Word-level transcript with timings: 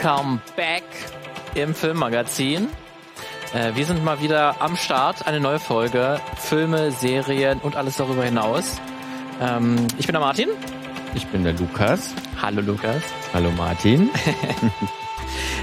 Welcome 0.00 0.38
back 0.54 0.84
im 1.56 1.74
Filmmagazin. 1.74 2.68
Äh, 3.52 3.74
wir 3.74 3.84
sind 3.84 4.04
mal 4.04 4.22
wieder 4.22 4.62
am 4.62 4.76
Start, 4.76 5.26
eine 5.26 5.40
neue 5.40 5.58
Folge, 5.58 6.20
Filme, 6.36 6.92
Serien 6.92 7.58
und 7.58 7.74
alles 7.74 7.96
darüber 7.96 8.22
hinaus. 8.22 8.80
Ähm, 9.40 9.88
ich 9.98 10.06
bin 10.06 10.12
der 10.12 10.20
Martin. 10.20 10.50
Ich 11.14 11.26
bin 11.26 11.42
der 11.42 11.54
Lukas. 11.54 12.14
Hallo 12.40 12.60
Lukas. 12.60 13.02
Hallo 13.34 13.50
Martin. 13.50 14.10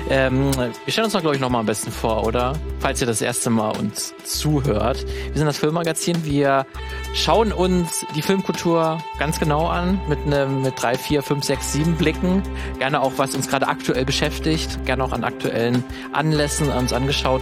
Ähm, 0.08 0.52
wir 0.56 0.92
stellen 0.92 1.06
uns 1.06 1.16
noch, 1.16 1.22
glaube 1.22 1.36
ich, 1.36 1.42
noch 1.42 1.50
mal 1.50 1.62
am 1.62 1.66
besten 1.66 1.92
vor, 1.92 2.28
oder? 2.28 2.54
Falls 2.80 3.02
ihr 3.02 3.08
das 3.08 3.22
erste 3.22 3.50
Mal 3.50 3.76
uns 3.76 4.14
zuhört. 4.24 5.04
Wir 5.04 5.34
sind 5.36 5.48
das 5.48 5.58
Filmmagazin. 5.58 6.24
Wir 6.24 6.68
schauen 7.16 7.52
uns 7.52 8.06
die 8.14 8.22
Filmkultur 8.22 9.00
ganz 9.18 9.40
genau 9.40 9.68
an, 9.68 10.00
mit 10.08 10.20
einem, 10.26 10.62
mit 10.62 10.80
drei, 10.80 10.96
vier, 10.96 11.24
fünf, 11.24 11.44
sechs, 11.44 11.72
sieben 11.74 11.96
Blicken. 11.96 12.44
Gerne 12.78 13.02
auch, 13.02 13.14
was 13.18 13.36
uns 13.36 13.48
gerade 13.48 13.68
aktuell 13.68 14.06
beschäftigt. 14.06 14.86
Gerne 14.86 15.04
auch 15.04 15.12
an 15.12 15.24
aktuellen 15.24 15.84
Anlässen 16.12 16.70
uns 16.70 16.94
angeschaut 16.94 17.42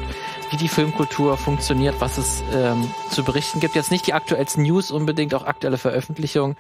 wie 0.53 0.57
die 0.57 0.67
Filmkultur 0.67 1.35
funktioniert, 1.35 1.95
was 1.99 2.20
es 2.20 2.43
ähm, 2.53 2.88
zu 3.09 3.23
berichten 3.23 3.59
gibt. 3.59 3.73
Jetzt 3.73 3.89
nicht 3.89 4.05
die 4.05 4.13
aktuellsten 4.13 4.61
News 4.61 4.91
unbedingt, 4.91 5.34
auch 5.34 5.45
aktuelle 5.45 5.80
Veröffentlichungen. 5.80 6.55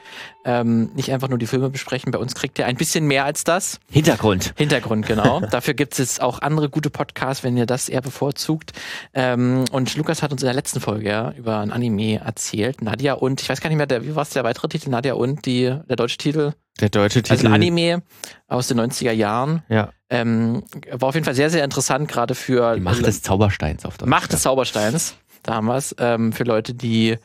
Ähm, 0.45 0.89
nicht 0.95 1.11
einfach 1.11 1.29
nur 1.29 1.37
die 1.37 1.45
Filme 1.45 1.69
besprechen. 1.69 2.11
Bei 2.11 2.17
uns 2.17 2.33
kriegt 2.33 2.57
ihr 2.57 2.65
ein 2.65 2.75
bisschen 2.75 3.05
mehr 3.05 3.23
als 3.23 3.43
das. 3.43 3.79
Hintergrund. 3.91 4.55
Hintergrund, 4.57 5.05
genau. 5.05 5.41
Dafür 5.51 5.75
gibt 5.75 5.99
es 5.99 6.19
auch 6.19 6.39
andere 6.39 6.69
gute 6.69 6.89
Podcasts, 6.89 7.43
wenn 7.43 7.55
ihr 7.55 7.67
das 7.67 7.87
eher 7.87 8.01
bevorzugt. 8.01 8.71
Ähm, 9.13 9.65
und 9.71 9.95
Lukas 9.95 10.23
hat 10.23 10.31
uns 10.31 10.41
in 10.41 10.47
der 10.47 10.55
letzten 10.55 10.79
Folge 10.79 11.09
ja 11.09 11.31
über 11.37 11.59
ein 11.59 11.71
Anime 11.71 12.19
erzählt. 12.19 12.81
Nadia 12.81 13.13
und, 13.13 13.43
ich 13.43 13.49
weiß 13.49 13.61
gar 13.61 13.69
nicht 13.69 13.77
mehr, 13.77 13.85
der, 13.85 14.03
wie 14.03 14.15
war 14.15 14.23
es 14.23 14.31
der 14.31 14.43
weitere 14.43 14.69
Titel? 14.69 14.89
Nadia 14.89 15.13
und 15.13 15.45
die, 15.45 15.65
der 15.87 15.95
deutsche 15.97 16.17
Titel? 16.17 16.53
Der 16.79 16.89
deutsche 16.89 17.21
Titel. 17.21 17.33
Also 17.33 17.47
ein 17.47 17.53
Anime 17.53 18.01
aus 18.47 18.67
den 18.67 18.79
90er 18.79 19.11
Jahren. 19.11 19.63
Ja. 19.69 19.91
Ähm, 20.09 20.63
war 20.91 21.09
auf 21.09 21.15
jeden 21.15 21.25
Fall 21.25 21.35
sehr, 21.35 21.49
sehr 21.49 21.63
interessant, 21.63 22.07
gerade 22.07 22.35
für. 22.35 22.75
Die 22.75 22.81
Macht 22.81 23.05
des 23.05 23.21
Zaubersteins 23.21 23.85
auf 23.85 23.97
Deutsch. 23.97 24.09
Macht 24.09 24.33
des 24.33 24.41
Zaubersteins, 24.41 25.15
da 25.43 25.55
haben 25.55 25.67
wir 25.67 25.75
es. 25.75 25.95
Ähm, 25.99 26.33
für 26.33 26.43
Leute, 26.43 26.73
die 26.73 27.17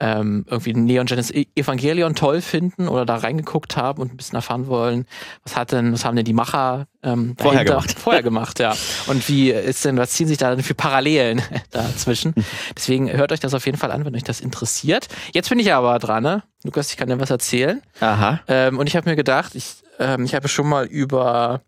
ähm, 0.00 0.46
irgendwie 0.48 0.72
Neon 0.72 1.06
Genesis 1.06 1.30
e- 1.30 1.46
Evangelion 1.54 2.14
toll 2.14 2.40
finden 2.40 2.88
oder 2.88 3.04
da 3.04 3.16
reingeguckt 3.16 3.76
haben 3.76 4.00
und 4.00 4.12
ein 4.12 4.16
bisschen 4.16 4.36
erfahren 4.36 4.66
wollen, 4.66 5.06
was 5.44 5.56
hat 5.56 5.72
denn, 5.72 5.92
was 5.92 6.04
haben 6.04 6.16
denn 6.16 6.24
die 6.24 6.32
Macher 6.32 6.86
ähm, 7.02 7.36
vorher 7.38 7.64
gemacht? 7.64 7.92
Vorher 7.98 8.22
gemacht, 8.22 8.58
ja. 8.58 8.74
Und 9.06 9.28
wie 9.28 9.50
ist 9.50 9.84
denn, 9.84 9.98
was 9.98 10.12
ziehen 10.12 10.26
sich 10.26 10.38
da 10.38 10.54
denn 10.54 10.64
für 10.64 10.74
Parallelen 10.74 11.42
dazwischen? 11.70 12.34
Deswegen 12.76 13.12
hört 13.12 13.30
euch 13.30 13.40
das 13.40 13.52
auf 13.52 13.66
jeden 13.66 13.76
Fall 13.76 13.90
an, 13.90 14.04
wenn 14.06 14.16
euch 14.16 14.24
das 14.24 14.40
interessiert. 14.40 15.08
Jetzt 15.32 15.50
bin 15.50 15.58
ich 15.58 15.72
aber 15.72 15.98
dran, 15.98 16.22
ne? 16.22 16.42
Lukas, 16.64 16.90
ich 16.90 16.96
kann 16.96 17.08
dir 17.08 17.20
was 17.20 17.30
erzählen. 17.30 17.82
Aha. 18.00 18.40
Ähm, 18.48 18.78
und 18.78 18.86
ich 18.86 18.96
habe 18.96 19.08
mir 19.08 19.16
gedacht, 19.16 19.54
ich, 19.54 19.82
ähm, 19.98 20.24
ich 20.24 20.34
habe 20.34 20.48
schon 20.48 20.68
mal 20.68 20.86
über 20.86 21.60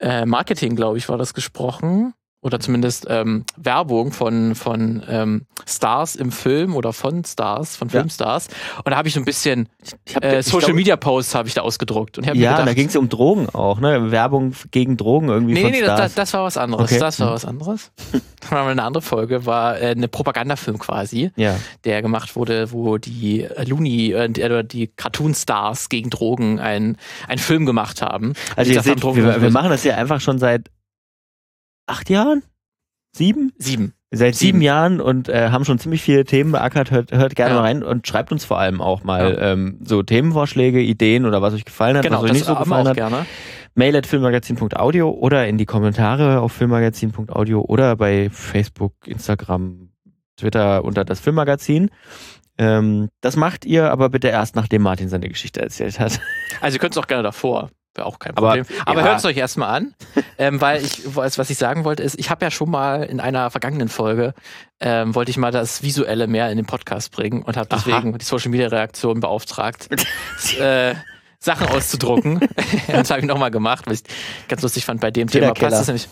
äh, 0.00 0.26
Marketing, 0.26 0.76
glaube 0.76 0.98
ich, 0.98 1.08
war 1.08 1.16
das 1.18 1.32
gesprochen 1.32 2.12
oder 2.40 2.60
zumindest 2.60 3.06
ähm, 3.08 3.44
Werbung 3.56 4.12
von, 4.12 4.54
von 4.54 5.02
ähm, 5.08 5.46
Stars 5.66 6.14
im 6.14 6.30
Film 6.30 6.76
oder 6.76 6.92
von 6.92 7.24
Stars, 7.24 7.76
von 7.76 7.90
Filmstars. 7.90 8.46
Ja. 8.46 8.78
Und 8.84 8.90
da 8.92 8.96
habe 8.96 9.08
ich 9.08 9.14
so 9.14 9.20
ein 9.20 9.24
bisschen 9.24 9.68
hab, 10.14 10.24
äh, 10.24 10.42
Social 10.42 10.72
Media 10.72 10.96
Posts 10.96 11.34
habe 11.34 11.48
ich 11.48 11.54
da 11.54 11.62
ausgedruckt. 11.62 12.16
Und 12.16 12.24
ja, 12.24 12.32
gedacht, 12.32 12.68
da 12.68 12.74
ging 12.74 12.88
es 12.88 12.96
um 12.96 13.08
Drogen 13.08 13.48
auch, 13.48 13.80
ne? 13.80 14.12
Werbung 14.12 14.52
gegen 14.70 14.96
Drogen 14.96 15.28
irgendwie. 15.28 15.54
Nee, 15.54 15.62
von 15.62 15.70
nee, 15.72 15.82
Stars. 15.82 16.00
Das, 16.00 16.14
das 16.14 16.32
war 16.34 16.44
was 16.44 16.56
anderes. 16.56 16.92
Okay. 16.92 17.00
Das 17.00 17.18
war 17.18 17.32
was 17.32 17.44
anderes. 17.44 17.90
Das 18.40 18.52
war 18.52 18.64
mal 18.64 18.70
eine 18.70 18.84
andere 18.84 19.02
Folge, 19.02 19.44
war 19.44 19.80
äh, 19.80 19.90
eine 19.90 20.06
Propagandafilm 20.06 20.78
quasi, 20.78 21.32
ja. 21.34 21.56
der 21.84 22.02
gemacht 22.02 22.36
wurde, 22.36 22.70
wo 22.70 22.98
die 22.98 23.42
äh, 23.42 23.64
Looney 23.64 24.12
äh, 24.12 24.28
die, 24.28 24.68
die 24.68 24.86
Cartoon 24.86 25.34
Stars 25.34 25.88
gegen 25.88 26.08
Drogen 26.08 26.60
einen 26.60 26.96
Film 27.36 27.66
gemacht 27.66 28.00
haben. 28.00 28.34
Also 28.54 28.72
ihr 28.72 28.82
seht, 28.82 29.02
wir, 29.02 29.42
wir 29.42 29.50
machen 29.50 29.70
das 29.70 29.82
ja 29.82 29.96
einfach 29.96 30.20
schon 30.20 30.38
seit 30.38 30.70
acht 31.88 32.10
Jahren? 32.10 32.42
Sieben? 33.12 33.52
Sieben. 33.58 33.94
Seit 34.10 34.36
sieben, 34.36 34.46
sieben 34.58 34.60
Jahren 34.62 35.00
und 35.00 35.28
äh, 35.28 35.50
haben 35.50 35.66
schon 35.66 35.78
ziemlich 35.78 36.02
viele 36.02 36.24
Themen 36.24 36.52
beackert. 36.52 36.90
Hört, 36.90 37.12
hört 37.12 37.36
gerne 37.36 37.54
ja. 37.54 37.60
mal 37.60 37.66
rein 37.66 37.82
und 37.82 38.06
schreibt 38.06 38.32
uns 38.32 38.44
vor 38.44 38.58
allem 38.58 38.80
auch 38.80 39.04
mal 39.04 39.34
ja. 39.34 39.52
ähm, 39.52 39.80
so 39.84 40.02
Themenvorschläge, 40.02 40.80
Ideen 40.80 41.26
oder 41.26 41.42
was 41.42 41.52
euch 41.52 41.66
gefallen 41.66 41.96
hat, 41.96 42.04
genau, 42.04 42.18
was 42.18 42.24
euch 42.24 42.32
nicht 42.32 42.46
so 42.46 42.54
gefallen 42.54 42.88
hat. 42.88 42.96
Gerne. 42.96 43.26
Mail 43.74 43.94
at 43.96 44.06
filmmagazin.audio 44.06 45.10
oder 45.10 45.46
in 45.46 45.58
die 45.58 45.66
Kommentare 45.66 46.40
auf 46.40 46.52
filmmagazin.audio 46.52 47.60
oder 47.60 47.96
bei 47.96 48.30
Facebook, 48.30 48.94
Instagram, 49.06 49.90
Twitter 50.36 50.84
unter 50.84 51.04
das 51.04 51.20
Filmmagazin. 51.20 51.90
Ähm, 52.56 53.08
das 53.20 53.36
macht 53.36 53.64
ihr 53.66 53.90
aber 53.92 54.08
bitte 54.08 54.28
erst, 54.28 54.56
nachdem 54.56 54.82
Martin 54.82 55.08
seine 55.08 55.28
Geschichte 55.28 55.60
erzählt 55.60 56.00
hat. 56.00 56.20
Also 56.60 56.76
ihr 56.76 56.80
könnt 56.80 56.94
es 56.94 56.98
auch 56.98 57.06
gerne 57.06 57.22
davor. 57.22 57.70
Wäre 57.98 58.06
auch 58.06 58.20
kein 58.20 58.34
Problem. 58.34 58.64
Aber, 58.80 58.90
Aber 58.90 59.00
ja. 59.00 59.06
hört 59.06 59.18
es 59.18 59.24
euch 59.24 59.36
erstmal 59.36 59.76
an, 59.76 59.94
ähm, 60.38 60.60
weil 60.60 60.84
ich, 60.84 61.02
was 61.16 61.50
ich 61.50 61.58
sagen 61.58 61.84
wollte, 61.84 62.04
ist, 62.04 62.16
ich 62.16 62.30
habe 62.30 62.44
ja 62.44 62.50
schon 62.52 62.70
mal 62.70 63.02
in 63.02 63.18
einer 63.18 63.50
vergangenen 63.50 63.88
Folge, 63.88 64.34
ähm, 64.78 65.16
wollte 65.16 65.32
ich 65.32 65.36
mal 65.36 65.50
das 65.50 65.82
Visuelle 65.82 66.28
mehr 66.28 66.48
in 66.50 66.56
den 66.56 66.66
Podcast 66.66 67.10
bringen 67.10 67.42
und 67.42 67.56
habe 67.56 67.68
deswegen 67.68 68.10
Aha. 68.10 68.18
die 68.18 68.24
Social 68.24 68.52
Media 68.52 68.68
Reaktion 68.68 69.18
beauftragt. 69.18 69.88
äh, 70.60 70.94
Sachen 71.40 71.68
auszudrucken. 71.68 72.40
das 72.88 73.10
habe 73.10 73.20
ich 73.20 73.26
nochmal 73.26 73.50
gemacht, 73.50 73.84
was 73.86 74.00
ich 74.00 74.48
ganz 74.48 74.62
lustig 74.62 74.84
fand 74.84 75.00
bei 75.00 75.10
dem 75.10 75.28
Thema. 75.28 75.54
Passt 75.54 75.80
es 75.80 75.86
nämlich, 75.86 76.08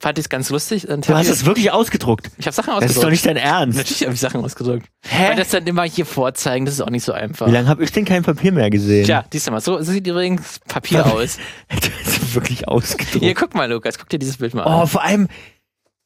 fand 0.00 0.18
ich 0.18 0.24
es 0.24 0.28
ganz 0.28 0.50
lustig. 0.50 0.88
Und 0.88 1.08
du 1.08 1.14
hast 1.14 1.28
es 1.28 1.46
wirklich 1.46 1.70
ausgedruckt? 1.70 2.30
Ich 2.38 2.46
habe 2.46 2.54
Sachen 2.54 2.70
ausgedruckt. 2.70 2.90
Das 2.90 2.96
ist 2.96 3.02
doch 3.02 3.10
nicht 3.10 3.26
dein 3.26 3.36
Ernst. 3.36 3.78
Natürlich 3.78 4.02
habe 4.02 4.14
ich 4.14 4.20
Sachen 4.20 4.44
ausgedruckt. 4.44 4.86
Hä? 5.06 5.28
Weil 5.28 5.36
das 5.36 5.50
dann 5.50 5.66
immer 5.66 5.84
hier 5.84 6.06
vorzeigen, 6.06 6.64
das 6.64 6.74
ist 6.74 6.80
auch 6.80 6.90
nicht 6.90 7.04
so 7.04 7.12
einfach. 7.12 7.46
Wie 7.46 7.52
lange 7.52 7.68
habe 7.68 7.84
ich 7.84 7.92
denn 7.92 8.04
kein 8.04 8.22
Papier 8.22 8.52
mehr 8.52 8.70
gesehen? 8.70 9.04
Tja, 9.04 9.24
siehst 9.32 9.46
du 9.46 9.52
mal, 9.52 9.60
so 9.60 9.80
sieht 9.80 10.06
übrigens 10.06 10.58
Papier 10.66 11.06
aus. 11.12 11.38
du 11.68 11.88
hast 12.04 12.34
wirklich 12.34 12.66
ausgedruckt. 12.66 13.22
Hier, 13.24 13.34
guck 13.34 13.54
mal, 13.54 13.70
Lukas, 13.70 13.98
guck 13.98 14.08
dir 14.08 14.18
dieses 14.18 14.38
Bild 14.38 14.54
mal 14.54 14.64
an. 14.64 14.82
Oh, 14.82 14.86
vor 14.86 15.02
allem, 15.02 15.28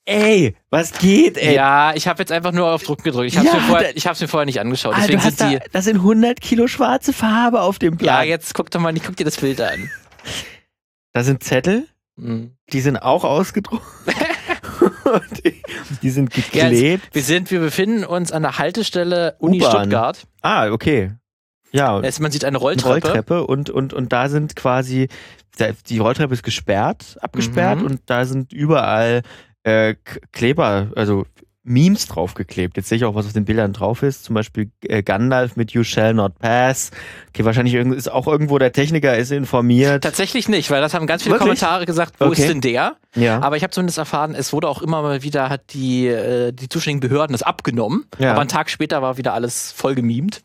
Ey, 0.08 0.56
was 0.70 0.92
geht, 0.92 1.36
ey? 1.36 1.54
Ja, 1.54 1.92
ich 1.94 2.08
habe 2.08 2.20
jetzt 2.20 2.32
einfach 2.32 2.52
nur 2.52 2.72
auf 2.72 2.82
Druck 2.82 3.04
gedrückt. 3.04 3.30
Ich 3.30 3.36
habe 3.36 3.46
es 3.46 3.52
ja, 3.52 3.60
mir, 3.60 3.66
vorher, 3.66 3.92
mir 3.94 4.28
vorher 4.28 4.46
nicht 4.46 4.58
angeschaut. 4.58 4.94
Ah, 4.94 5.00
Deswegen 5.02 5.20
sind 5.20 5.41
die. 5.41 5.58
Da, 5.58 5.64
das 5.70 5.84
sind 5.84 5.96
100 5.96 6.41
Kilo 6.41 6.66
schwarze 6.66 7.12
Farbe 7.12 7.60
auf 7.60 7.78
dem 7.78 7.98
Blatt. 7.98 8.20
Ja, 8.20 8.22
jetzt 8.22 8.54
guck 8.54 8.70
doch 8.70 8.80
mal, 8.80 8.96
ich 8.96 9.02
guck 9.02 9.16
dir 9.16 9.24
das 9.24 9.36
Bild 9.36 9.60
an. 9.60 9.91
Da 11.14 11.24
sind 11.24 11.42
Zettel, 11.42 11.88
mhm. 12.16 12.52
die 12.72 12.80
sind 12.80 12.98
auch 12.98 13.24
ausgedruckt. 13.24 13.82
die, 15.44 15.60
die, 16.02 16.10
sind 16.10 16.30
geklebt. 16.30 17.04
Ja, 17.04 17.14
wir 17.14 17.22
sind, 17.22 17.50
wir 17.50 17.60
befinden 17.60 18.04
uns 18.04 18.30
an 18.30 18.42
der 18.42 18.58
Haltestelle 18.58 19.34
Uni 19.40 19.60
Stuttgart. 19.60 20.26
Ah, 20.42 20.70
okay. 20.70 21.12
Ja. 21.72 21.96
Also 21.96 22.22
man 22.22 22.30
sieht 22.30 22.44
eine 22.44 22.58
Rolltreppe. 22.58 22.94
Eine 22.94 23.02
Rolltreppe 23.02 23.46
und, 23.46 23.70
und, 23.70 23.94
und 23.94 24.12
da 24.12 24.28
sind 24.28 24.54
quasi, 24.54 25.08
die 25.88 25.98
Rolltreppe 25.98 26.34
ist 26.34 26.44
gesperrt, 26.44 27.16
abgesperrt 27.20 27.80
mhm. 27.80 27.86
und 27.86 28.00
da 28.06 28.26
sind 28.26 28.52
überall 28.52 29.22
äh, 29.69 29.95
Kleber, 30.33 30.89
also 30.97 31.25
Memes 31.69 32.06
draufgeklebt. 32.06 32.77
Jetzt 32.77 32.89
sehe 32.89 32.97
ich 32.97 33.05
auch, 33.05 33.15
was 33.15 33.27
auf 33.27 33.34
den 33.34 33.45
Bildern 33.45 33.73
drauf 33.73 34.03
ist. 34.03 34.25
Zum 34.25 34.34
Beispiel 34.34 34.71
äh, 34.83 35.03
Gandalf 35.03 35.56
mit 35.56 35.73
You 35.73 35.84
Shall 35.84 36.15
Not 36.15 36.39
Pass. 36.39 36.91
Okay, 37.29 37.45
wahrscheinlich 37.45 37.75
ist 37.75 38.11
auch 38.11 38.27
irgendwo 38.27 38.59
der 38.59 38.73
Techniker 38.73 39.17
ist 39.17 39.31
informiert. 39.31 40.03
Tatsächlich 40.03 40.49
nicht, 40.49 40.71
weil 40.71 40.81
das 40.81 40.95
haben 40.95 41.06
ganz 41.06 41.23
viele 41.23 41.34
Wirklich? 41.34 41.61
Kommentare 41.61 41.84
gesagt, 41.84 42.15
wo 42.19 42.27
okay. 42.27 42.41
ist 42.41 42.49
denn 42.49 42.62
der? 42.62 42.97
Ja. 43.15 43.41
Aber 43.41 43.56
ich 43.56 43.62
habe 43.62 43.71
zumindest 43.71 43.99
erfahren, 43.99 44.34
es 44.34 44.53
wurde 44.53 44.69
auch 44.69 44.81
immer 44.81 45.03
mal 45.03 45.23
wieder, 45.23 45.51
hat 45.51 45.75
die, 45.75 46.06
äh, 46.06 46.53
die 46.53 46.69
zuständigen 46.69 47.06
Behörden 47.06 47.35
das 47.35 47.43
abgenommen. 47.43 48.06
Ja. 48.19 48.33
Aber 48.33 48.41
einen 48.41 48.49
Tag 48.49 48.71
später 48.71 49.03
war 49.03 49.19
wieder 49.19 49.35
alles 49.35 49.71
voll 49.73 49.95
gemimt. 49.95 50.43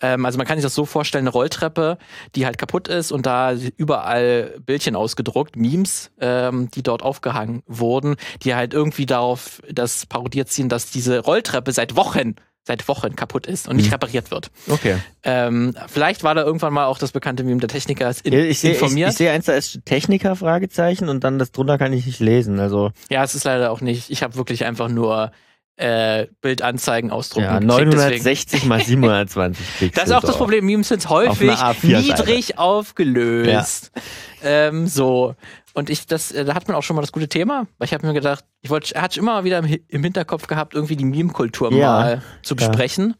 Ähm, 0.00 0.24
also 0.24 0.38
man 0.38 0.46
kann 0.46 0.58
sich 0.58 0.64
das 0.64 0.74
so 0.74 0.84
vorstellen, 0.84 1.24
eine 1.24 1.30
Rolltreppe, 1.30 1.98
die 2.34 2.46
halt 2.46 2.58
kaputt 2.58 2.88
ist 2.88 3.12
und 3.12 3.26
da 3.26 3.54
überall 3.76 4.54
Bildchen 4.64 4.96
ausgedruckt, 4.96 5.56
Memes, 5.56 6.10
ähm, 6.20 6.70
die 6.70 6.82
dort 6.82 7.02
aufgehangen 7.02 7.62
wurden, 7.66 8.16
die 8.42 8.54
halt 8.54 8.74
irgendwie 8.74 9.06
darauf 9.06 9.62
das 9.70 10.06
parodiert 10.06 10.48
ziehen, 10.48 10.68
dass 10.68 10.90
diese 10.90 11.20
Rolltreppe 11.20 11.72
seit 11.72 11.96
Wochen 11.96 12.36
seit 12.66 12.88
Wochen 12.88 13.14
kaputt 13.14 13.46
ist 13.46 13.68
und 13.68 13.76
nicht 13.76 13.86
mhm. 13.86 13.92
repariert 13.92 14.30
wird. 14.30 14.50
Okay. 14.68 14.96
Ähm, 15.22 15.74
vielleicht 15.86 16.24
war 16.24 16.34
da 16.34 16.42
irgendwann 16.42 16.72
mal 16.72 16.86
auch 16.86 16.98
das 16.98 17.12
bekannte 17.12 17.44
Meme 17.44 17.60
der 17.60 17.68
Techniker 17.68 18.12
in, 18.24 18.32
ich 18.32 18.58
seh, 18.58 18.72
informiert. 18.72 19.10
Ich, 19.10 19.14
ich 19.14 19.18
sehe 19.18 19.30
eins, 19.30 19.46
da 19.46 19.52
ist 19.52 19.80
Techniker, 19.84 20.34
Fragezeichen, 20.34 21.08
und 21.08 21.22
dann 21.22 21.38
das 21.38 21.52
drunter 21.52 21.78
kann 21.78 21.92
ich 21.92 22.06
nicht 22.06 22.18
lesen. 22.18 22.58
Also 22.58 22.90
ja, 23.08 23.22
es 23.22 23.36
ist 23.36 23.44
leider 23.44 23.70
auch 23.70 23.80
nicht. 23.80 24.10
Ich 24.10 24.24
habe 24.24 24.34
wirklich 24.34 24.64
einfach 24.64 24.88
nur 24.88 25.30
äh, 25.76 26.26
Bildanzeigen 26.40 27.10
ausdrucken. 27.10 27.44
Ja, 27.44 27.60
960 27.60 28.64
mal 28.64 28.80
720 28.80 29.66
Pixel. 29.78 29.90
Das 29.94 30.08
ist 30.08 30.14
auch 30.14 30.22
das 30.22 30.36
Problem. 30.36 30.64
Memes 30.64 30.88
sind 30.88 31.08
häufig 31.08 31.52
niedrig 31.82 32.58
aufgelöst. 32.58 33.92
Ja. 33.94 34.02
Ähm, 34.46 34.86
so. 34.86 35.34
Und 35.76 35.90
ich, 35.90 36.06
das, 36.06 36.32
äh, 36.32 36.46
da 36.46 36.54
hat 36.54 36.68
man 36.68 36.74
auch 36.74 36.82
schon 36.82 36.96
mal 36.96 37.02
das 37.02 37.12
gute 37.12 37.28
Thema, 37.28 37.66
weil 37.76 37.84
ich 37.84 37.92
habe 37.92 38.06
mir 38.06 38.14
gedacht, 38.14 38.46
ich 38.62 38.70
wollte, 38.70 38.94
er 38.94 39.02
hat 39.02 39.14
immer 39.18 39.44
wieder 39.44 39.58
im, 39.58 40.02
Hinterkopf 40.02 40.46
gehabt, 40.46 40.72
irgendwie 40.72 40.96
die 40.96 41.04
Meme-Kultur 41.04 41.70
ja, 41.70 41.86
mal 41.86 42.22
zu 42.42 42.56
besprechen. 42.56 43.14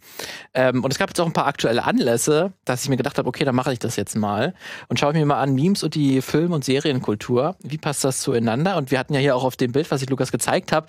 Ja. 0.54 0.70
Ähm, 0.70 0.82
und 0.82 0.90
es 0.90 0.98
gab 0.98 1.10
jetzt 1.10 1.20
auch 1.20 1.26
ein 1.26 1.34
paar 1.34 1.46
aktuelle 1.46 1.84
Anlässe, 1.84 2.54
dass 2.64 2.82
ich 2.82 2.88
mir 2.88 2.96
gedacht 2.96 3.18
habe, 3.18 3.28
okay, 3.28 3.44
dann 3.44 3.54
mache 3.54 3.74
ich 3.74 3.78
das 3.78 3.96
jetzt 3.96 4.16
mal 4.16 4.54
und 4.88 4.98
schaue 4.98 5.12
mir 5.12 5.26
mal 5.26 5.38
an 5.38 5.54
Memes 5.54 5.82
und 5.82 5.94
die 5.94 6.22
Film- 6.22 6.52
und 6.52 6.64
Serienkultur. 6.64 7.56
Wie 7.62 7.76
passt 7.76 8.04
das 8.04 8.20
zueinander? 8.20 8.78
Und 8.78 8.90
wir 8.90 8.98
hatten 8.98 9.12
ja 9.12 9.20
hier 9.20 9.36
auch 9.36 9.44
auf 9.44 9.56
dem 9.56 9.72
Bild, 9.72 9.90
was 9.90 10.00
ich 10.00 10.08
Lukas 10.08 10.32
gezeigt 10.32 10.72
habe, 10.72 10.86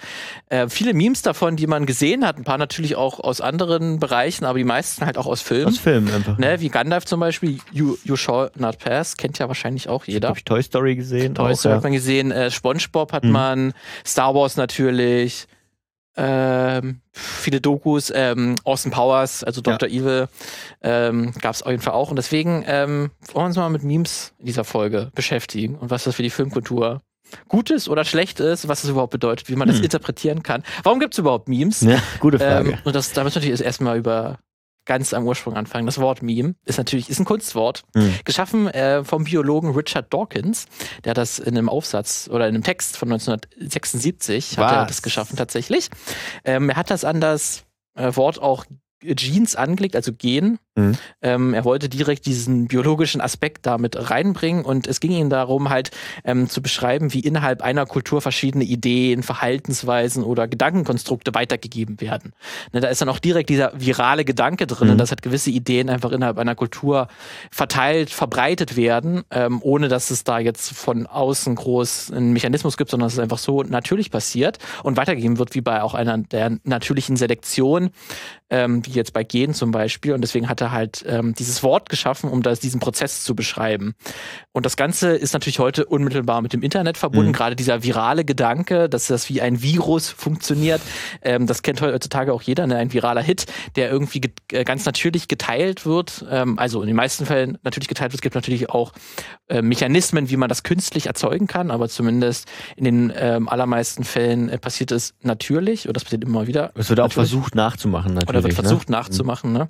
äh, 0.48 0.70
viele 0.70 0.94
Memes 0.94 1.22
davon, 1.22 1.58
die 1.58 1.68
man 1.68 1.86
gesehen 1.86 2.26
hat. 2.26 2.38
Ein 2.38 2.46
paar 2.46 2.58
natürlich 2.58 2.96
auch 2.96 3.20
aus 3.20 3.42
anderen 3.42 4.00
Bereichen, 4.00 4.46
aber 4.46 4.58
die 4.58 4.64
meisten 4.64 5.06
halt 5.06 5.18
auch 5.18 5.28
aus 5.28 5.42
Filmen. 5.42 5.68
Aus 5.68 5.80
Filmen 5.80 6.10
einfach. 6.14 6.38
Ne? 6.38 6.62
Wie 6.62 6.70
Gandalf 6.70 7.04
zum 7.04 7.20
Beispiel, 7.20 7.60
You, 7.74 7.98
you 8.06 8.16
Shall 8.16 8.52
Not 8.56 8.80
Pass, 8.80 9.18
kennt 9.18 9.38
ja 9.38 9.50
wahrscheinlich 9.50 9.90
auch 9.90 10.06
jeder. 10.06 10.27
Wieder. 10.28 10.30
Hab 10.30 10.38
ich 10.38 10.46
Toy 10.46 10.64
Story 10.64 10.96
gesehen. 10.96 11.36
Toy 11.36 11.56
Story 11.56 11.76
hat 11.76 11.84
man 11.84 11.94
gesehen, 11.94 12.32
äh, 12.32 12.52
SpongeBob 12.52 13.12
hat 13.14 13.24
mhm. 13.24 13.32
man, 13.32 13.74
Star 14.06 14.34
Wars 14.36 14.58
natürlich, 14.58 15.48
ähm, 16.18 17.02
viele 17.12 17.62
Dokus, 17.62 18.12
ähm, 18.14 18.56
Austin 18.64 18.92
Powers, 18.92 19.44
also 19.44 19.62
Dr. 19.62 19.88
Ja. 19.88 20.02
Evil, 20.02 20.28
ähm, 20.82 21.32
gab 21.42 21.54
es 21.54 21.62
auf 21.62 21.70
jeden 21.70 21.84
Fall 21.84 21.94
auch. 21.94 22.10
Und 22.10 22.16
deswegen 22.16 22.64
ähm, 22.68 23.12
wollen 23.34 23.44
wir 23.44 23.46
uns 23.46 23.56
mal 23.56 23.70
mit 23.70 23.84
Memes 23.84 24.34
in 24.40 24.48
dieser 24.48 24.64
Folge 24.64 25.12
beschäftigen 25.14 25.76
und 25.76 25.92
was 25.92 26.06
das 26.06 26.16
für 26.16 26.24
die 26.24 26.32
Filmkultur 26.32 27.02
Gutes 27.50 27.90
oder 27.90 28.06
Schlechtes, 28.06 28.68
was 28.68 28.82
das 28.82 28.90
überhaupt 28.90 29.12
bedeutet, 29.12 29.50
wie 29.50 29.56
man 29.56 29.68
das 29.68 29.78
hm. 29.78 29.84
interpretieren 29.84 30.44
kann. 30.44 30.64
Warum 30.84 31.00
gibt 31.00 31.14
es 31.14 31.20
überhaupt 31.20 31.50
Memes? 31.50 31.82
Ja, 31.82 32.02
gute 32.20 32.40
Frage. 32.40 32.72
Ähm, 32.72 32.78
und 32.84 32.96
das, 32.96 33.12
da 33.12 33.24
müssen 33.24 33.36
wir 33.36 33.42
natürlich 33.42 33.66
erstmal 33.66 33.98
über 33.98 34.40
ganz 34.88 35.14
am 35.14 35.28
Ursprung 35.28 35.56
anfangen. 35.56 35.86
Das 35.86 36.00
Wort 36.00 36.24
Meme 36.24 36.56
ist 36.66 36.78
natürlich 36.78 37.10
ist 37.10 37.20
ein 37.20 37.26
Kunstwort, 37.26 37.84
mhm. 37.94 38.16
geschaffen 38.26 38.68
äh, 38.70 39.04
vom 39.04 39.26
Biologen 39.26 39.72
Richard 39.72 40.12
Dawkins. 40.12 40.66
Der 41.04 41.12
hat 41.12 41.18
das 41.18 41.38
in 41.38 41.56
einem 41.58 41.70
Aufsatz 41.70 42.28
oder 42.32 42.48
in 42.48 42.56
einem 42.56 42.64
Text 42.64 42.98
von 42.98 43.12
1976 43.12 44.58
hat 44.58 44.72
er 44.72 44.86
das 44.86 45.04
geschaffen 45.04 45.36
tatsächlich. 45.36 45.90
Ähm, 46.44 46.70
er 46.70 46.78
hat 46.78 46.90
das 46.90 47.04
an 47.04 47.22
das 47.22 47.66
äh, 47.96 48.16
Wort 48.16 48.42
auch 48.42 48.66
Genes 49.00 49.56
angelegt, 49.56 49.96
also 49.96 50.12
Gen. 50.12 50.58
Mhm. 50.78 50.96
Ähm, 51.24 51.54
er 51.54 51.66
wollte 51.66 51.90
direkt 51.90 52.26
diesen 52.28 52.68
biologischen 52.68 53.20
Aspekt 53.20 53.66
damit 53.66 54.10
reinbringen 54.10 54.64
und 54.64 54.86
es 54.88 55.00
ging 55.00 55.12
ihm 55.12 55.30
darum, 55.30 55.70
halt 55.70 55.92
ähm, 56.24 56.48
zu 56.50 56.62
beschreiben, 56.62 57.14
wie 57.14 57.20
innerhalb 57.20 57.64
einer 57.64 57.86
Kultur 57.86 58.22
verschiedene 58.22 58.64
Ideen, 58.64 59.24
Verhaltensweisen 59.24 60.24
oder 60.24 60.48
Gedankenkonstrukte 60.48 61.34
weitergegeben 61.34 62.00
werden. 62.00 62.34
Ne, 62.74 62.80
da 62.80 62.90
ist 62.90 63.02
dann 63.02 63.10
auch 63.10 63.20
direkt 63.20 63.50
dieser 63.50 63.72
virale 63.76 64.24
Gedanke 64.24 64.68
drin, 64.68 64.94
mhm. 64.94 64.98
dass 65.00 65.10
halt 65.10 65.24
gewisse 65.24 65.50
Ideen 65.50 65.90
einfach 65.90 66.12
innerhalb 66.12 66.38
einer 66.38 66.56
Kultur 66.56 67.08
verteilt, 67.52 68.12
verbreitet 68.12 68.78
werden, 68.78 69.24
ähm, 69.32 69.60
ohne 69.64 69.88
dass 69.88 70.12
es 70.12 70.24
da 70.24 70.38
jetzt 70.38 70.74
von 70.74 71.08
außen 71.08 71.56
groß 71.56 72.12
einen 72.12 72.34
Mechanismus 72.34 72.78
gibt, 72.78 72.92
sondern 72.92 73.08
dass 73.08 73.14
es 73.14 73.20
einfach 73.20 73.40
so 73.40 73.64
natürlich 73.64 74.12
passiert 74.12 74.60
und 74.84 74.96
weitergegeben 74.96 75.40
wird, 75.40 75.56
wie 75.56 75.62
bei 75.62 75.82
auch 75.82 75.96
einer 75.96 76.20
der 76.20 76.58
natürlichen 76.64 77.16
Selektion 77.16 77.90
ähm, 78.50 78.86
wie 78.86 78.92
jetzt 78.92 79.14
bei 79.14 79.24
Gen 79.24 79.54
zum 79.54 79.72
Beispiel. 79.72 80.14
Und 80.14 80.22
deswegen 80.22 80.50
hat 80.50 80.62
er 80.68 80.72
halt 80.72 81.04
ähm, 81.08 81.34
dieses 81.34 81.64
Wort 81.64 81.90
geschaffen, 81.90 82.30
um 82.30 82.44
das, 82.44 82.60
diesen 82.60 82.80
Prozess 82.80 83.24
zu 83.24 83.36
beschreiben. 83.36 83.96
Und 84.52 84.66
das 84.66 84.76
Ganze 84.78 85.12
ist 85.12 85.34
natürlich 85.34 85.60
heute 85.60 85.86
unmittelbar 85.86 86.42
mit 86.42 86.54
dem 86.54 86.62
Internet 86.62 86.98
verbunden. 86.98 87.30
Mhm. 87.30 87.34
Gerade 87.34 87.56
dieser 87.56 87.84
virale 87.84 88.26
Gedanke, 88.26 88.90
dass 88.90 89.08
das 89.08 89.30
wie 89.30 89.42
ein 89.42 89.62
Virus 89.62 90.10
funktioniert, 90.10 90.82
ähm, 91.22 91.48
das 91.48 91.62
kennt 91.62 91.82
heutzutage 91.82 92.34
auch 92.34 92.42
jeder, 92.42 92.68
ne? 92.68 92.78
ein 92.78 92.94
viraler 92.94 93.22
Hit, 93.22 93.46
der 93.76 93.90
irgendwie 93.92 94.22
äh, 94.52 94.64
ganz 94.64 94.86
natürlich 94.86 95.28
geteilt 95.28 95.86
wird. 95.86 96.26
Ähm, 96.30 96.60
also 96.60 96.82
in 96.82 96.88
den 96.88 96.96
meisten 96.96 97.26
Fällen 97.26 97.58
natürlich 97.64 97.88
geteilt 97.88 98.12
wird. 98.12 98.20
Es 98.20 98.22
gibt 98.22 98.36
natürlich 98.36 98.70
auch 98.70 98.94
äh, 99.48 99.62
Mechanismen, 99.62 100.30
wie 100.30 100.38
man 100.38 100.50
das 100.50 100.64
künstlich 100.64 101.08
erzeugen 101.08 101.48
kann, 101.48 101.72
aber 101.72 101.90
zumindest 101.90 102.48
in 102.76 102.84
den 102.84 103.14
ähm, 103.16 103.48
allermeisten 103.48 104.04
Fällen 104.04 104.50
äh, 104.50 104.58
passiert 104.58 104.92
es 104.92 105.14
natürlich 105.22 105.88
und 105.88 105.96
das 105.96 106.04
passiert 106.04 106.24
immer 106.24 106.48
wieder. 106.48 106.72
Es 106.76 106.90
wird 106.90 107.00
auch 107.00 107.12
versucht 107.12 107.56
nachzumachen 107.56 108.14
natürlich. 108.14 108.30
Oder 108.30 108.44
wird 108.44 108.58
ne? 108.58 108.64
versucht 108.64 108.90
ne? 108.90 108.98
nachzumachen. 108.98 109.54
Ne? 109.54 109.68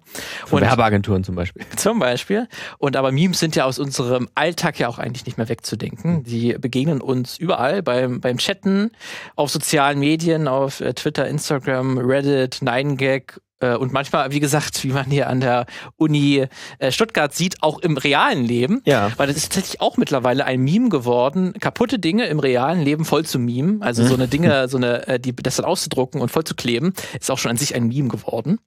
Und 0.50 0.64
Werbeagenturen 0.88 1.24
zum 1.24 1.36
Beispiel. 1.36 1.64
Zum 1.76 2.00
Beispiel. 2.00 2.48
Und 2.78 2.96
aber 2.96 3.12
Memes 3.12 3.40
sind 3.40 3.56
ja 3.56 3.66
aus 3.66 3.80
unserem 3.80 4.28
Alltag 4.36 4.80
ja 4.80 4.88
auch 4.88 5.00
eigentlich 5.00 5.26
nicht 5.26 5.38
mehr 5.38 5.50
wegzudenken. 5.50 6.24
Die 6.24 6.54
begegnen 6.54 7.02
uns 7.02 7.38
überall 7.38 7.84
beim, 7.84 8.22
beim 8.22 8.38
Chatten, 8.38 8.92
auf 9.36 9.50
sozialen 9.50 10.00
Medien, 10.00 10.48
auf 10.48 10.80
äh, 10.82 10.94
Twitter, 10.94 11.28
Instagram, 11.28 11.98
Reddit, 11.98 12.56
9gag 12.62 13.40
äh, 13.60 13.76
und 13.76 13.92
manchmal, 13.92 14.32
wie 14.32 14.40
gesagt, 14.40 14.84
wie 14.84 14.90
man 14.90 15.06
hier 15.06 15.30
an 15.30 15.42
der 15.42 15.66
Uni 15.98 16.46
äh, 16.80 16.92
Stuttgart 16.92 17.34
sieht, 17.34 17.62
auch 17.62 17.80
im 17.80 17.98
realen 17.98 18.44
Leben. 18.44 18.82
Ja. 18.86 19.12
Weil 19.18 19.28
das 19.28 19.38
ist 19.38 19.54
tatsächlich 19.54 19.82
auch 19.82 19.98
mittlerweile 19.98 20.46
ein 20.46 20.62
Meme 20.62 20.90
geworden, 20.90 21.54
kaputte 21.60 22.00
Dinge 22.00 22.26
im 22.28 22.40
realen 22.40 22.82
Leben 22.82 23.06
voll 23.06 23.26
zu 23.26 23.40
Meme. 23.40 23.82
Also 23.82 24.06
so 24.06 24.14
eine 24.14 24.28
Dinge, 24.28 24.68
so 24.68 24.78
eine, 24.78 25.20
die, 25.20 25.36
das 25.36 25.58
dann 25.58 25.66
auszudrucken 25.66 26.22
und 26.22 26.30
voll 26.30 26.44
zu 26.44 26.56
kleben, 26.56 26.94
ist 27.20 27.32
auch 27.32 27.38
schon 27.38 27.52
an 27.52 27.58
sich 27.58 27.76
ein 27.76 27.88
Meme 27.88 28.10
geworden. 28.10 28.60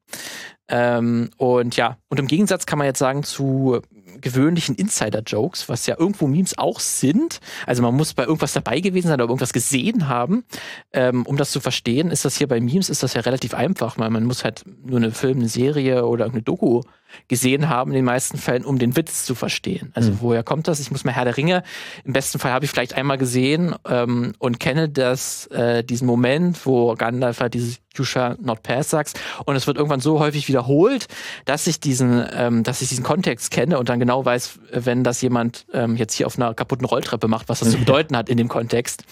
Ähm, 0.71 1.31
und 1.37 1.77
ja, 1.77 1.99
und 2.09 2.21
im 2.21 2.27
Gegensatz 2.27 2.65
kann 2.65 2.79
man 2.79 2.87
jetzt 2.87 3.01
sagen 3.01 3.23
zu 3.23 3.81
gewöhnlichen 4.21 4.75
Insider-Jokes, 4.75 5.69
was 5.69 5.87
ja 5.87 5.97
irgendwo 5.99 6.27
Memes 6.27 6.57
auch 6.59 6.81
sind. 6.81 7.41
Also 7.67 7.83
man 7.83 7.95
muss 7.95 8.15
bei 8.15 8.25
irgendwas 8.25 8.53
dabei 8.53 8.81
gewesen 8.81 9.09
sein 9.09 9.15
oder 9.15 9.25
irgendwas 9.25 9.53
gesehen 9.53 10.09
haben. 10.09 10.45
Ähm, 10.93 11.27
um 11.27 11.37
das 11.37 11.51
zu 11.51 11.61
verstehen, 11.61 12.11
ist 12.11 12.25
das 12.25 12.37
hier 12.37 12.49
bei 12.49 12.61
Memes 12.61 12.89
ist 12.89 13.03
das 13.03 13.15
ja 13.15 13.21
relativ 13.23 13.55
einfach, 13.55 13.99
weil 13.99 14.11
man 14.11 14.25
muss 14.25 14.45
halt 14.45 14.65
nur 14.85 14.99
eine 14.99 15.11
Film, 15.13 15.39
eine 15.39 15.49
Serie 15.49 16.07
oder 16.07 16.27
eine 16.27 16.43
Doku 16.43 16.83
gesehen 17.29 17.69
haben, 17.69 17.91
in 17.91 17.97
den 17.97 18.05
meisten 18.05 18.39
Fällen, 18.39 18.65
um 18.65 18.79
den 18.79 18.97
Witz 18.97 19.25
zu 19.25 19.35
verstehen. 19.35 19.91
Also 19.95 20.13
mhm. 20.13 20.19
woher 20.21 20.43
kommt 20.45 20.69
das? 20.69 20.79
Ich 20.79 20.91
muss 20.91 21.05
mal 21.05 21.13
Herr 21.13 21.25
der 21.25 21.37
Ringe, 21.37 21.65
im 22.05 22.13
besten 22.13 22.39
Fall 22.39 22.53
habe 22.53 22.65
ich 22.65 22.71
vielleicht 22.71 22.95
einmal 22.95 23.19
gesehen 23.19 23.75
ähm, 23.89 24.33
und 24.39 24.61
kenne 24.61 24.89
das, 24.89 25.47
äh, 25.49 25.83
diesen 25.83 26.07
Moment, 26.07 26.65
wo 26.67 26.95
Gandalf 26.95 27.41
halt 27.41 27.55
dieses 27.55 27.81
You 27.97 28.05
shall 28.05 28.37
not 28.41 28.63
pass 28.63 28.91
sagst 28.91 29.19
und 29.47 29.57
es 29.57 29.67
wird 29.67 29.77
irgendwann 29.77 30.01
so 30.01 30.21
häufig 30.21 30.47
wiederholt, 30.49 31.09
dass 31.45 31.67
ich 31.67 31.81
diesen, 31.81 32.25
ähm, 32.33 32.63
dass 32.63 32.83
ich 32.83 32.89
diesen 32.89 33.03
Kontext 33.03 33.51
kenne 33.51 33.79
und 33.79 33.89
dann 33.89 33.99
genau 33.99 34.25
weiß, 34.25 34.61
wenn 34.73 35.03
das 35.03 35.21
jemand 35.23 35.67
ähm, 35.73 35.97
jetzt 35.97 36.15
hier 36.15 36.27
auf 36.27 36.39
einer 36.39 36.55
kaputten 36.55 36.87
Rolltreppe 36.87 37.27
macht, 37.27 37.49
was 37.49 37.61
das 37.61 37.73
zu 37.73 37.79
bedeuten 37.81 38.17
hat 38.17 38.29
in 38.29 38.37
dem 38.37 38.49
Kontext. 38.49 39.05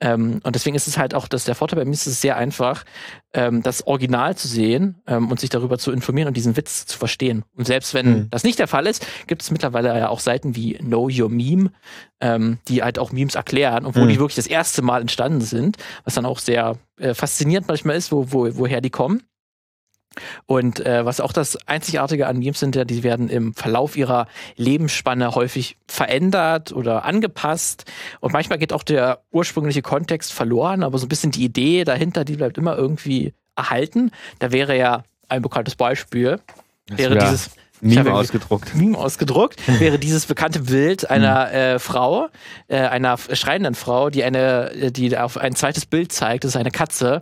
Ähm, 0.00 0.40
und 0.42 0.54
deswegen 0.54 0.74
ist 0.74 0.88
es 0.88 0.96
halt 0.96 1.14
auch, 1.14 1.28
dass 1.28 1.44
der 1.44 1.54
Vorteil 1.54 1.78
bei 1.78 1.84
mir 1.84 1.92
ist 1.92 2.06
es 2.06 2.20
sehr 2.20 2.36
einfach, 2.36 2.84
ähm, 3.34 3.62
das 3.62 3.86
Original 3.86 4.36
zu 4.36 4.48
sehen 4.48 5.02
ähm, 5.06 5.30
und 5.30 5.40
sich 5.40 5.50
darüber 5.50 5.76
zu 5.78 5.92
informieren 5.92 6.28
und 6.28 6.36
diesen 6.36 6.56
Witz 6.56 6.86
zu 6.86 6.96
verstehen. 6.96 7.44
Und 7.56 7.66
selbst 7.66 7.92
wenn 7.92 8.06
mhm. 8.06 8.30
das 8.30 8.44
nicht 8.44 8.58
der 8.58 8.68
Fall 8.68 8.86
ist, 8.86 9.06
gibt 9.26 9.42
es 9.42 9.50
mittlerweile 9.50 9.88
ja 9.98 10.08
auch 10.08 10.20
Seiten 10.20 10.56
wie 10.56 10.74
Know 10.74 11.10
Your 11.12 11.28
Meme, 11.28 11.70
ähm, 12.20 12.58
die 12.68 12.82
halt 12.82 12.98
auch 12.98 13.12
Memes 13.12 13.34
erklären, 13.34 13.84
obwohl 13.84 14.04
mhm. 14.04 14.08
die 14.08 14.18
wirklich 14.18 14.36
das 14.36 14.46
erste 14.46 14.82
Mal 14.82 15.00
entstanden 15.00 15.40
sind, 15.40 15.76
was 16.04 16.14
dann 16.14 16.26
auch 16.26 16.38
sehr 16.38 16.76
äh, 16.98 17.12
faszinierend 17.12 17.68
manchmal 17.68 17.96
ist, 17.96 18.12
wo, 18.12 18.32
wo, 18.32 18.48
woher 18.56 18.80
die 18.80 18.90
kommen. 18.90 19.22
Und 20.46 20.80
äh, 20.80 21.04
was 21.04 21.20
auch 21.20 21.32
das 21.32 21.56
Einzigartige 21.66 22.26
an 22.26 22.38
Memes 22.38 22.60
sind, 22.60 22.76
ja, 22.76 22.84
die 22.84 23.02
werden 23.02 23.28
im 23.28 23.54
Verlauf 23.54 23.96
ihrer 23.96 24.26
Lebensspanne 24.56 25.34
häufig 25.34 25.76
verändert 25.88 26.72
oder 26.72 27.04
angepasst. 27.04 27.84
Und 28.20 28.32
manchmal 28.32 28.58
geht 28.58 28.72
auch 28.72 28.82
der 28.82 29.20
ursprüngliche 29.30 29.82
Kontext 29.82 30.32
verloren, 30.32 30.82
aber 30.82 30.98
so 30.98 31.06
ein 31.06 31.08
bisschen 31.08 31.30
die 31.30 31.44
Idee 31.44 31.84
dahinter, 31.84 32.24
die 32.24 32.36
bleibt 32.36 32.58
immer 32.58 32.76
irgendwie 32.76 33.34
erhalten. 33.56 34.10
Da 34.38 34.52
wäre 34.52 34.76
ja 34.76 35.04
ein 35.28 35.42
bekanntes 35.42 35.76
Beispiel, 35.76 36.40
das 36.86 36.98
wäre 36.98 37.18
dieses 37.18 37.50
Meme 37.80 38.14
ausgedruckt. 38.14 38.74
Meme 38.74 38.96
ausgedruckt 38.96 39.60
wäre 39.80 39.98
dieses 39.98 40.26
bekannte 40.26 40.60
Bild 40.60 41.10
einer 41.10 41.46
mhm. 41.46 41.54
äh, 41.54 41.78
Frau, 41.78 42.28
äh, 42.68 42.78
einer 42.78 43.16
schreienden 43.18 43.74
Frau, 43.74 44.10
die 44.10 44.24
eine, 44.24 44.72
äh, 44.72 44.90
die 44.90 45.16
auf 45.18 45.36
ein 45.36 45.54
zweites 45.54 45.84
Bild 45.84 46.12
zeigt. 46.12 46.44
Das 46.44 46.50
ist 46.50 46.56
eine 46.56 46.70
Katze, 46.70 47.20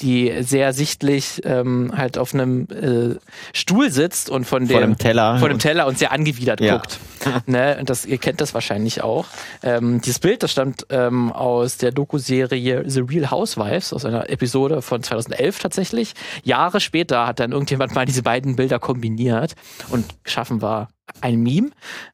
die 0.00 0.42
sehr 0.42 0.72
sichtlich 0.72 1.40
ähm, 1.44 1.92
halt 1.96 2.18
auf 2.18 2.34
einem 2.34 2.66
äh, 2.70 3.18
Stuhl 3.52 3.90
sitzt 3.90 4.28
und 4.28 4.44
von 4.44 4.66
dem, 4.66 4.70
vor 4.70 4.80
dem 4.80 4.98
Teller, 4.98 5.38
vor 5.38 5.48
dem 5.48 5.58
Teller 5.58 5.86
und 5.86 5.98
sehr 5.98 6.12
angewidert 6.12 6.60
ja. 6.60 6.76
guckt. 6.76 6.98
ne? 7.46 7.76
Und 7.78 7.88
das, 7.88 8.04
ihr 8.04 8.18
kennt 8.18 8.40
das 8.40 8.54
wahrscheinlich 8.54 9.02
auch. 9.02 9.26
Ähm, 9.62 10.00
dieses 10.00 10.18
Bild, 10.18 10.42
das 10.42 10.50
stammt 10.52 10.86
ähm, 10.90 11.32
aus 11.32 11.78
der 11.78 11.92
Doku-Serie 11.92 12.84
The 12.86 13.00
Real 13.00 13.30
Housewives, 13.30 13.92
aus 13.92 14.04
einer 14.04 14.28
Episode 14.28 14.82
von 14.82 15.02
2011 15.02 15.58
tatsächlich. 15.60 16.14
Jahre 16.42 16.80
später 16.80 17.26
hat 17.26 17.40
dann 17.40 17.52
irgendjemand 17.52 17.94
mal 17.94 18.04
diese 18.04 18.22
beiden 18.22 18.56
Bilder 18.56 18.78
kombiniert 18.78 19.54
und 19.92 20.24
geschaffen 20.24 20.62
war 20.62 20.88
ein 21.20 21.42
Meme 21.42 21.70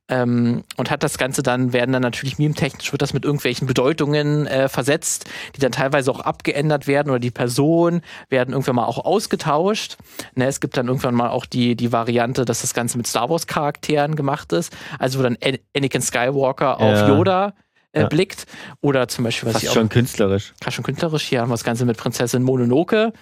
ähm, 0.09 0.65
und 0.77 0.91
hat 0.91 1.03
das 1.03 1.19
Ganze 1.19 1.43
dann, 1.43 1.73
werden 1.73 1.93
dann 1.93 2.03
natürlich 2.03 2.39
meme-technisch, 2.39 2.93
wird 2.93 3.03
das 3.03 3.15
mit 3.15 3.25
irgendwelchen 3.25 3.67
Bedeutungen 3.67 4.47
äh, 4.47 4.69
versetzt, 4.69 5.27
die 5.57 5.61
dann 5.61 5.73
teilweise 5.73 6.11
auch 6.11 6.21
abgeändert 6.21 6.87
werden 6.87 7.11
oder 7.11 7.21
die 7.21 7.31
Personen 7.31 8.03
werden 8.29 8.53
irgendwann 8.53 8.77
mal 8.77 8.87
auch 8.87 9.05
ausgetauscht. 9.05 9.97
Ne, 10.35 10.47
es 10.47 10.61
gibt 10.61 10.77
dann 10.77 10.89
irgendwann 10.89 11.15
mal 11.15 11.29
auch 11.29 11.47
die, 11.47 11.77
die 11.77 11.93
Variante, 11.93 12.45
dass 12.45 12.63
das 12.63 12.75
Ganze 12.75 12.97
mit 12.99 13.07
Star 13.07 13.31
Wars 13.31 13.47
Charakteren 13.47 14.17
gemacht 14.17 14.53
ist, 14.53 14.77
also 14.99 15.19
wo 15.19 15.23
dann 15.23 15.39
Anakin 15.77 16.03
Skywalker 16.03 16.81
auf 16.81 16.99
ja. 16.99 17.09
Yoda 17.09 17.55
äh, 17.93 18.03
ja. 18.03 18.09
blickt. 18.09 18.47
Oder 18.81 19.09
zum 19.09 19.25
Beispiel, 19.25 19.47
was 19.47 19.55
fast 19.55 19.65
ich 19.65 19.71
auch. 19.71 19.75
schon 19.75 19.89
künstlerisch. 19.89 20.55
Fast 20.63 20.77
schon 20.77 20.85
künstlerisch. 20.85 21.23
Hier 21.25 21.41
haben 21.41 21.49
wir 21.49 21.55
das 21.55 21.65
Ganze 21.65 21.85
mit 21.85 21.97
Prinzessin 21.97 22.43
Mononoke, 22.43 23.13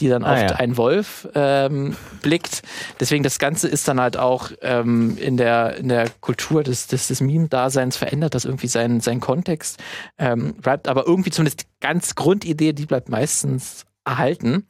die 0.00 0.08
dann 0.08 0.24
ah, 0.24 0.32
auf 0.32 0.40
ja. 0.40 0.48
einen 0.56 0.76
Wolf 0.76 1.28
ähm, 1.34 1.96
blickt. 2.22 2.62
Deswegen, 3.00 3.22
das 3.22 3.38
Ganze 3.38 3.68
ist 3.68 3.86
dann 3.88 4.00
halt 4.00 4.16
auch 4.16 4.50
ähm, 4.62 5.16
in, 5.18 5.36
der, 5.36 5.76
in 5.76 5.88
der 5.88 6.08
Kultur 6.20 6.62
des, 6.62 6.86
des, 6.86 7.08
des 7.08 7.20
Meme-Daseins 7.20 7.96
verändert, 7.96 8.34
das 8.34 8.44
irgendwie 8.44 8.68
seinen 8.68 9.00
sein 9.00 9.20
Kontext 9.20 9.82
ähm, 10.18 10.54
bleibt. 10.54 10.88
Aber 10.88 11.06
irgendwie 11.06 11.30
zumindest 11.30 11.62
die 11.62 11.66
ganz 11.80 12.14
Grundidee, 12.14 12.72
die 12.72 12.86
bleibt 12.86 13.08
meistens 13.08 13.84
erhalten. 14.04 14.66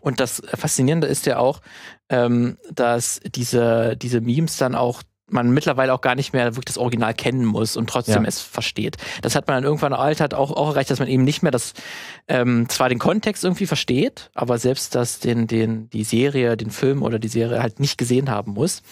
Und 0.00 0.20
das 0.20 0.42
Faszinierende 0.54 1.06
ist 1.06 1.26
ja 1.26 1.38
auch, 1.38 1.60
ähm, 2.08 2.56
dass 2.72 3.20
diese, 3.34 3.96
diese 3.96 4.20
Memes 4.20 4.56
dann 4.56 4.74
auch 4.74 5.02
man 5.32 5.50
mittlerweile 5.50 5.92
auch 5.94 6.00
gar 6.00 6.14
nicht 6.14 6.32
mehr 6.32 6.46
wirklich 6.56 6.66
das 6.66 6.78
Original 6.78 7.14
kennen 7.14 7.44
muss 7.44 7.76
und 7.76 7.88
trotzdem 7.88 8.22
ja. 8.22 8.28
es 8.28 8.40
versteht. 8.40 8.96
Das 9.22 9.34
hat 9.34 9.46
man 9.46 9.56
dann 9.56 9.64
irgendwann 9.64 9.92
altert 9.92 10.34
auch, 10.34 10.50
auch 10.50 10.70
erreicht, 10.70 10.90
dass 10.90 10.98
man 10.98 11.08
eben 11.08 11.24
nicht 11.24 11.42
mehr 11.42 11.52
das 11.52 11.74
ähm, 12.28 12.68
zwar 12.68 12.88
den 12.88 12.98
Kontext 12.98 13.44
irgendwie 13.44 13.66
versteht, 13.66 14.30
aber 14.34 14.58
selbst 14.58 14.94
das 14.94 15.20
den 15.20 15.46
den 15.46 15.90
die 15.90 16.04
Serie, 16.04 16.56
den 16.56 16.70
Film 16.70 17.02
oder 17.02 17.18
die 17.18 17.28
Serie 17.28 17.62
halt 17.62 17.80
nicht 17.80 17.98
gesehen 17.98 18.30
haben 18.30 18.52
muss. 18.52 18.82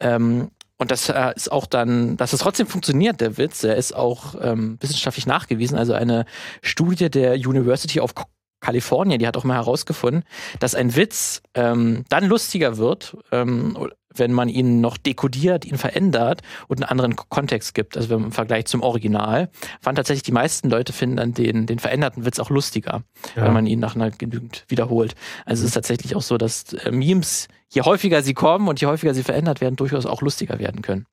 Ähm, 0.00 0.50
und 0.80 0.90
das 0.90 1.10
äh, 1.10 1.32
ist 1.36 1.52
auch 1.52 1.66
dann, 1.66 2.16
dass 2.16 2.32
es 2.32 2.40
trotzdem 2.40 2.66
funktioniert, 2.66 3.20
der 3.20 3.36
Witz. 3.36 3.60
Der 3.60 3.76
ist 3.76 3.94
auch 3.94 4.34
ähm, 4.40 4.78
wissenschaftlich 4.80 5.26
nachgewiesen. 5.26 5.76
Also 5.76 5.92
eine 5.92 6.24
Studie 6.62 7.10
der 7.10 7.34
University 7.34 8.00
of 8.00 8.14
Kalifornien, 8.60 9.18
die 9.18 9.26
hat 9.26 9.36
auch 9.36 9.44
mal 9.44 9.54
herausgefunden, 9.54 10.24
dass 10.58 10.74
ein 10.74 10.94
Witz 10.96 11.42
ähm, 11.54 12.04
dann 12.08 12.26
lustiger 12.26 12.76
wird, 12.76 13.16
ähm, 13.32 13.76
wenn 14.14 14.32
man 14.32 14.48
ihn 14.48 14.80
noch 14.80 14.96
dekodiert, 14.96 15.64
ihn 15.64 15.78
verändert 15.78 16.42
und 16.68 16.78
einen 16.78 16.90
anderen 16.90 17.16
Kontext 17.16 17.74
gibt, 17.74 17.96
also 17.96 18.14
im 18.16 18.32
Vergleich 18.32 18.66
zum 18.66 18.82
Original, 18.82 19.50
fand 19.80 19.96
tatsächlich 19.96 20.24
die 20.24 20.32
meisten 20.32 20.68
Leute 20.68 20.92
finden 20.92 21.16
dann 21.16 21.34
den, 21.34 21.66
den 21.66 21.78
veränderten 21.78 22.24
Witz 22.24 22.38
auch 22.38 22.50
lustiger, 22.50 23.02
ja. 23.36 23.44
wenn 23.44 23.52
man 23.52 23.66
ihn 23.66 23.78
nach 23.78 23.94
einer 23.94 24.10
genügend 24.10 24.64
wiederholt. 24.68 25.14
Also 25.46 25.60
mhm. 25.60 25.64
es 25.64 25.68
ist 25.68 25.74
tatsächlich 25.74 26.16
auch 26.16 26.22
so, 26.22 26.38
dass 26.38 26.72
äh, 26.72 26.90
Memes, 26.90 27.48
je 27.68 27.82
häufiger 27.82 28.22
sie 28.22 28.34
kommen 28.34 28.68
und 28.68 28.80
je 28.80 28.88
häufiger 28.88 29.14
sie 29.14 29.22
verändert 29.22 29.60
werden, 29.60 29.76
durchaus 29.76 30.06
auch 30.06 30.22
lustiger 30.22 30.58
werden 30.58 30.82
können. 30.82 31.06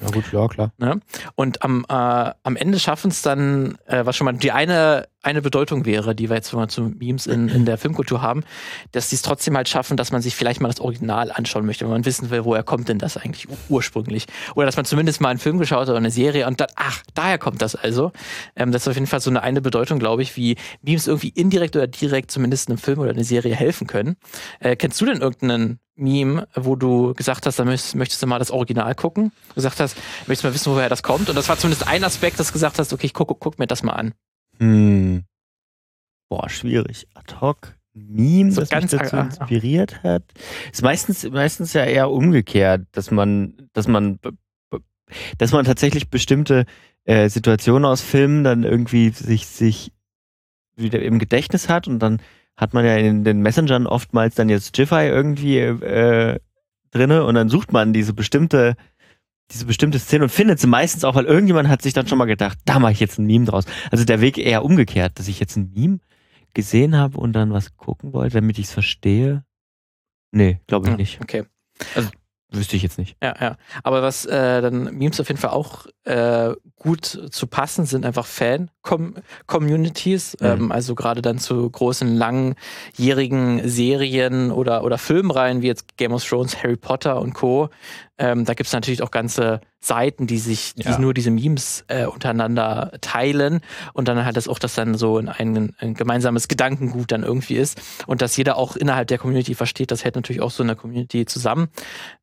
Ja 0.00 0.10
gut, 0.10 0.32
ja 0.32 0.48
klar. 0.48 0.72
Ne? 0.78 1.00
Und 1.36 1.62
am, 1.62 1.84
äh, 1.88 1.92
am 1.92 2.56
Ende 2.56 2.80
schaffen 2.80 3.12
es 3.12 3.22
dann, 3.22 3.78
äh, 3.86 4.04
was 4.04 4.16
schon 4.16 4.24
mal 4.24 4.32
die 4.32 4.50
eine, 4.50 5.06
eine 5.24 5.42
Bedeutung 5.42 5.84
wäre, 5.84 6.14
die 6.14 6.28
wir 6.28 6.36
jetzt 6.36 6.52
mal 6.52 6.68
zu 6.68 6.82
Memes 6.82 7.26
in, 7.26 7.48
in 7.48 7.64
der 7.64 7.78
Filmkultur 7.78 8.22
haben, 8.22 8.44
dass 8.92 9.10
sie 9.10 9.16
es 9.16 9.22
trotzdem 9.22 9.56
halt 9.56 9.68
schaffen, 9.68 9.96
dass 9.96 10.12
man 10.12 10.22
sich 10.22 10.36
vielleicht 10.36 10.60
mal 10.60 10.68
das 10.68 10.80
Original 10.80 11.32
anschauen 11.32 11.66
möchte, 11.66 11.84
wenn 11.84 11.92
man 11.92 12.04
wissen 12.04 12.30
will, 12.30 12.44
woher 12.44 12.62
kommt 12.62 12.88
denn 12.88 12.98
das 12.98 13.16
eigentlich 13.16 13.48
ursprünglich. 13.68 14.26
Oder 14.54 14.66
dass 14.66 14.76
man 14.76 14.84
zumindest 14.84 15.20
mal 15.20 15.30
einen 15.30 15.38
Film 15.38 15.58
geschaut 15.58 15.82
hat 15.82 15.88
oder 15.88 15.98
eine 15.98 16.10
Serie 16.10 16.46
und 16.46 16.60
dann, 16.60 16.68
ach, 16.76 17.02
daher 17.14 17.38
kommt 17.38 17.62
das 17.62 17.74
also. 17.74 18.12
Ähm, 18.56 18.72
das 18.72 18.82
ist 18.82 18.88
auf 18.88 18.94
jeden 18.94 19.06
Fall 19.06 19.20
so 19.20 19.30
eine, 19.30 19.42
eine 19.42 19.60
Bedeutung, 19.60 19.98
glaube 19.98 20.22
ich, 20.22 20.36
wie 20.36 20.56
Memes 20.82 21.06
irgendwie 21.06 21.30
indirekt 21.30 21.76
oder 21.76 21.86
direkt 21.86 22.30
zumindest 22.30 22.68
einem 22.68 22.78
Film 22.78 22.98
oder 22.98 23.10
eine 23.10 23.24
Serie 23.24 23.54
helfen 23.54 23.86
können. 23.86 24.16
Äh, 24.60 24.76
kennst 24.76 25.00
du 25.00 25.06
denn 25.06 25.20
irgendeinen 25.20 25.78
Meme, 25.96 26.48
wo 26.54 26.76
du 26.76 27.14
gesagt 27.14 27.46
hast, 27.46 27.58
da 27.58 27.64
möchtest, 27.64 27.94
möchtest, 27.94 28.22
du 28.22 28.26
mal 28.26 28.38
das 28.38 28.50
Original 28.50 28.94
gucken. 28.94 29.32
Du 29.48 29.54
gesagt 29.54 29.80
hast, 29.80 29.96
möchtest 30.26 30.44
mal 30.44 30.54
wissen, 30.54 30.72
woher 30.72 30.88
das 30.88 31.02
kommt. 31.02 31.28
Und 31.28 31.36
das 31.36 31.48
war 31.48 31.56
zumindest 31.56 31.86
ein 31.86 32.02
Aspekt, 32.04 32.40
dass 32.40 32.48
du 32.48 32.52
gesagt 32.52 32.78
hast, 32.78 32.92
okay, 32.92 33.06
ich 33.06 33.14
guck, 33.14 33.38
guck 33.38 33.58
mir 33.58 33.66
das 33.66 33.82
mal 33.82 33.92
an. 33.92 34.14
Hm. 34.58 35.24
Boah, 36.28 36.48
schwierig. 36.48 37.06
Ad 37.14 37.36
hoc. 37.40 37.76
Meme, 37.94 38.50
so 38.50 38.60
das 38.60 38.70
ganz 38.70 38.92
mich 38.92 39.02
dazu 39.02 39.16
inspiriert 39.16 40.02
hat. 40.02 40.24
Ist 40.72 40.82
meistens, 40.82 41.30
meistens 41.30 41.72
ja 41.74 41.84
eher 41.84 42.10
umgekehrt, 42.10 42.86
dass 42.90 43.12
man, 43.12 43.54
dass 43.72 43.86
man, 43.86 44.18
dass 45.38 45.52
man 45.52 45.64
tatsächlich 45.64 46.10
bestimmte 46.10 46.66
äh, 47.04 47.28
Situationen 47.28 47.84
aus 47.84 48.00
Filmen 48.00 48.42
dann 48.42 48.64
irgendwie 48.64 49.10
sich, 49.10 49.46
sich 49.46 49.92
wieder 50.74 51.02
im 51.02 51.20
Gedächtnis 51.20 51.68
hat 51.68 51.86
und 51.86 52.00
dann 52.00 52.20
hat 52.56 52.74
man 52.74 52.84
ja 52.84 52.96
in 52.96 53.24
den 53.24 53.40
Messengern 53.40 53.86
oftmals 53.86 54.34
dann 54.34 54.48
jetzt 54.48 54.76
Jiffy 54.76 55.06
irgendwie 55.06 55.58
äh, 55.58 56.40
drinne 56.90 57.24
und 57.24 57.34
dann 57.34 57.48
sucht 57.48 57.72
man 57.72 57.92
diese 57.92 58.12
bestimmte 58.12 58.74
diese 59.50 59.66
bestimmte 59.66 59.98
Szene 59.98 60.24
und 60.24 60.30
findet 60.30 60.58
sie 60.58 60.66
meistens 60.66 61.04
auch, 61.04 61.14
weil 61.14 61.26
irgendjemand 61.26 61.68
hat 61.68 61.82
sich 61.82 61.92
dann 61.92 62.06
schon 62.06 62.18
mal 62.18 62.24
gedacht, 62.24 62.58
da 62.64 62.78
mache 62.78 62.92
ich 62.92 63.00
jetzt 63.00 63.18
ein 63.18 63.26
Meme 63.26 63.44
draus. 63.44 63.64
Also 63.90 64.04
der 64.04 64.20
Weg 64.20 64.38
eher 64.38 64.64
umgekehrt, 64.64 65.18
dass 65.18 65.28
ich 65.28 65.40
jetzt 65.40 65.56
ein 65.56 65.72
Meme 65.74 65.98
gesehen 66.54 66.96
habe 66.96 67.18
und 67.18 67.32
dann 67.32 67.52
was 67.52 67.76
gucken 67.76 68.12
wollte, 68.12 68.36
damit 68.36 68.58
ich 68.58 68.66
es 68.66 68.72
verstehe. 68.72 69.44
Nee, 70.30 70.60
glaube 70.66 70.86
ich 70.86 70.92
hm, 70.92 70.96
nicht. 70.96 71.20
Okay. 71.20 71.44
Also 71.94 72.10
Wüsste 72.54 72.76
ich 72.76 72.82
jetzt 72.82 72.98
nicht. 72.98 73.16
Ja, 73.22 73.34
ja. 73.40 73.56
Aber 73.82 74.02
was 74.02 74.26
äh, 74.26 74.60
dann 74.62 74.96
Memes 74.96 75.20
auf 75.20 75.28
jeden 75.28 75.40
Fall 75.40 75.50
auch 75.50 75.86
äh, 76.04 76.54
gut 76.76 77.28
zu 77.30 77.46
passen, 77.46 77.84
sind 77.86 78.06
einfach 78.06 78.26
Fan-Communities. 78.26 80.36
Mhm. 80.40 80.46
Ähm, 80.46 80.72
also 80.72 80.94
gerade 80.94 81.22
dann 81.22 81.38
zu 81.38 81.68
großen, 81.68 82.14
langjährigen 82.14 83.66
Serien 83.68 84.50
oder, 84.50 84.84
oder 84.84 84.98
Filmreihen 84.98 85.62
wie 85.62 85.68
jetzt 85.68 85.96
Game 85.96 86.12
of 86.12 86.22
Thrones, 86.24 86.62
Harry 86.62 86.76
Potter 86.76 87.20
und 87.20 87.32
Co. 87.34 87.70
Ähm, 88.18 88.44
da 88.44 88.54
gibt 88.54 88.68
es 88.68 88.72
natürlich 88.72 89.02
auch 89.02 89.10
ganze 89.10 89.60
Seiten, 89.84 90.26
die 90.26 90.38
sich 90.38 90.74
die 90.74 90.82
ja. 90.82 90.98
nur 90.98 91.14
diese 91.14 91.30
Memes 91.30 91.84
äh, 91.88 92.06
untereinander 92.06 92.92
teilen 93.00 93.60
und 93.92 94.08
dann 94.08 94.24
halt 94.24 94.36
das 94.36 94.48
auch, 94.48 94.58
dass 94.58 94.74
dann 94.74 94.94
so 94.94 95.18
ein, 95.18 95.28
ein, 95.28 95.74
ein, 95.78 95.94
gemeinsames 95.94 96.48
Gedankengut 96.48 97.12
dann 97.12 97.22
irgendwie 97.22 97.56
ist 97.56 97.80
und 98.06 98.22
dass 98.22 98.36
jeder 98.36 98.56
auch 98.56 98.76
innerhalb 98.76 99.08
der 99.08 99.18
Community 99.18 99.54
versteht, 99.54 99.90
das 99.90 100.04
hält 100.04 100.14
natürlich 100.14 100.40
auch 100.40 100.50
so 100.50 100.62
eine 100.62 100.76
Community 100.76 101.26
zusammen. 101.26 101.68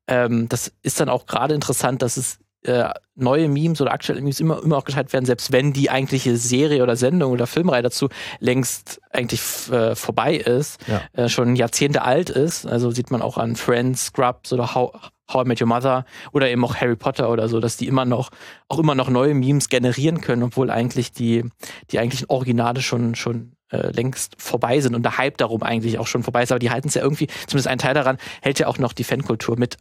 Ähm, 0.08 0.48
das 0.48 0.72
ist 0.82 1.00
dann 1.00 1.08
auch 1.08 1.26
gerade 1.26 1.54
interessant, 1.54 2.02
dass 2.02 2.16
es 2.16 2.38
äh, 2.64 2.90
neue 3.14 3.48
Memes 3.48 3.80
oder 3.80 3.92
aktuelle 3.92 4.20
Memes 4.20 4.40
immer, 4.40 4.62
immer 4.62 4.78
auch 4.78 4.84
geteilt 4.84 5.12
werden, 5.12 5.26
selbst 5.26 5.52
wenn 5.52 5.72
die 5.72 5.90
eigentliche 5.90 6.36
Serie 6.36 6.82
oder 6.82 6.96
Sendung 6.96 7.32
oder 7.32 7.46
Filmreihe 7.46 7.82
dazu 7.82 8.08
längst 8.38 9.00
eigentlich 9.10 9.40
äh, 9.70 9.94
vorbei 9.94 10.36
ist, 10.36 10.80
ja. 10.86 11.02
äh, 11.12 11.28
schon 11.28 11.56
Jahrzehnte 11.56 12.02
alt 12.02 12.30
ist. 12.30 12.66
Also 12.66 12.90
sieht 12.90 13.10
man 13.10 13.22
auch 13.22 13.36
an 13.36 13.56
Friends, 13.56 14.06
Scrubs 14.06 14.52
oder 14.52 14.74
How, 14.74 14.92
How 15.32 15.44
I 15.44 15.48
Met 15.48 15.60
Your 15.60 15.68
Mother 15.68 16.04
oder 16.32 16.48
eben 16.48 16.64
auch 16.64 16.76
Harry 16.76 16.96
Potter 16.96 17.30
oder 17.30 17.48
so, 17.48 17.60
dass 17.60 17.76
die 17.76 17.86
immer 17.86 18.04
noch, 18.04 18.30
auch 18.68 18.78
immer 18.78 18.94
noch 18.94 19.08
neue 19.08 19.34
Memes 19.34 19.68
generieren 19.68 20.20
können, 20.20 20.42
obwohl 20.42 20.70
eigentlich 20.70 21.12
die, 21.12 21.44
die 21.90 21.98
eigentlichen 21.98 22.28
Originale 22.28 22.82
schon, 22.82 23.14
schon 23.14 23.52
äh, 23.70 23.90
längst 23.90 24.40
vorbei 24.40 24.80
sind 24.80 24.94
und 24.94 25.02
der 25.02 25.18
Hype 25.18 25.38
darum 25.38 25.62
eigentlich 25.62 25.98
auch 25.98 26.06
schon 26.06 26.22
vorbei 26.22 26.42
ist. 26.42 26.52
Aber 26.52 26.58
die 26.58 26.70
halten 26.70 26.88
es 26.88 26.94
ja 26.94 27.02
irgendwie, 27.02 27.28
zumindest 27.46 27.68
ein 27.68 27.78
Teil 27.78 27.94
daran, 27.94 28.18
hält 28.40 28.58
ja 28.58 28.66
auch 28.66 28.78
noch 28.78 28.92
die 28.92 29.04
Fankultur 29.04 29.58
mit 29.58 29.76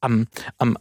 am, 0.00 0.26
am, 0.58 0.76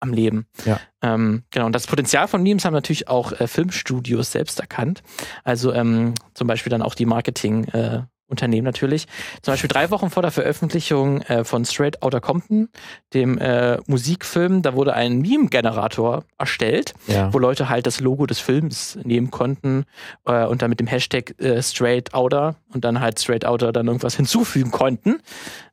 am 0.00 0.12
Leben. 0.12 0.46
Ja. 0.64 0.80
Ähm, 1.02 1.44
genau, 1.50 1.66
und 1.66 1.74
das 1.74 1.86
Potenzial 1.86 2.28
von 2.28 2.42
Memes 2.42 2.64
haben 2.64 2.74
natürlich 2.74 3.08
auch 3.08 3.32
äh, 3.32 3.46
Filmstudios 3.46 4.32
selbst 4.32 4.60
erkannt. 4.60 5.02
Also 5.44 5.72
ähm, 5.72 6.14
zum 6.34 6.46
Beispiel 6.46 6.70
dann 6.70 6.82
auch 6.82 6.94
die 6.94 7.06
Marketing- 7.06 7.64
äh, 7.68 8.02
Unternehmen 8.28 8.64
natürlich. 8.64 9.06
Zum 9.42 9.52
Beispiel 9.52 9.68
drei 9.68 9.90
Wochen 9.90 10.10
vor 10.10 10.22
der 10.22 10.30
Veröffentlichung 10.30 11.22
äh, 11.22 11.44
von 11.44 11.64
Straight 11.64 12.02
Outta 12.02 12.20
Compton, 12.20 12.68
dem 13.14 13.38
äh, 13.38 13.78
Musikfilm, 13.86 14.62
da 14.62 14.74
wurde 14.74 14.94
ein 14.94 15.18
Meme-Generator 15.18 16.24
erstellt, 16.36 16.94
ja. 17.06 17.32
wo 17.32 17.38
Leute 17.38 17.68
halt 17.68 17.86
das 17.86 18.00
Logo 18.00 18.26
des 18.26 18.38
Films 18.38 18.98
nehmen 19.02 19.30
konnten 19.30 19.84
äh, 20.26 20.44
und 20.44 20.62
dann 20.62 20.70
mit 20.70 20.80
dem 20.80 20.86
Hashtag 20.86 21.34
äh, 21.40 21.62
Straight 21.62 22.14
Outer 22.14 22.56
und 22.72 22.84
dann 22.84 23.00
halt 23.00 23.18
Straight 23.18 23.44
Outer 23.44 23.72
dann 23.72 23.86
irgendwas 23.86 24.16
hinzufügen 24.16 24.70
konnten 24.70 25.20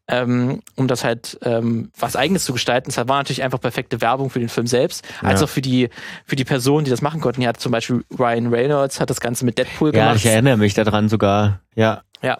ähm, 0.07 0.61
um 0.75 0.87
das 0.87 1.03
halt 1.03 1.37
ähm, 1.41 1.91
was 1.97 2.15
Eigenes 2.15 2.45
zu 2.45 2.53
gestalten. 2.53 2.91
Das 2.93 3.07
war 3.07 3.17
natürlich 3.17 3.43
einfach 3.43 3.59
perfekte 3.59 4.01
Werbung 4.01 4.29
für 4.29 4.39
den 4.39 4.49
Film 4.49 4.67
selbst, 4.67 5.05
ja. 5.21 5.29
als 5.29 5.41
auch 5.41 5.49
für 5.49 5.61
die 5.61 5.89
für 6.25 6.35
die 6.35 6.45
Personen, 6.45 6.85
die 6.85 6.91
das 6.91 7.01
machen 7.01 7.21
konnten. 7.21 7.41
Hier 7.41 7.49
hat 7.49 7.59
zum 7.59 7.71
Beispiel 7.71 8.03
Ryan 8.17 8.47
Reynolds 8.47 8.99
hat 8.99 9.09
das 9.09 9.19
Ganze 9.19 9.45
mit 9.45 9.57
Deadpool 9.57 9.91
gemacht. 9.91 10.09
Ja, 10.09 10.15
ich 10.15 10.25
erinnere 10.25 10.57
mich 10.57 10.73
daran 10.73 11.09
sogar. 11.09 11.61
Ja. 11.75 12.03
Ja. 12.25 12.39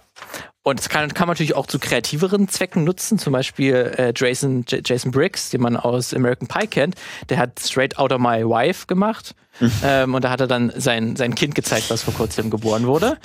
Und 0.63 0.79
das 0.79 0.89
kann, 0.89 1.13
kann 1.13 1.27
man 1.27 1.35
natürlich 1.35 1.55
auch 1.55 1.67
zu 1.67 1.77
kreativeren 1.77 2.47
Zwecken 2.47 2.85
nutzen. 2.85 3.19
Zum 3.19 3.33
Beispiel 3.33 3.93
äh, 3.97 4.13
Jason, 4.15 4.65
J 4.67 4.87
Jason 4.87 5.11
Briggs, 5.11 5.51
den 5.51 5.61
man 5.61 5.77
aus 5.77 6.11
American 6.11 6.47
Pie 6.47 6.65
kennt, 6.65 6.95
der 7.29 7.37
hat 7.37 7.59
Straight 7.59 7.99
Outta 7.99 8.17
My 8.17 8.43
Wife 8.43 8.87
gemacht. 8.87 9.35
Mhm. 9.59 9.71
ähm, 9.83 10.15
und 10.15 10.23
da 10.23 10.31
hat 10.31 10.41
er 10.41 10.47
dann 10.47 10.73
sein, 10.75 11.15
sein 11.15 11.35
Kind 11.35 11.53
gezeigt, 11.53 11.91
was 11.91 12.01
vor 12.01 12.15
kurzem 12.15 12.49
geboren 12.49 12.87
wurde. 12.87 13.17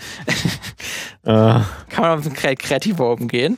uh. 1.27 1.63
Kann 1.89 2.03
man 2.03 2.23
mit 2.23 2.35
kreativer 2.35 3.11
umgehen. 3.11 3.57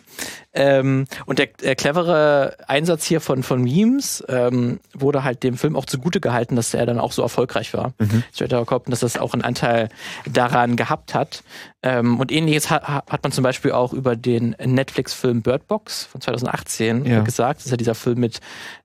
Ähm, 0.55 1.07
und 1.25 1.39
der, 1.39 1.47
der, 1.47 1.75
clevere 1.77 2.57
Einsatz 2.67 3.07
hier 3.07 3.21
von, 3.21 3.43
von 3.43 3.63
Memes 3.63 4.23
ähm, 4.29 4.81
wurde 4.93 5.25
halt 5.25 5.43
dem 5.43 5.57
Film 5.57 5.77
auch 5.77 5.87
zugute 5.87 6.21
gehalten, 6.21 6.57
dass 6.57 6.75
er 6.75 6.85
dann 6.85 6.99
auch 6.99 7.13
so 7.13 7.23
erfolgreich 7.23 7.73
war. 7.73 7.95
Mhm. 7.99 8.23
Straight 8.35 8.53
Outta 8.53 8.65
Compton, 8.67 8.91
dass 8.91 9.01
das 9.01 9.17
auch 9.17 9.33
einen 9.33 9.43
Anteil 9.43 9.89
daran 10.31 10.77
gehabt 10.77 11.15
hat. 11.15 11.43
Ähm, 11.83 12.21
und 12.21 12.31
ähnliches 12.31 12.69
hat, 12.69 12.87
hat 12.87 13.23
man 13.23 13.33
zum 13.33 13.45
Beispiel 13.45 13.73
auch 13.73 13.95
über 13.95 14.15
den 14.15 14.55
Netflix-Film 14.63 15.41
Bird 15.41 15.67
Box 15.69 16.05
von 16.05 16.21
2018 16.21 17.07
ja. 17.07 17.21
gesagt. 17.23 17.61
Das 17.61 17.67
ist 17.67 17.71
ja 17.71 17.79
dieser 17.79 17.95
Film 17.95 18.21
mit 18.21 18.41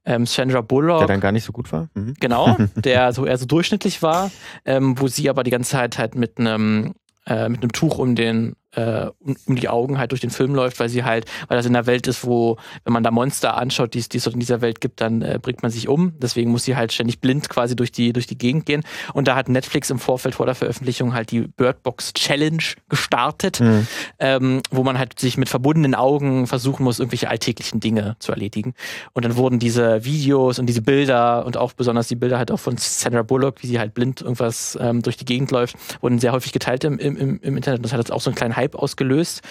ähm, 0.06 0.26
Sandra 0.26 0.62
Bullock. 0.62 1.00
Der 1.00 1.08
dann 1.08 1.20
gar 1.20 1.34
nicht 1.34 1.44
so 1.44 1.52
gut 1.52 1.72
war. 1.74 1.90
Mhm. 1.96 2.14
Genau, 2.20 2.58
der 2.76 3.12
so 3.12 3.26
eher 3.26 3.38
so 3.38 3.46
durchschnittlich 3.46 4.02
war, 4.02 4.32
ähm, 4.64 5.00
wo 5.00 5.10
sie 5.10 5.30
aber 5.30 5.44
die 5.44 5.52
ganze 5.52 5.72
Zeit 5.72 5.98
halt 5.98 6.16
mit 6.16 6.40
einem 6.40 6.94
äh, 7.28 7.50
mit 7.50 7.62
einem 7.62 7.74
Tuch 7.74 7.98
um 7.98 8.16
den 8.16 8.56
äh, 8.78 9.10
um, 9.20 9.56
die 9.56 9.70
Augen 9.70 9.98
halt 9.98 10.12
durch 10.12 10.22
den 10.22 10.30
Film 10.30 10.54
läuft, 10.54 10.80
weil 10.80 10.90
sie 10.90 11.04
halt, 11.04 11.26
weil 11.48 11.58
das 11.58 11.66
in 11.66 11.74
der 11.74 11.88
Welt 11.88 12.08
ist, 12.08 12.26
wo, 12.26 12.58
wenn 12.84 12.94
man 12.94 13.04
da 13.04 13.12
Monster 13.12 13.58
anschaut, 13.58 13.94
die 13.94 14.00
es 14.00 14.10
dort 14.10 14.36
in 14.36 14.40
dieser 14.40 14.62
Welt 14.62 14.80
gibt, 14.80 15.02
dann 15.02 15.22
äh, 15.22 15.40
bringt 15.42 15.64
man 15.64 15.72
sich 15.72 15.88
um. 15.88 16.14
Deswegen 16.20 16.52
muss 16.52 16.64
sie 16.64 16.76
halt 16.76 16.94
ständig 16.94 17.20
blind 17.20 17.50
quasi 17.50 17.76
durch 17.76 17.92
die, 17.92 18.14
durch 18.14 18.28
die 18.28 18.38
Gegend 18.38 18.66
gehen. 18.66 18.84
Und 19.14 19.28
da 19.28 19.36
hat 19.36 19.50
Netflix 19.50 19.90
im 19.90 20.00
Vorfeld 20.00 20.36
vor 20.36 20.46
der 20.46 20.56
Veröffentlichung 20.56 21.14
halt 21.14 21.32
die 21.32 21.42
Birdbox 21.42 22.14
Challenge 22.14 22.64
gestartet, 22.90 23.60
mhm. 23.60 23.88
ähm, 24.20 24.62
wo 24.70 24.84
man 24.84 25.00
halt 25.00 25.20
sich 25.20 25.38
mit 25.38 25.50
verbundenen 25.50 25.96
Augen 25.96 26.46
versuchen 26.46 26.84
muss, 26.84 27.00
irgendwelche 27.00 27.30
alltäglichen 27.30 27.80
Dinge 27.80 28.16
zu 28.20 28.32
erledigen. 28.32 28.76
Und 29.14 29.26
dann 29.26 29.36
wurden 29.36 29.58
diese 29.58 30.06
Videos 30.06 30.60
und 30.60 30.68
diese 30.68 30.82
Bilder 30.82 31.46
und 31.46 31.58
auch 31.58 31.74
besonders 31.74 32.08
die 32.08 32.16
Bilder 32.16 32.38
halt 32.38 32.52
auch 32.52 32.60
von 32.60 32.78
Sandra 32.78 33.24
Bullock, 33.24 33.64
wie 33.64 33.68
sie 33.68 33.80
halt 33.80 33.94
blind 33.94 34.22
irgendwas 34.22 34.78
ähm, 34.80 35.02
durch 35.02 35.18
die 35.18 35.26
Gegend 35.26 35.50
läuft, 35.52 35.76
wurden 36.02 36.20
sehr 36.20 36.32
häufig 36.32 36.52
geteilt 36.52 36.84
im, 36.84 37.00
im, 37.00 37.40
im 37.42 37.58
Internet. 37.58 37.84
Das 37.84 37.92
hat 37.92 38.00
jetzt 38.00 38.12
auch 38.12 38.22
so 38.22 38.30
einen 38.30 38.36
kleinen 38.36 38.56
Hype 38.56 38.67
Hype 38.68 38.76
ausgelöst. 38.76 39.42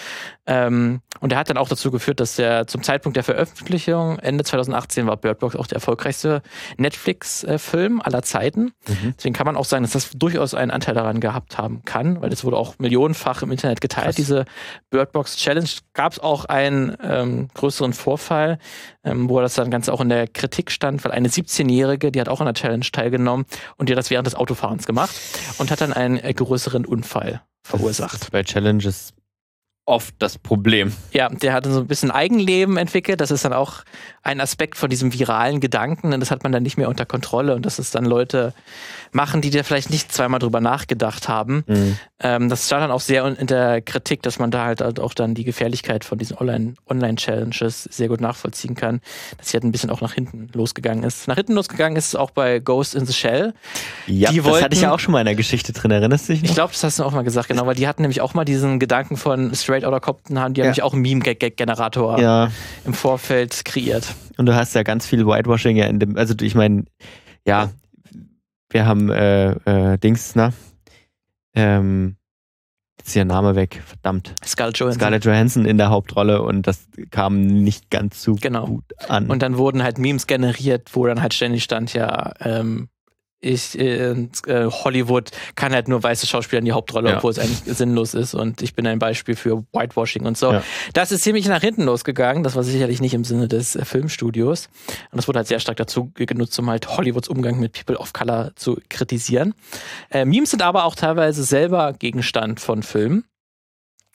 Ähm, 0.45 1.01
und 1.19 1.31
der 1.31 1.39
hat 1.39 1.49
dann 1.49 1.57
auch 1.57 1.67
dazu 1.67 1.91
geführt, 1.91 2.19
dass 2.19 2.35
der 2.35 2.67
zum 2.67 2.83
Zeitpunkt 2.83 3.15
der 3.15 3.23
Veröffentlichung, 3.23 4.19
Ende 4.19 4.43
2018, 4.43 5.07
war 5.07 5.17
Bird 5.17 5.39
Box 5.39 5.55
auch 5.55 5.67
der 5.67 5.75
erfolgreichste 5.75 6.41
Netflix-Film 6.77 8.01
aller 8.01 8.21
Zeiten. 8.21 8.71
Mhm. 8.87 9.13
Deswegen 9.17 9.33
kann 9.33 9.45
man 9.45 9.55
auch 9.55 9.65
sagen, 9.65 9.83
dass 9.83 9.91
das 9.93 10.11
durchaus 10.11 10.53
einen 10.53 10.71
Anteil 10.71 10.95
daran 10.95 11.19
gehabt 11.19 11.57
haben 11.57 11.83
kann, 11.85 12.21
weil 12.21 12.31
es 12.31 12.43
wurde 12.43 12.57
auch 12.57 12.75
millionenfach 12.79 13.41
im 13.41 13.51
Internet 13.51 13.81
geteilt, 13.81 14.07
Krass. 14.07 14.15
diese 14.15 14.45
Bird 14.89 15.11
Box 15.11 15.35
Challenge. 15.37 15.69
Gab 15.93 16.13
es 16.13 16.19
auch 16.19 16.45
einen 16.45 16.95
ähm, 17.01 17.49
größeren 17.53 17.93
Vorfall, 17.93 18.59
ähm, 19.03 19.29
wo 19.29 19.41
das 19.41 19.55
dann 19.55 19.71
ganz 19.71 19.89
auch 19.89 20.01
in 20.01 20.09
der 20.09 20.27
Kritik 20.27 20.71
stand, 20.71 21.03
weil 21.03 21.11
eine 21.11 21.29
17-Jährige, 21.29 22.11
die 22.11 22.21
hat 22.21 22.29
auch 22.29 22.39
an 22.39 22.45
der 22.45 22.53
Challenge 22.53 22.85
teilgenommen 22.91 23.45
und 23.77 23.89
die 23.89 23.93
hat 23.93 23.97
das 23.97 24.09
während 24.09 24.27
des 24.27 24.35
Autofahrens 24.35 24.85
gemacht 24.85 25.15
und 25.57 25.71
hat 25.71 25.81
dann 25.81 25.93
einen 25.93 26.17
äh, 26.17 26.33
größeren 26.33 26.85
Unfall 26.85 27.41
verursacht. 27.67 28.31
Bei 28.31 28.43
Challenges 28.43 29.13
oft 29.87 30.15
das 30.19 30.37
Problem. 30.37 30.91
Ja, 31.13 31.29
der 31.29 31.53
hat 31.53 31.65
so 31.65 31.79
ein 31.79 31.87
bisschen 31.87 32.11
Eigenleben 32.11 32.77
entwickelt. 32.77 33.21
Das 33.21 33.31
ist 33.31 33.45
dann 33.45 33.53
auch 33.53 33.83
ein 34.21 34.41
Aspekt 34.41 34.77
von 34.77 34.89
diesem 34.89 35.13
viralen 35.13 35.61
Gedanken. 35.61 36.13
Und 36.13 36.19
das 36.19 36.29
hat 36.29 36.43
man 36.43 36.51
dann 36.51 36.63
nicht 36.63 36.77
mehr 36.77 36.89
unter 36.89 37.05
Kontrolle. 37.05 37.55
Und 37.55 37.65
das 37.65 37.79
ist 37.79 37.95
dann 37.95 38.03
Leute 38.03 38.53
machen, 39.13 39.39
die 39.41 39.49
da 39.49 39.63
vielleicht 39.63 39.89
nicht 39.89 40.11
zweimal 40.11 40.39
drüber 40.39 40.59
nachgedacht 40.59 41.29
haben. 41.29 41.63
Mhm. 41.67 41.97
Ähm, 42.19 42.49
das 42.49 42.65
stand 42.65 42.83
dann 42.83 42.91
auch 42.91 42.99
sehr 42.99 43.25
in 43.25 43.47
der 43.47 43.81
Kritik, 43.81 44.21
dass 44.23 44.39
man 44.39 44.51
da 44.51 44.65
halt 44.65 44.99
auch 44.99 45.13
dann 45.13 45.35
die 45.35 45.45
Gefährlichkeit 45.45 46.03
von 46.03 46.17
diesen 46.17 46.37
Online-Challenges 46.37 47.83
sehr 47.83 48.09
gut 48.09 48.19
nachvollziehen 48.19 48.75
kann. 48.75 48.99
Dass 49.37 49.49
sie 49.49 49.53
halt 49.55 49.63
ein 49.63 49.71
bisschen 49.71 49.89
auch 49.89 50.01
nach 50.01 50.13
hinten 50.13 50.49
losgegangen 50.53 51.05
ist. 51.05 51.29
Nach 51.29 51.35
hinten 51.35 51.53
losgegangen 51.53 51.95
ist 51.95 52.07
es 52.07 52.15
auch 52.15 52.31
bei 52.31 52.59
Ghost 52.59 52.93
in 52.93 53.05
the 53.05 53.13
Shell. 53.13 53.53
Ja, 54.05 54.31
die 54.31 54.37
das 54.37 54.45
wollten, 54.45 54.65
hatte 54.65 54.75
ich 54.75 54.81
ja 54.81 54.91
auch 54.91 54.99
schon 54.99 55.13
mal 55.13 55.21
in 55.21 55.27
der 55.27 55.35
Geschichte 55.35 55.71
drin. 55.71 55.91
Erinnerst 55.91 56.27
du 56.27 56.33
dich 56.33 56.41
noch? 56.41 56.49
Ich 56.49 56.55
glaube, 56.55 56.73
das 56.73 56.83
hast 56.83 56.99
du 56.99 57.05
auch 57.05 57.13
mal 57.13 57.23
gesagt, 57.23 57.47
genau, 57.47 57.65
weil 57.65 57.75
die 57.75 57.87
hatten 57.87 58.01
nämlich 58.01 58.19
auch 58.19 58.33
mal 58.33 58.43
diesen 58.43 58.79
Gedanken 58.79 59.15
von 59.15 59.53
Straight 59.77 59.85
Outta 59.85 59.99
Compton, 59.99 60.39
haben 60.39 60.53
die 60.53 60.59
ja. 60.59 60.65
nämlich 60.65 60.81
auch 60.81 60.93
einen 60.93 61.01
Meme-Generator 61.01 62.19
ja. 62.19 62.51
im 62.85 62.93
Vorfeld 62.93 63.63
kreiert. 63.65 64.13
Und 64.37 64.45
du 64.45 64.55
hast 64.55 64.73
ja 64.75 64.83
ganz 64.83 65.05
viel 65.05 65.25
Whitewashing 65.25 65.77
ja 65.77 65.85
in 65.85 65.99
dem, 65.99 66.17
also 66.17 66.33
ich 66.41 66.55
meine, 66.55 66.85
ja, 67.45 67.69
wir 68.69 68.85
haben 68.85 69.09
äh, 69.09 69.51
äh, 69.51 69.97
Dings, 69.97 70.35
ne? 70.35 70.53
Ähm, 71.55 72.17
jetzt 72.97 73.09
ist 73.09 73.15
ihr 73.15 73.25
Name 73.25 73.55
weg, 73.55 73.81
verdammt. 73.85 74.33
Scarlett 74.45 74.77
Johansson. 74.79 74.99
Scarlett 74.99 75.25
Johansson 75.25 75.65
in 75.65 75.77
der 75.77 75.89
Hauptrolle 75.89 76.41
und 76.41 76.67
das 76.67 76.87
kam 77.11 77.47
nicht 77.47 77.89
ganz 77.89 78.21
so 78.21 78.35
genau. 78.35 78.65
gut 78.65 78.85
an. 79.07 79.27
Und 79.27 79.41
dann 79.41 79.57
wurden 79.57 79.83
halt 79.83 79.97
Memes 79.97 80.27
generiert, 80.27 80.89
wo 80.93 81.05
dann 81.05 81.21
halt 81.21 81.33
ständig 81.33 81.63
stand, 81.63 81.93
ja, 81.93 82.33
ähm, 82.41 82.89
ich 83.39 83.77
äh, 83.77 84.25
Hollywood 84.47 85.29
kann 85.55 85.71
halt 85.73 85.87
nur 85.87 86.01
weiße 86.01 86.25
Schauspieler 86.25 86.59
in 86.59 86.65
die 86.65 86.71
Hauptrolle, 86.71 87.09
ja. 87.09 87.17
obwohl 87.17 87.31
es 87.31 87.39
eigentlich 87.39 87.61
sinnlos 87.77 88.13
ist. 88.13 88.33
Und 88.33 88.61
ich 88.61 88.73
bin 88.73 88.87
ein 88.87 88.97
Beispiel 88.99 89.35
für 89.35 89.63
Whitewashing 89.73 90.25
und 90.25 90.37
so. 90.37 90.53
Ja. 90.53 90.63
Das 90.93 91.11
ist 91.11 91.21
ziemlich 91.21 91.47
nach 91.47 91.61
hinten 91.61 91.83
losgegangen. 91.83 92.43
Das 92.43 92.55
war 92.55 92.63
sicherlich 92.63 92.99
nicht 92.99 93.13
im 93.13 93.23
Sinne 93.23 93.47
des 93.47 93.75
äh, 93.75 93.85
Filmstudios. 93.85 94.69
Und 95.11 95.17
das 95.17 95.27
wurde 95.27 95.39
halt 95.39 95.47
sehr 95.47 95.59
stark 95.59 95.77
dazu 95.77 96.11
genutzt, 96.15 96.57
um 96.57 96.69
halt 96.69 96.87
Hollywoods 96.97 97.27
Umgang 97.27 97.59
mit 97.59 97.73
People 97.73 97.97
of 97.97 98.13
Color 98.13 98.53
zu 98.55 98.79
kritisieren. 98.89 99.53
Äh, 100.09 100.25
Memes 100.25 100.51
sind 100.51 100.63
aber 100.63 100.85
auch 100.85 100.95
teilweise 100.95 101.43
selber 101.43 101.93
Gegenstand 101.93 102.59
von 102.59 102.81
Filmen. 102.81 103.25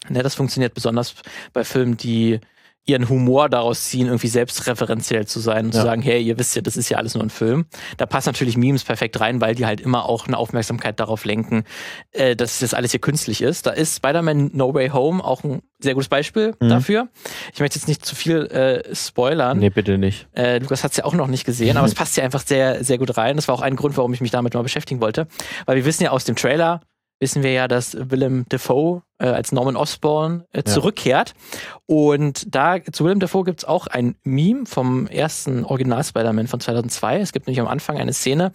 Ne, 0.09 0.23
das 0.25 0.35
funktioniert 0.35 0.75
besonders 0.75 1.15
bei 1.53 1.63
Filmen, 1.63 1.97
die 1.97 2.41
ihren 2.85 3.09
Humor 3.09 3.49
daraus 3.49 3.85
ziehen, 3.85 4.07
irgendwie 4.07 4.29
selbstreferenziell 4.29 5.27
zu 5.27 5.39
sein 5.39 5.67
und 5.67 5.75
ja. 5.75 5.81
zu 5.81 5.87
sagen, 5.87 6.03
hey, 6.03 6.21
ihr 6.21 6.39
wisst 6.39 6.57
ja, 6.57 6.63
das 6.63 6.77
ist 6.77 6.89
ja 6.89 6.99
alles 6.99 7.15
nur 7.15 7.23
ein 7.23 7.31
Film. 7.31 7.67
Da 7.97 8.07
passt 8.07 8.27
natürlich 8.27 8.57
Memes 8.57 8.83
perfekt 8.83 9.21
rein, 9.21 9.41
weil 9.41 9.55
die 9.55 9.67
halt 9.67 9.81
immer 9.81 10.07
auch 10.07 10.27
eine 10.27 10.37
Aufmerksamkeit 10.37 10.99
darauf 10.99 11.25
lenken, 11.25 11.65
äh, 12.11 12.35
dass 12.35 12.59
das 12.59 12.75
alles 12.75 12.91
hier 12.91 13.01
künstlich 13.01 13.41
ist. 13.41 13.67
Da 13.67 13.71
ist 13.71 13.97
Spider-Man 13.97 14.51
No 14.53 14.75
Way 14.75 14.89
Home 14.89 15.25
auch 15.25 15.45
ein 15.45 15.63
sehr 15.79 15.95
gutes 15.95 16.09
Beispiel 16.09 16.55
mhm. 16.61 16.69
dafür. 16.69 17.09
Ich 17.55 17.61
möchte 17.61 17.79
jetzt 17.79 17.87
nicht 17.87 18.05
zu 18.05 18.17
viel 18.17 18.47
äh, 18.47 18.95
spoilern. 18.95 19.59
Nee, 19.59 19.71
bitte 19.71 19.99
nicht. 19.99 20.27
Äh, 20.35 20.59
Lukas 20.59 20.83
hat 20.83 20.93
es 20.93 20.97
ja 20.97 21.05
auch 21.05 21.15
noch 21.15 21.29
nicht 21.29 21.45
gesehen, 21.45 21.77
aber 21.77 21.87
es 21.87 21.95
passt 21.97 22.17
ja 22.17 22.25
einfach 22.25 22.43
sehr, 22.45 22.83
sehr 22.83 22.99
gut 22.99 23.17
rein. 23.17 23.37
Das 23.37 23.47
war 23.47 23.55
auch 23.55 23.63
ein 23.63 23.77
Grund, 23.77 23.97
warum 23.97 24.13
ich 24.13 24.21
mich 24.21 24.33
damit 24.33 24.55
mal 24.55 24.63
beschäftigen 24.63 25.01
wollte. 25.01 25.29
Weil 25.67 25.77
wir 25.77 25.85
wissen 25.85 26.03
ja 26.03 26.11
aus 26.11 26.25
dem 26.25 26.35
Trailer, 26.35 26.81
wissen 27.23 27.45
wir 27.45 27.53
ja, 27.53 27.69
dass 27.69 27.97
Willem 28.11 28.45
Dafoe 28.49 29.03
äh, 29.19 29.27
als 29.27 29.53
Norman 29.53 29.77
Osborn 29.77 30.45
äh, 30.53 30.65
zurückkehrt. 30.65 31.31
Ja. 31.31 31.71
Und 31.87 32.55
da 32.55 32.83
zu 32.85 33.05
Willem 33.05 33.21
Dafoe 33.21 33.45
gibt 33.45 33.61
es 33.61 33.65
auch 33.65 33.87
ein 33.87 34.17
Meme 34.25 34.67
vom 34.67 35.07
ersten 35.07 35.65
Original 35.65 36.03
Spider-Man 36.03 36.49
von 36.49 36.59
2002. 36.59 37.21
Es 37.21 37.33
gibt 37.33 37.47
nämlich 37.47 37.61
am 37.61 37.69
Anfang 37.69 37.97
eine 37.97 38.13
Szene, 38.13 38.53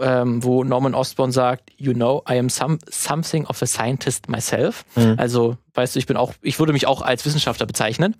ähm, 0.00 0.44
wo 0.44 0.64
Norman 0.64 0.94
Osborn 0.94 1.32
sagt, 1.32 1.70
you 1.78 1.94
know, 1.94 2.22
I 2.28 2.38
am 2.38 2.50
some, 2.50 2.78
something 2.90 3.46
of 3.46 3.62
a 3.62 3.66
scientist 3.66 4.28
myself. 4.28 4.84
Mhm. 4.96 5.14
Also, 5.16 5.56
weißt 5.72 5.94
du, 5.94 5.98
ich 5.98 6.06
bin 6.06 6.18
auch, 6.18 6.34
ich 6.42 6.58
würde 6.58 6.74
mich 6.74 6.86
auch 6.86 7.00
als 7.00 7.24
Wissenschaftler 7.24 7.64
bezeichnen. 7.64 8.16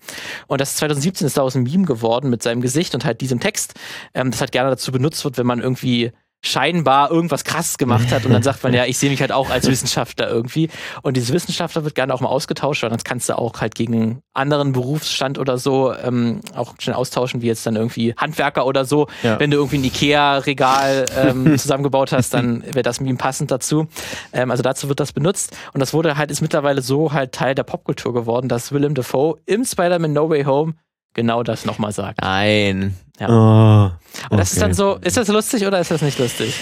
Und 0.47 0.63
das 0.63 0.77
2017 0.77 1.27
ist 1.27 1.37
daraus 1.37 1.57
ein 1.57 1.65
Meme 1.65 1.85
geworden 1.85 2.31
mit 2.31 2.43
seinem 2.43 2.63
Gesicht 2.63 2.95
und 2.95 3.05
halt 3.05 3.21
diesem 3.21 3.39
Text, 3.39 3.75
ähm, 4.15 4.31
das 4.31 4.41
halt 4.41 4.53
gerne 4.53 4.71
dazu 4.71 4.93
benutzt 4.93 5.23
wird, 5.25 5.37
wenn 5.37 5.47
man 5.47 5.61
irgendwie 5.61 6.13
scheinbar 6.45 7.11
irgendwas 7.11 7.45
krasses 7.45 7.79
gemacht 7.79 8.13
hat 8.13 8.25
und 8.27 8.33
dann 8.33 8.43
sagt 8.43 8.63
man, 8.63 8.75
ja, 8.75 8.85
ich 8.85 8.99
sehe 8.99 9.11
mich 9.11 9.21
halt 9.21 9.33
auch 9.33 9.51
als 9.51 9.67
Wissenschaftler 9.71 10.29
irgendwie. 10.29 10.69
Und 11.03 11.17
diese 11.17 11.33
Wissenschaftler 11.33 11.85
wird 11.85 11.95
gerne 11.95 12.13
auch 12.13 12.21
mal 12.21 12.29
ausgetauscht, 12.29 12.83
weil 12.83 12.91
sonst 12.91 13.05
kannst 13.05 13.29
du 13.29 13.39
auch 13.39 13.61
halt 13.61 13.75
gegen 13.75 14.21
anderen 14.35 14.73
Berufsstand 14.73 15.39
oder 15.39 15.59
so 15.59 15.95
ähm, 15.95 16.41
auch 16.55 16.75
schnell 16.79 16.97
austauschen, 16.97 17.41
wie 17.41 17.47
jetzt 17.47 17.67
dann 17.67 17.77
irgendwie 17.77 18.15
Handwerker 18.17 18.67
oder 18.67 18.85
so. 18.85 19.09
Ja. 19.23 19.41
Wenn 19.41 19.51
du 19.51 19.57
irgendwie 19.57 19.79
ein 19.79 19.85
Ikea-Regal 19.85 21.07
ähm, 21.17 21.59
zusammengebaut 21.59 22.13
hast, 22.13 22.35
dann 22.35 22.63
wäre 22.65 22.83
das 22.83 23.01
Meme 23.01 23.17
passend 23.17 23.51
dazu. 23.51 23.87
Ähm, 24.33 24.51
also 24.51 24.63
dazu 24.63 24.89
wird 24.89 25.01
das 25.01 25.13
benutzt. 25.13 25.57
Und 25.73 25.81
das 25.81 25.95
wurde 25.95 26.19
halt, 26.19 26.31
ist 26.31 26.43
mittlerweile 26.43 26.83
so 26.83 27.13
halt 27.13 27.33
Teil 27.33 27.55
der 27.55 27.63
Popkultur 27.63 28.13
geworden, 28.13 28.49
dass 28.49 28.73
Willem 28.73 28.95
Dafoe 28.95 29.39
im 29.47 29.65
Spider-Man 29.65 30.13
No 30.13 30.29
Way 30.29 30.45
Home 30.45 30.75
genau 31.15 31.43
das 31.43 31.65
nochmal 31.65 31.93
sagt. 31.93 32.21
Nein. 32.21 32.95
Ja. 33.19 33.29
Oh, 33.29 33.87
okay. 33.87 34.27
Und 34.31 34.39
das 34.39 34.53
ist 34.53 34.61
dann 34.61 34.75
so, 34.75 34.97
ist 34.97 35.17
das 35.17 35.29
lustig 35.29 35.67
oder 35.67 35.81
ist 35.81 35.91
das 35.91 36.03
nicht 36.03 36.19
lustig? 36.19 36.55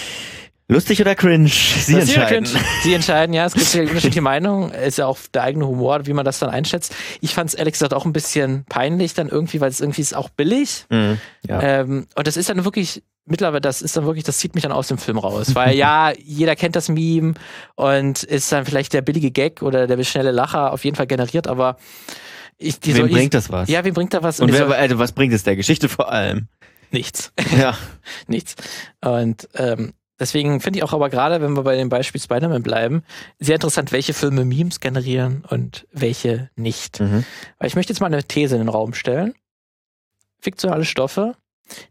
Lustig 0.69 1.01
oder 1.01 1.15
cringe? 1.15 1.49
Sie 1.49 1.95
lustig 1.95 2.17
entscheiden. 2.17 2.45
Cringe? 2.45 2.65
Sie 2.83 2.95
entscheiden, 2.95 3.35
ja. 3.35 3.45
Es 3.45 3.55
gibt 3.55 3.75
ja 3.75 3.83
unterschiedliche 3.83 4.21
Meinungen. 4.23 4.73
Ist 4.73 4.99
ja 4.99 5.07
auch 5.07 5.19
der 5.35 5.43
eigene 5.43 5.67
Humor, 5.67 6.07
wie 6.07 6.13
man 6.13 6.25
das 6.25 6.39
dann 6.39 6.51
einschätzt. 6.51 6.95
Ich 7.21 7.35
fand 7.35 7.51
es 7.51 7.55
ehrlich 7.55 7.73
gesagt 7.73 7.93
auch 7.93 8.05
ein 8.05 8.13
bisschen 8.13 8.65
peinlich 8.69 9.15
dann 9.15 9.29
irgendwie, 9.29 9.61
weil 9.61 9.71
es 9.71 9.81
irgendwie 9.81 10.01
ist 10.01 10.17
auch 10.17 10.31
billig. 10.31 10.87
Mhm, 10.89 11.19
ja. 11.49 11.61
ähm, 11.61 12.07
und 12.15 12.27
das 12.27 12.37
ist 12.37 12.49
dann 12.49 12.65
wirklich, 12.65 13.03
mittlerweile, 13.27 13.61
das 13.61 13.83
ist 13.83 13.97
dann 13.97 14.07
wirklich, 14.07 14.25
das 14.25 14.39
zieht 14.39 14.55
mich 14.55 14.63
dann 14.63 14.73
aus 14.73 14.89
dem 14.89 14.99
Film 14.99 15.19
raus. 15.19 15.55
Weil 15.55 15.77
ja, 15.77 16.13
jeder 16.25 16.57
kennt 16.57 16.77
das 16.77 16.89
Meme 16.89 17.35
und 17.75 18.23
ist 18.23 18.51
dann 18.51 18.65
vielleicht 18.65 18.93
der 18.95 19.03
billige 19.03 19.31
Gag 19.31 19.63
oder 19.63 19.87
der 19.87 20.03
schnelle 20.05 20.31
Lacher 20.31 20.73
auf 20.73 20.85
jeden 20.85 20.97
Fall 20.97 21.07
generiert, 21.07 21.49
aber 21.49 21.77
ich, 22.63 22.81
die 22.81 22.95
wem 22.97 23.09
so, 23.09 23.13
bringt 23.13 23.35
das 23.35 23.51
was? 23.51 23.69
Ja, 23.69 23.85
wem 23.85 23.95
bringt 23.95 24.15
da 24.15 24.23
was? 24.23 24.41
Und, 24.41 24.53
wer, 24.53 24.69
also 24.69 24.99
was 24.99 25.13
bringt 25.13 25.33
es 25.33 25.43
der 25.43 25.57
Geschichte 25.57 25.89
vor 25.89 26.11
allem? 26.11 26.49
Nichts. 26.91 27.33
Ja. 27.57 27.77
nichts. 28.29 28.55
Und 29.01 29.49
ähm, 29.55 29.95
deswegen 30.21 30.61
finde 30.61 30.79
ich 30.79 30.85
auch 30.85 30.93
aber 30.93 31.11
gerade, 31.11 31.41
wenn 31.41 31.57
wir 31.57 31.63
bei 31.63 31.77
dem 31.77 31.89
Beispiel 31.89 32.21
Spider-Man 32.21 32.63
bleiben, 32.63 33.03
sehr 33.39 33.57
interessant, 33.57 33.93
welche 33.93 34.15
Filme 34.15 34.45
Memes 34.45 34.81
generieren 34.81 35.45
und 35.49 35.87
welche 35.93 36.51
nicht. 36.55 37.01
Mhm. 37.01 37.25
Weil 37.59 37.69
ich 37.69 37.75
möchte 37.75 37.93
jetzt 37.93 38.01
mal 38.01 38.07
eine 38.07 38.25
These 38.25 38.55
in 38.55 38.63
den 38.63 38.69
Raum 38.69 38.95
stellen. 38.95 39.35
Fiktionale 40.39 40.85
Stoffe, 40.85 41.37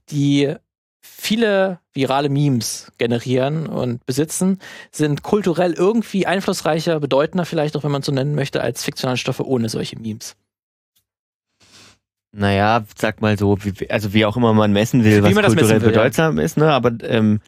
die 0.10 0.56
viele 1.02 1.80
virale 1.94 2.30
Memes 2.30 2.92
generieren 2.98 3.68
und 3.68 4.06
besitzen, 4.06 4.60
sind 4.92 5.24
kulturell 5.24 5.74
irgendwie 5.74 6.26
einflussreicher, 6.26 7.00
bedeutender 7.00 7.46
vielleicht 7.46 7.76
auch, 7.76 7.84
wenn 7.84 7.92
man 7.92 8.02
so 8.02 8.12
nennen 8.12 8.36
möchte, 8.36 8.62
als 8.62 8.84
fiktionale 8.84 9.18
Stoffe 9.18 9.46
ohne 9.48 9.70
solche 9.70 10.00
Memes. 10.00 10.36
Naja, 12.34 12.86
sag 12.98 13.22
mal 13.22 13.38
so, 13.38 13.58
wie, 13.64 13.90
also 13.90 14.14
wie 14.14 14.26
auch 14.26 14.38
immer 14.38 14.54
man 14.54 14.72
messen 14.72 15.04
will, 15.04 15.24
wie 15.24 15.36
was 15.36 15.46
kulturell 15.46 15.82
will, 15.82 15.90
bedeutsam 15.90 16.38
ja. 16.38 16.44
ist, 16.44 16.58
ne? 16.58 16.72
Aber 16.72 16.92
ähm, 17.04 17.42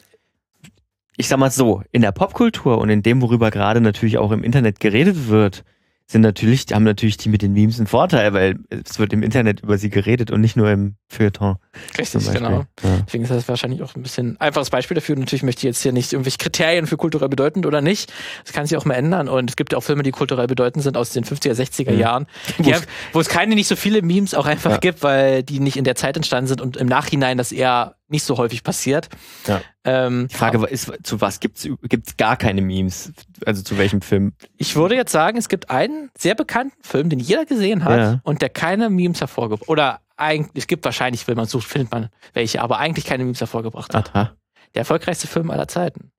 ich 1.16 1.28
sag 1.28 1.40
mal 1.40 1.52
so, 1.52 1.84
in 1.92 2.02
der 2.02 2.12
Popkultur 2.12 2.80
und 2.80 2.90
in 2.90 3.02
dem, 3.02 3.22
worüber 3.22 3.50
gerade 3.50 3.80
natürlich 3.80 4.18
auch 4.18 4.32
im 4.32 4.44
Internet 4.44 4.80
geredet 4.80 5.28
wird, 5.30 5.64
sind 6.06 6.22
natürlich, 6.22 6.66
haben 6.72 6.84
natürlich 6.84 7.18
die 7.18 7.30
mit 7.30 7.42
den 7.42 7.54
Memes 7.54 7.78
einen 7.78 7.88
Vorteil, 7.88 8.34
weil 8.34 8.60
es 8.70 9.00
wird 9.00 9.14
im 9.14 9.24
Internet 9.24 9.62
über 9.62 9.78
sie 9.78 9.90
geredet 9.90 10.32
und 10.32 10.42
nicht 10.42 10.56
nur 10.56 10.70
im 10.70 10.96
Feuilleton. 11.08 11.56
Richtig, 11.98 12.32
genau. 12.32 12.66
Ja. 12.84 13.02
Deswegen 13.06 13.24
ist 13.24 13.32
das 13.32 13.48
wahrscheinlich 13.48 13.82
auch 13.82 13.96
ein 13.96 14.04
bisschen 14.04 14.40
einfaches 14.40 14.70
Beispiel 14.70 14.96
dafür. 14.96 15.16
Natürlich 15.16 15.44
möchte 15.44 15.60
ich 15.60 15.64
jetzt 15.64 15.82
hier 15.82 15.94
nicht 15.94 16.12
irgendwelche 16.12 16.38
Kriterien 16.38 16.88
für 16.88 16.98
kulturell 16.98 17.30
bedeutend 17.30 17.66
oder 17.66 17.82
nicht. 17.82 18.12
Das 18.44 18.54
kann 18.54 18.66
sich 18.66 18.78
auch 18.78 18.86
mal 18.86 18.96
ändern. 18.96 19.30
Und 19.30 19.50
es 19.50 19.56
gibt 19.56 19.72
ja 19.72 19.78
auch 19.78 19.84
Filme, 19.84 20.04
die 20.04 20.12
kulturell 20.12 20.48
bedeutend 20.48 20.84
sind 20.84 20.98
aus 20.98 21.12
den 21.12 21.24
50er, 21.24 21.54
60er 21.54 21.92
mhm. 21.92 22.00
Jahren, 22.00 22.28
haben, 22.60 22.84
wo 23.14 23.20
es 23.20 23.30
keine 23.30 23.56
nicht 23.56 23.68
so 23.68 23.76
viele 23.76 24.02
Memes 24.02 24.34
auch 24.34 24.46
einfach 24.46 24.72
ja. 24.72 24.78
gibt, 24.78 25.04
weil 25.04 25.44
die 25.44 25.60
nicht 25.60 25.78
in 25.78 25.84
der 25.84 25.96
Zeit 25.96 26.18
entstanden 26.18 26.48
sind 26.48 26.62
und 26.62 26.78
im 26.78 26.88
Nachhinein 26.88 27.38
das 27.38 27.52
eher 27.52 27.96
nicht 28.14 28.24
so 28.24 28.38
häufig 28.38 28.64
passiert. 28.64 29.10
Ja. 29.46 29.62
Ähm, 29.84 30.30
die 30.32 30.36
Frage 30.36 30.66
ist, 30.68 30.92
zu 31.04 31.20
was 31.20 31.42
gibt's 31.42 31.68
gibt's 31.82 32.16
gar 32.16 32.38
keine 32.38 32.62
Memes? 32.62 33.12
Also 33.46 33.62
zu 33.64 33.78
welchem 33.78 34.02
Film? 34.02 34.34
Ich 34.56 34.76
würde 34.78 34.96
jetzt 34.96 35.12
sagen, 35.12 35.38
es 35.38 35.50
gibt 35.50 35.70
einen 35.70 36.10
sehr 36.18 36.36
bekannten 36.36 36.82
Film, 36.82 37.10
den 37.10 37.20
jeder 37.20 37.46
gesehen 37.46 37.84
hat 37.84 38.00
ja. 38.00 38.22
und 38.24 38.42
der 38.42 38.50
keine 38.50 38.90
Memes 38.90 39.20
hervorgebracht 39.20 39.68
oder 39.68 40.00
eigentlich 40.16 40.64
es 40.64 40.68
gibt 40.68 40.86
wahrscheinlich, 40.86 41.28
wenn 41.28 41.36
man 41.36 41.48
sucht, 41.48 41.68
findet 41.68 41.92
man 41.92 42.10
welche, 42.34 42.62
aber 42.62 42.78
eigentlich 42.78 43.04
keine 43.06 43.26
Memes 43.26 43.42
hervorgebracht 43.42 43.94
hat. 43.94 44.16
Aha. 44.16 44.32
Der 44.76 44.82
erfolgreichste 44.82 45.28
Film 45.28 45.52
aller 45.52 45.68
Zeiten. 45.68 46.12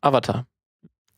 Avatar. 0.00 0.46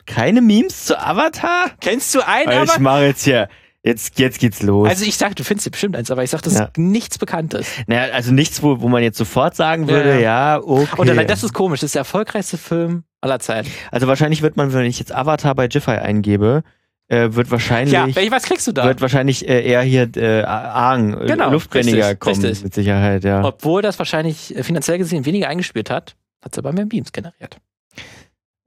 keine 0.06 0.40
Memes 0.40 0.87
zu 0.87 0.98
Avatar? 0.98 1.70
Kennst 1.80 2.14
du 2.14 2.26
einen, 2.26 2.48
Also 2.48 2.64
ich 2.64 2.70
aber? 2.70 2.80
mache 2.80 3.04
jetzt 3.04 3.22
hier, 3.24 3.48
jetzt, 3.83 4.19
jetzt 4.19 4.38
geht's 4.40 4.62
los. 4.62 4.88
Also 4.88 5.05
ich 5.05 5.16
sag, 5.16 5.37
du 5.37 5.45
findest 5.45 5.71
bestimmt 5.71 5.97
eins, 5.97 6.11
aber 6.11 6.23
ich 6.23 6.31
sag, 6.31 6.43
das 6.43 6.55
Ja. 6.55 6.64
ist 6.64 6.79
nichts 6.79 7.19
Bekanntes. 7.19 7.66
naja, 7.87 8.12
also 8.12 8.33
nichts, 8.33 8.62
wo, 8.62 8.81
wo 8.81 8.88
man 8.88 9.03
jetzt 9.03 9.19
sofort 9.19 9.57
sagen 9.57 9.85
Ja, 9.85 9.88
würde, 9.95 10.21
ja, 10.21 10.61
okay. 10.62 10.88
Und 10.97 11.11
allein 11.11 11.27
das 11.27 11.43
ist 11.45 11.53
komisch, 11.53 11.81
das 11.81 11.88
ist 11.88 11.95
der 11.95 12.01
erfolgreichste 12.01 12.59
Film 12.59 13.05
aller 13.21 13.38
Zeiten. 13.40 13.71
also 13.90 14.07
wahrscheinlich 14.07 14.43
wird 14.43 14.57
man, 14.57 14.73
wenn 14.73 14.87
ich 14.87 14.99
jetzt 14.99 15.14
Avatar 15.14 15.55
bei 15.55 15.66
Jiffy 15.66 15.90
eingebe, 15.93 16.62
äh, 17.09 17.29
wird 17.33 17.51
wahrscheinlich, 17.51 17.93
Ja, 17.93 18.07
was 18.31 18.45
kriegst 18.45 18.66
du 18.69 18.73
da? 18.73 18.85
wird 18.85 19.01
wahrscheinlich 19.01 19.49
äh, 19.49 19.66
eher 19.66 19.83
hier 19.83 20.09
äh, 20.16 20.43
Aang, 20.45 21.21
äh, 21.21 21.27
Genau, 21.27 21.51
Luftbändiger 21.51 22.14
kommen, 22.14 22.37
richtig. 22.40 22.62
mit 22.62 22.73
Sicherheit, 22.75 23.25
ja. 23.25 23.43
Obwohl 23.45 23.83
das 23.83 23.99
wahrscheinlich 23.99 24.55
äh, 24.57 24.62
finanziell 24.62 24.99
gesehen 24.99 25.27
weniger 25.27 25.49
eingespielt 25.49 25.90
hat, 25.90 26.14
hat 26.45 26.53
es 26.53 26.59
aber 26.59 26.73
mehr 26.73 26.87
Beams 26.87 27.11
generiert. 27.12 27.57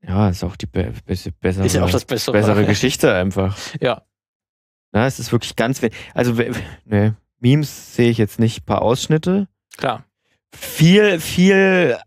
Ja, 0.06 0.28
ist 0.30 0.44
auch 0.44 0.58
die 0.58 0.66
be 0.66 0.92
be 1.06 1.16
bessere, 1.40 1.66
Ist 1.66 1.76
ja 1.76 1.84
auch 1.86 1.90
das 1.90 2.04
Bessere. 2.04 2.34
bessere 2.38 2.66
Geschichte 2.68 3.14
einfach. 3.16 3.58
Ja. 3.80 4.02
Ja, 4.94 5.08
es 5.08 5.20
ist 5.20 5.32
wirklich 5.32 5.56
ganz 5.56 5.82
wenig. 5.82 5.96
Also, 6.14 6.34
ne, 6.86 7.16
Memes 7.40 7.96
sehe 7.96 8.10
ich 8.10 8.18
jetzt 8.18 8.40
nicht, 8.40 8.66
paar 8.66 8.82
Ausschnitte. 8.82 9.48
Klar. 9.78 10.04
Viel, 10.56 11.20
viel 11.20 11.98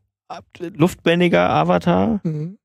luftbändiger 0.60 1.50
Avatar. 1.50 2.20
Mhm. 2.22 2.58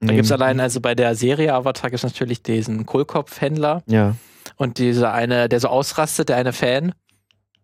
Da 0.00 0.06
Nee, 0.08 0.14
gibt 0.14 0.24
es 0.26 0.32
allein, 0.32 0.58
also 0.60 0.80
bei 0.80 0.94
der 0.94 1.14
Serie 1.14 1.54
Avatar 1.54 1.90
gibt 1.90 2.02
es 2.02 2.02
natürlich 2.02 2.42
diesen 2.42 2.86
Kohlkopfhändler 2.86 3.82
Ja, 3.86 4.16
und 4.56 4.78
dieser 4.78 5.12
eine, 5.12 5.48
der 5.48 5.60
so 5.60 5.68
ausrastet, 5.68 6.28
der 6.28 6.36
eine 6.38 6.52
Fan, 6.52 6.92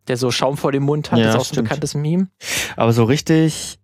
der 0.06 0.16
so 0.16 0.30
Schaum 0.30 0.56
vor 0.56 0.70
dem 0.70 0.84
Mund 0.84 1.10
hat, 1.10 1.18
Ja, 1.18 1.24
das 1.26 1.34
ist 1.34 1.40
auch 1.40 1.44
so 1.44 1.50
ein 1.50 1.54
stimmt. 1.54 1.68
bekanntes 1.68 1.94
Meme. 1.94 2.28
aber 2.76 2.92
so 2.92 3.02
richtig, 3.04 3.80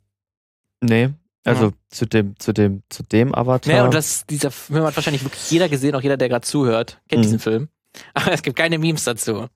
nee. 0.80 1.10
Also 1.44 1.66
Ja. 1.66 1.72
zu 1.90 2.06
dem, 2.06 2.38
zu 2.38 2.52
dem, 2.52 2.82
zu 2.88 3.02
dem 3.02 3.34
Avatar. 3.34 3.74
Ja, 3.74 3.84
und 3.84 3.94
das, 3.94 4.24
dieser 4.26 4.50
Film 4.50 4.84
hat 4.84 4.96
wahrscheinlich 4.96 5.24
wirklich 5.24 5.50
jeder 5.50 5.68
gesehen, 5.68 5.94
auch 5.94 6.02
jeder, 6.02 6.16
der 6.16 6.28
gerade 6.28 6.46
zuhört, 6.46 7.00
kennt 7.08 7.20
Mhm. 7.20 7.22
diesen 7.22 7.38
Film. 7.38 7.68
Aber 8.14 8.32
es 8.32 8.42
gibt 8.42 8.56
keine 8.56 8.78
Memes 8.78 9.04
dazu. 9.04 9.46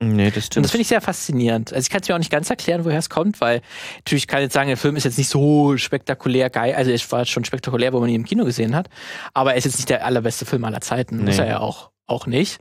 nee, 0.00 0.26
das 0.26 0.36
Und 0.36 0.42
stimmt. 0.44 0.64
das 0.66 0.70
finde 0.72 0.82
ich 0.82 0.88
sehr 0.88 1.00
faszinierend. 1.00 1.72
Also 1.72 1.84
ich 1.86 1.90
kann 1.90 2.00
es 2.02 2.08
mir 2.08 2.14
auch 2.14 2.18
nicht 2.18 2.30
ganz 2.30 2.48
erklären, 2.50 2.84
woher 2.84 2.98
es 2.98 3.08
kommt, 3.10 3.40
weil 3.40 3.60
natürlich 3.98 4.26
kann 4.28 4.40
ich 4.40 4.44
jetzt 4.44 4.52
sagen, 4.54 4.68
der 4.68 4.76
Film 4.76 4.94
ist 4.96 5.04
jetzt 5.04 5.18
nicht 5.18 5.28
so 5.28 5.76
spektakulär 5.76 6.48
geil. 6.50 6.74
Also 6.74 6.90
es 6.90 7.10
war 7.12 7.24
schon 7.24 7.44
spektakulär, 7.44 7.92
wo 7.92 8.00
man 8.00 8.08
ihn 8.08 8.16
im 8.16 8.24
Kino 8.24 8.44
gesehen 8.44 8.76
hat. 8.76 8.88
Aber 9.34 9.52
er 9.52 9.56
ist 9.56 9.64
jetzt 9.64 9.76
nicht 9.76 9.88
der 9.90 10.04
allerbeste 10.04 10.44
Film 10.46 10.64
aller 10.64 10.80
Zeiten. 10.80 11.24
Nee. 11.24 11.30
Ist 11.30 11.38
er 11.38 11.46
ja 11.48 11.60
auch, 11.60 11.90
auch 12.06 12.26
nicht. 12.26 12.60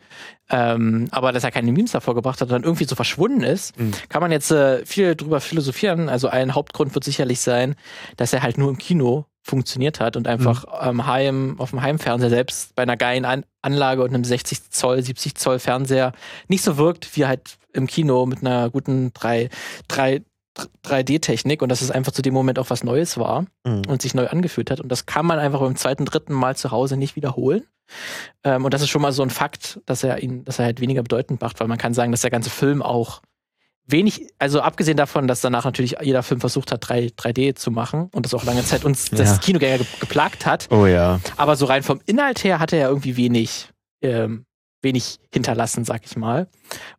Ähm, 0.50 1.08
aber 1.12 1.32
dass 1.32 1.44
er 1.44 1.52
keine 1.52 1.72
Memes 1.72 1.92
davor 1.92 2.16
gebracht 2.16 2.42
hat 2.42 2.48
und 2.50 2.54
dann 2.54 2.64
irgendwie 2.64 2.86
so 2.86 2.96
verschwunden 2.96 3.42
ist, 3.44 3.78
Mhm. 3.80 3.92
kann 4.10 4.22
man 4.22 4.32
jetzt 4.32 4.52
äh, 4.52 4.86
viel 4.86 5.16
drüber 5.16 5.40
philosophieren. 5.42 6.10
Also 6.10 6.28
ein 6.28 6.54
Hauptgrund 6.56 6.94
wird 6.94 7.04
sicherlich 7.04 7.40
sein, 7.42 7.76
dass 8.18 8.34
er 8.34 8.44
halt 8.44 8.58
nur 8.58 8.70
im 8.70 8.78
Kino 8.78 9.26
funktioniert 9.44 10.00
hat 10.00 10.18
und 10.18 10.28
einfach 10.28 10.66
ähm, 10.82 11.06
heim, 11.06 11.56
auf 11.60 11.70
dem 11.70 11.82
Heimfernseher 11.84 12.30
selbst 12.32 12.76
bei 12.76 12.84
einer 12.84 12.98
geilen 12.98 13.26
An 13.26 13.46
Anlage 13.62 14.04
und 14.04 14.14
einem 14.14 14.24
60 14.24 14.70
Zoll, 14.72 15.02
70 15.02 15.36
Zoll 15.36 15.60
Fernseher 15.60 16.14
nicht 16.48 16.64
so 16.64 16.78
wirkt 16.78 17.16
wie 17.16 17.26
halt 17.26 17.58
im 17.74 17.86
Kino 17.88 18.26
mit 18.26 18.42
einer 18.42 18.70
guten 18.72 19.12
3, 19.14 19.50
3, 19.88 20.22
3D-Technik 20.84 21.62
und 21.62 21.70
dass 21.70 21.82
es 21.82 21.92
einfach 21.92 22.12
zu 22.12 22.22
dem 22.22 22.34
Moment 22.34 22.60
auch 22.60 22.70
was 22.70 22.84
Neues 22.84 23.18
war 23.18 23.46
Mhm. 23.66 23.84
und 23.88 24.02
sich 24.02 24.14
neu 24.14 24.28
angefühlt 24.28 24.72
hat. 24.72 24.80
Und 24.80 24.90
das 24.90 25.06
kann 25.06 25.26
man 25.26 25.40
einfach 25.40 25.60
beim 25.60 25.76
zweiten, 25.76 26.06
dritten 26.06 26.34
Mal 26.34 26.56
zu 26.56 26.72
Hause 26.72 26.98
nicht 26.98 27.16
wiederholen. 27.16 27.64
Ähm, 28.44 28.66
und 28.66 28.74
das 28.74 28.82
ist 28.82 28.90
schon 28.90 29.02
mal 29.02 29.12
so 29.12 29.22
ein 29.24 29.30
Fakt, 29.30 29.80
dass 29.86 30.04
er 30.04 30.22
ihn, 30.24 30.44
dass 30.46 30.60
er 30.60 30.66
halt 30.66 30.82
weniger 30.82 31.04
bedeutend 31.04 31.42
macht, 31.42 31.60
weil 31.60 31.68
man 31.68 31.78
kann 31.78 31.94
sagen, 31.94 32.12
dass 32.12 32.22
der 32.22 32.32
ganze 32.32 32.50
Film 32.50 32.82
auch 32.82 33.22
wenig, 33.88 34.28
also 34.40 34.62
abgesehen 34.62 34.98
davon, 34.98 35.28
dass 35.28 35.42
danach 35.42 35.64
natürlich 35.66 35.96
jeder 36.02 36.24
Film 36.24 36.40
versucht 36.40 36.72
hat, 36.72 36.88
3, 36.90 37.12
3D 37.16 37.54
zu 37.54 37.70
machen 37.70 38.10
und 38.14 38.26
das 38.26 38.34
auch 38.34 38.44
lange 38.44 38.64
Zeit 38.64 38.84
uns 38.84 39.12
Ja. 39.12 39.18
das 39.20 39.40
Kinogänger 39.42 39.78
ge 39.78 39.86
geplagt 40.00 40.46
hat. 40.48 40.68
Oh 40.72 40.88
ja. 40.88 41.20
Aber 41.38 41.56
so 41.56 41.66
rein 41.66 41.84
vom 41.84 42.02
Inhalt 42.08 42.44
her 42.44 42.58
hat 42.60 42.74
er 42.74 42.80
ja 42.80 42.88
irgendwie 42.88 43.16
wenig, 43.18 43.70
ähm, 44.02 44.46
wenig 44.86 45.20
hinterlassen, 45.34 45.84
sag 45.84 46.06
ich 46.06 46.16
mal. 46.16 46.48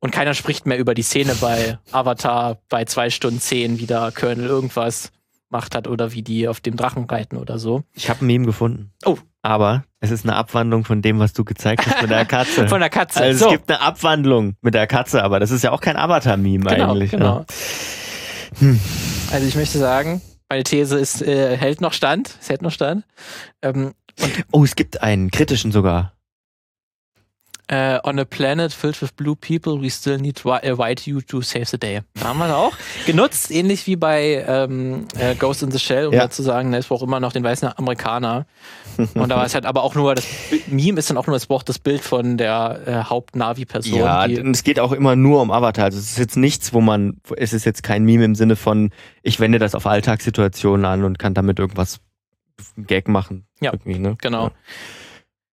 Und 0.01 0.11
keiner 0.11 0.35
spricht 0.35 0.66
mehr 0.66 0.79
über 0.79 0.92
die 0.92 1.03
Szene 1.03 1.35
bei 1.40 1.79
Avatar 1.90 2.59
bei 2.68 2.85
zwei 2.85 3.09
Stunden 3.09 3.40
zehn, 3.40 3.79
wie 3.79 3.87
da 3.87 4.11
Colonel 4.11 4.46
irgendwas 4.46 5.11
macht 5.49 5.75
hat 5.75 5.88
oder 5.88 6.12
wie 6.12 6.22
die 6.22 6.49
auf 6.49 6.61
dem 6.61 6.77
Drachen 6.77 7.05
reiten 7.05 7.38
oder 7.38 7.59
so. 7.59 7.85
Ich 7.94 8.11
habe 8.11 8.22
ein 8.22 8.27
Meme 8.27 8.44
gefunden. 8.44 8.92
Oh. 9.07 9.16
Aber 9.42 9.85
es 10.01 10.11
ist 10.11 10.25
eine 10.25 10.35
Abwandlung 10.37 10.85
von 10.85 11.03
dem, 11.03 11.20
was 11.20 11.33
du 11.33 11.44
gezeigt 11.44 11.87
hast 11.87 12.03
mit 12.03 12.11
der 12.11 12.25
Katze. 12.27 12.68
Von 12.68 12.81
der 12.81 12.90
Katze. 12.90 13.20
also 13.22 13.38
so, 13.38 13.46
es 13.46 13.53
gibt 13.53 13.70
eine 13.70 13.81
Abwandlung 13.81 14.57
mit 14.61 14.75
der 14.75 14.87
Katze, 14.87 15.22
aber 15.22 15.40
das 15.40 15.53
ist 15.53 15.62
ja 15.62 15.70
auch 15.70 15.81
kein 15.81 15.96
Avatar-Meme 15.96 16.64
genau, 16.64 16.92
eigentlich. 16.92 17.12
genau. 17.12 17.38
Ne? 17.38 17.46
Hm. 18.59 18.81
Also 19.33 19.46
ich 19.46 19.55
möchte 19.55 19.79
sagen, 19.79 20.20
meine 20.49 20.64
These 20.64 20.99
ist, 20.99 21.22
äh, 21.22 21.57
hält 21.57 21.81
noch 21.81 21.92
stand. 21.92 22.37
Es 22.40 22.49
hält 22.49 22.62
noch 22.62 22.72
stand. 22.72 23.05
Ähm, 23.62 23.94
Oh, 24.51 24.64
es 24.64 24.77
gibt 24.77 25.03
einen 25.03 25.31
kritischen 25.31 25.72
sogar. 25.72 26.12
Äh, 27.68 27.98
on 28.05 28.18
a 28.18 28.24
planet 28.24 28.72
filled 28.72 29.00
with 29.02 29.12
blue 29.16 29.35
people, 29.35 29.81
we 29.83 29.90
still 29.90 30.18
need 30.18 30.44
whi- 30.44 30.62
uh, 30.70 30.79
white 30.79 31.09
you 31.11 31.20
to 31.20 31.40
save 31.42 31.64
the 31.66 31.79
day. 31.79 32.00
Da 32.14 32.26
haben 32.29 32.38
wir 32.38 32.57
auch 32.57 32.72
genutzt, 33.07 33.50
ähnlich 33.50 33.87
wie 33.88 33.96
bei 33.96 34.44
ähm, 34.46 35.07
äh, 35.18 35.35
Ghost 35.35 35.62
in 35.62 35.70
the 35.72 35.79
Shell, 35.79 36.07
um 36.07 36.14
Ja. 36.14 36.31
zu 36.31 36.42
sagen, 36.42 36.70
ne, 36.70 36.79
es 36.79 36.87
braucht 36.87 37.02
immer 37.02 37.18
noch 37.18 37.33
den 37.33 37.42
weißen 37.42 37.68
Amerikaner. 37.76 38.46
Und 39.14 39.29
da 39.29 39.37
war 39.37 39.44
es 39.44 39.55
halt 39.55 39.66
aber 39.66 39.83
auch 39.83 39.94
nur, 39.94 40.14
das 40.14 40.24
Meme 40.68 40.98
ist 40.98 41.11
dann 41.11 41.16
auch 41.18 41.26
nur, 41.26 41.37
es 41.37 41.46
braucht 41.46 41.68
das 41.68 41.79
Bild 41.79 42.02
von 42.02 42.38
der 42.38 42.81
äh, 42.87 43.11
Haupt-Navi-Person. 43.11 43.98
Ja, 43.98 44.26
es 44.26 44.62
geht 44.64 44.79
auch 44.81 44.92
immer 44.92 45.16
nur 45.16 45.42
um 45.42 45.50
Avatar. 45.50 45.87
Also 45.87 45.98
es 45.98 46.12
ist 46.12 46.18
jetzt 46.18 46.37
nichts, 46.37 46.72
wo 46.72 46.81
man, 46.81 47.18
es 47.37 47.52
ist 47.52 47.66
jetzt 47.66 47.83
kein 47.83 48.05
Meme 48.05 48.24
im 48.24 48.35
Sinne 48.35 48.57
von, 48.57 48.90
ich 49.22 49.38
wende 49.40 49.59
das 49.59 49.74
auf 49.74 49.87
Alltagssituationen 49.87 50.87
an 50.87 51.05
und 51.05 51.18
kann 51.18 51.35
damit 51.35 51.59
irgendwas 51.59 51.98
Gag 52.79 53.09
machen. 53.09 53.46
Ja, 53.61 53.72
ne? 53.85 54.16
genau. 54.20 54.44
Ja. 54.44 54.52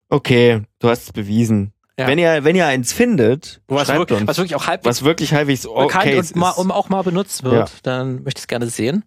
Okay, 0.10 0.62
du 0.80 0.89
hast 0.89 1.04
es 1.04 1.12
bewiesen. 1.12 1.73
Ja. 2.00 2.08
Wenn 2.08 2.18
ihr, 2.18 2.44
wenn 2.44 2.56
ihr 2.56 2.66
eins 2.66 2.92
findet, 2.92 3.62
was, 3.68 3.86
schreibt 3.88 4.00
wirklich, 4.00 4.22
uns. 4.22 4.28
was 4.28 4.38
wirklich 4.38 4.56
auch 4.56 4.66
halbwegs 4.66 4.88
was 4.88 5.04
wirklich 5.04 5.34
halbwegs 5.34 5.64
bekannt 5.64 5.86
okay 5.94 6.18
und 6.18 6.36
mal, 6.36 6.50
um 6.52 6.72
auch 6.72 6.90
mal 6.90 7.04
benutzt 7.04 7.44
wird, 7.44 7.72
dann 7.84 8.24
möchte 8.24 8.40
ich 8.40 8.44
es 8.44 8.48
gerne 8.48 8.68
sehen. 8.68 9.04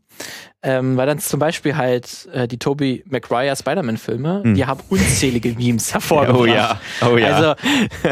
Ähm, 0.62 0.96
weil 0.96 1.06
dann 1.06 1.20
zum 1.20 1.38
Beispiel 1.38 1.76
halt 1.76 2.28
äh, 2.32 2.48
die 2.48 2.58
Tobey 2.58 3.04
Maguire 3.08 3.54
Spider-Man-Filme, 3.54 4.42
Hm. 4.42 4.54
die 4.54 4.66
haben 4.66 4.80
unzählige 4.88 5.50
Memes 5.52 5.92
hervorgebracht. 5.94 6.40
Oh 6.40 6.46
ja, 6.46 6.80
oh 7.08 7.16
ja. 7.16 7.36
Also, 7.36 7.54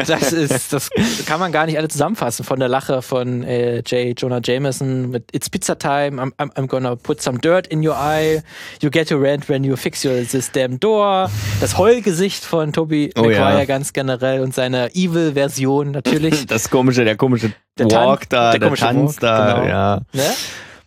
das 0.07 0.31
ist, 0.31 0.71
das 0.71 0.89
kann 1.25 1.39
man 1.41 1.51
gar 1.51 1.65
nicht 1.65 1.77
alle 1.77 1.89
zusammenfassen. 1.89 2.45
Von 2.45 2.59
der 2.59 2.69
Lache 2.69 3.01
von 3.01 3.43
äh, 3.43 3.79
J. 3.79 4.17
Jonah 4.17 4.39
Jameson 4.41 5.09
mit 5.09 5.25
It's 5.33 5.49
Pizza 5.49 5.77
Time, 5.77 6.21
I'm, 6.21 6.31
I'm, 6.37 6.67
gonna 6.67 6.95
put 6.95 7.21
some 7.21 7.39
dirt 7.39 7.67
in 7.67 7.85
your 7.85 7.95
eye, 7.97 8.41
you 8.81 8.89
get 8.89 9.09
to 9.09 9.17
rent 9.17 9.49
when 9.49 9.65
you 9.65 9.75
fix 9.75 10.05
your 10.05 10.13
this 10.25 10.49
damn 10.49 10.79
door. 10.79 11.29
Das 11.59 11.77
Heulgesicht 11.77 12.45
von 12.45 12.71
Tobey 12.71 13.11
Oh 13.17 13.21
Maguire 13.23 13.57
ja. 13.59 13.65
ganz 13.65 13.91
generell 13.91 14.39
und 14.41 14.53
seine 14.53 14.91
Evil-Version 14.95 15.91
natürlich. 15.91 16.45
das 16.47 16.69
komische, 16.69 17.03
der 17.03 17.17
komische 17.17 17.51
Der 17.77 17.89
Tan- 17.89 18.07
Walk 18.07 18.29
da, 18.29 18.51
der 18.51 18.59
der, 18.59 18.67
komische 18.69 18.85
Tanz 18.85 19.13
Walk, 19.15 19.19
da, 19.19 19.53
genau. 19.55 19.67
ja. 19.67 20.01
Ne? 20.13 20.23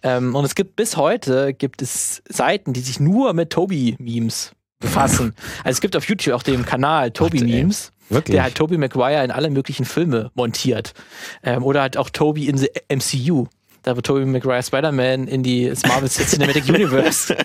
Ähm, 0.03 0.35
und 0.35 0.45
es 0.45 0.55
gibt 0.55 0.77
bis 0.77 0.97
heute 0.97 1.55
gibt 1.55 1.83
es 1.83 2.23
Seiten, 2.29 2.73
die 2.73 2.81
sich 2.81 3.01
nur 3.01 3.33
mit 3.33 3.51
Toby-Memes 3.51 4.53
befassen. 4.81 5.35
Also 5.65 5.77
es 5.77 5.81
gibt 5.81 5.97
auf 5.97 6.09
YouTube 6.09 6.35
auch 6.35 6.43
den 6.43 6.65
Kanal 6.65 7.11
Toby-Memes, 7.11 7.93
Wirklich. 8.09 8.35
der 8.35 8.45
halt 8.45 8.55
Toby 8.55 8.79
Maguire 8.79 9.25
in 9.25 9.31
alle 9.31 9.51
möglichen 9.51 9.85
Filme 9.85 10.31
montiert. 10.35 10.95
Ähm, 11.43 11.63
oder 11.65 11.83
halt 11.83 11.97
auch 11.97 12.11
Toby 12.11 12.49
in 12.49 12.57
the 12.57 12.71
MCU. 12.89 13.47
Da 13.83 13.97
wird 13.97 14.07
Toby 14.07 14.25
Maguire 14.25 14.63
Spider-Man 14.63 15.29
in 15.29 15.43
die 15.43 15.73
Marvel 15.87 16.09
Cinematic 16.09 16.69
Universe 16.69 17.37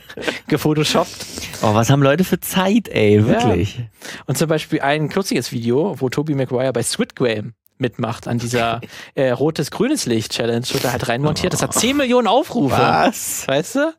gefotoshoppt. 0.47 1.25
oh, 1.61 1.73
was 1.73 1.89
haben 1.89 2.01
Leute 2.01 2.23
für 2.23 2.39
Zeit, 2.39 2.89
ey, 2.89 3.25
wirklich. 3.25 3.81
Und 4.25 4.37
zum 4.37 4.47
Beispiel 4.49 4.81
ein 4.81 5.09
kürzliches 5.09 5.51
Video, 5.51 5.95
wo 5.99 6.09
Toby 6.09 6.35
Maguire 6.35 6.73
bei 6.73 6.83
Squid 6.83 7.15
Game 7.15 7.53
mitmacht 7.83 8.27
an 8.27 8.39
dieser 8.39 8.81
äh, 9.13 9.29
rotes-grünes 9.29 10.07
Licht-Challenge, 10.07 10.65
wird 10.71 10.83
er 10.83 10.91
halt 10.93 11.07
reinmontiert. 11.07 11.53
Das 11.53 11.61
hat 11.61 11.73
10 11.73 11.95
Millionen 11.97 12.27
Aufrufe. 12.27 12.75
Was? 12.77 13.47
Weißt 13.47 13.75
du? 13.75 13.93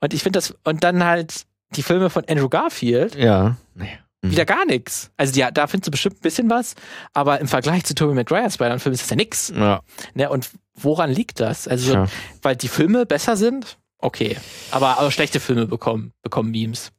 Und 0.00 0.14
ich 0.14 0.22
finde 0.22 0.38
das, 0.38 0.54
und 0.64 0.82
dann 0.84 1.04
halt 1.04 1.44
die 1.76 1.82
Filme 1.82 2.08
von 2.08 2.24
Andrew 2.28 2.48
Garfield, 2.48 3.14
Ja. 3.16 3.56
Mhm. 3.74 3.88
wieder 4.22 4.44
gar 4.46 4.64
nichts. 4.64 5.10
Also 5.18 5.32
die, 5.34 5.44
da 5.52 5.66
findest 5.66 5.88
du 5.88 5.90
bestimmt 5.90 6.16
ein 6.16 6.22
bisschen 6.22 6.48
was, 6.48 6.74
aber 7.12 7.40
im 7.40 7.48
Vergleich 7.48 7.84
zu 7.84 7.94
Tobey 7.94 8.14
Maguire 8.14 8.50
Spider-Man-Film 8.50 8.94
ist 8.94 9.02
das 9.02 9.10
ja 9.10 9.16
nix. 9.16 9.52
Ja. 9.54 9.80
Ne? 10.14 10.30
Und 10.30 10.50
woran 10.74 11.10
liegt 11.10 11.40
das? 11.40 11.68
Also, 11.68 11.92
Tja. 11.92 12.06
weil 12.42 12.56
die 12.56 12.68
Filme 12.68 13.04
besser 13.06 13.36
sind? 13.36 13.76
Okay. 13.98 14.36
Aber 14.70 15.00
auch 15.00 15.10
schlechte 15.10 15.40
Filme 15.40 15.66
bekommen, 15.66 16.12
bekommen 16.22 16.50
Memes. 16.50 16.90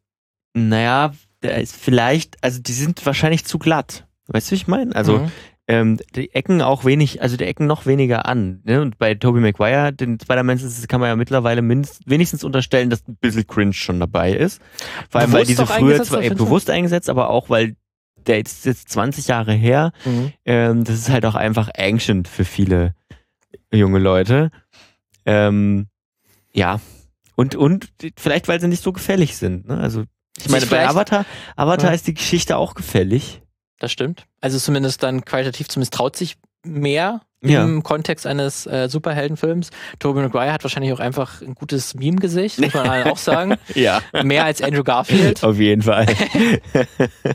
Naja, 0.54 1.14
vielleicht, 1.66 2.44
also 2.44 2.60
die 2.62 2.74
sind 2.74 3.06
wahrscheinlich 3.06 3.46
zu 3.46 3.60
glatt. 3.60 4.06
Weißt 4.28 4.48
du, 4.48 4.52
wie 4.52 4.56
ich 4.56 4.68
meine? 4.68 4.96
Also, 4.96 5.20
Mhm. 5.20 5.32
Ähm, 5.68 5.98
die 6.16 6.34
Ecken 6.34 6.62
auch 6.62 6.86
wenig, 6.86 7.22
also 7.22 7.38
die 7.38 7.46
Ecken 7.46 7.66
noch 7.66 7.86
weniger 7.86 8.28
an. 8.28 8.62
Ne? 8.66 8.82
Und 8.82 8.98
bei 8.98 9.16
Tobey 9.16 9.40
Maguire, 9.40 9.92
den 9.92 10.20
Spider-Man, 10.20 10.60
kann 10.88 11.00
man 11.00 11.10
ja 11.10 11.16
mittlerweile 11.16 11.62
mindest, 11.62 12.08
wenigstens 12.10 12.44
unterstellen, 12.44 12.90
dass 12.90 13.08
ein 13.08 13.18
bisschen 13.18 13.48
Cringe 13.48 13.74
schon 13.74 14.00
dabei 14.00 14.34
ist. 14.34 14.62
Vor 15.10 15.22
allem, 15.22 15.34
weil 15.34 15.46
diese 15.46 15.66
früher 15.66 16.04
zwar 16.04 16.20
auf 16.20 16.26
ey, 16.26 16.36
bewusst 16.36 16.70
eingesetzt, 16.70 17.10
aber 17.10 17.30
auch, 17.30 17.50
weil 17.50 17.76
der 18.28 18.40
ist 18.40 18.66
jetzt 18.66 18.90
20 18.90 19.28
Jahre 19.28 19.54
her. 19.54 19.92
Mhm. 20.06 20.34
Ähm, 20.46 20.84
das 20.84 20.96
ist 20.96 21.10
halt 21.10 21.26
auch 21.26 21.36
einfach 21.36 21.70
ancient 21.76 22.28
für 22.28 22.46
viele 22.46 22.94
junge 23.72 24.00
Leute. 24.00 24.52
Ähm, 25.26 25.88
ja. 26.54 26.80
Und, 27.36 27.56
und 27.56 27.90
vielleicht, 28.18 28.48
weil 28.48 28.62
sie 28.62 28.68
nicht 28.68 28.84
so 28.84 28.94
gefällig 28.94 29.36
sind. 29.36 29.68
Ne? 29.68 29.78
Also 29.78 30.04
Ich 30.38 30.50
meine, 30.50 30.66
bei 30.68 30.88
Avatar, 30.88 31.26
Avatar 31.56 31.90
Ja. 31.90 31.96
ist 31.96 32.08
die 32.08 32.14
Geschichte 32.14 32.56
auch 32.58 32.76
gefällig. 32.76 33.42
Das 33.80 33.92
stimmt. 33.92 34.26
Also 34.42 34.58
zumindest 34.60 35.04
dann 35.04 35.26
qualitativ, 35.26 35.68
zumindest 35.68 35.94
traut 35.94 36.16
sich 36.16 36.38
mehr 36.64 37.22
Ja. 37.50 37.64
im 37.64 37.84
Kontext 37.84 38.26
eines 38.28 38.66
äh, 38.66 38.88
Superheldenfilms. 38.90 39.70
Tobey 40.00 40.22
Maguire 40.22 40.52
hat 40.52 40.64
wahrscheinlich 40.64 40.94
auch 40.94 41.00
einfach 41.00 41.42
ein 41.42 41.56
gutes 41.56 41.96
Meme-Gesicht, 41.96 42.60
muss 42.60 42.74
man 42.74 43.08
auch 43.08 43.18
sagen. 43.18 43.56
Ja. 43.74 44.02
Mehr 44.24 44.46
als 44.46 44.62
Andrew 44.62 44.84
Garfield. 44.84 45.44
Auf 45.44 45.58
jeden 45.58 45.82
Fall. 45.82 46.06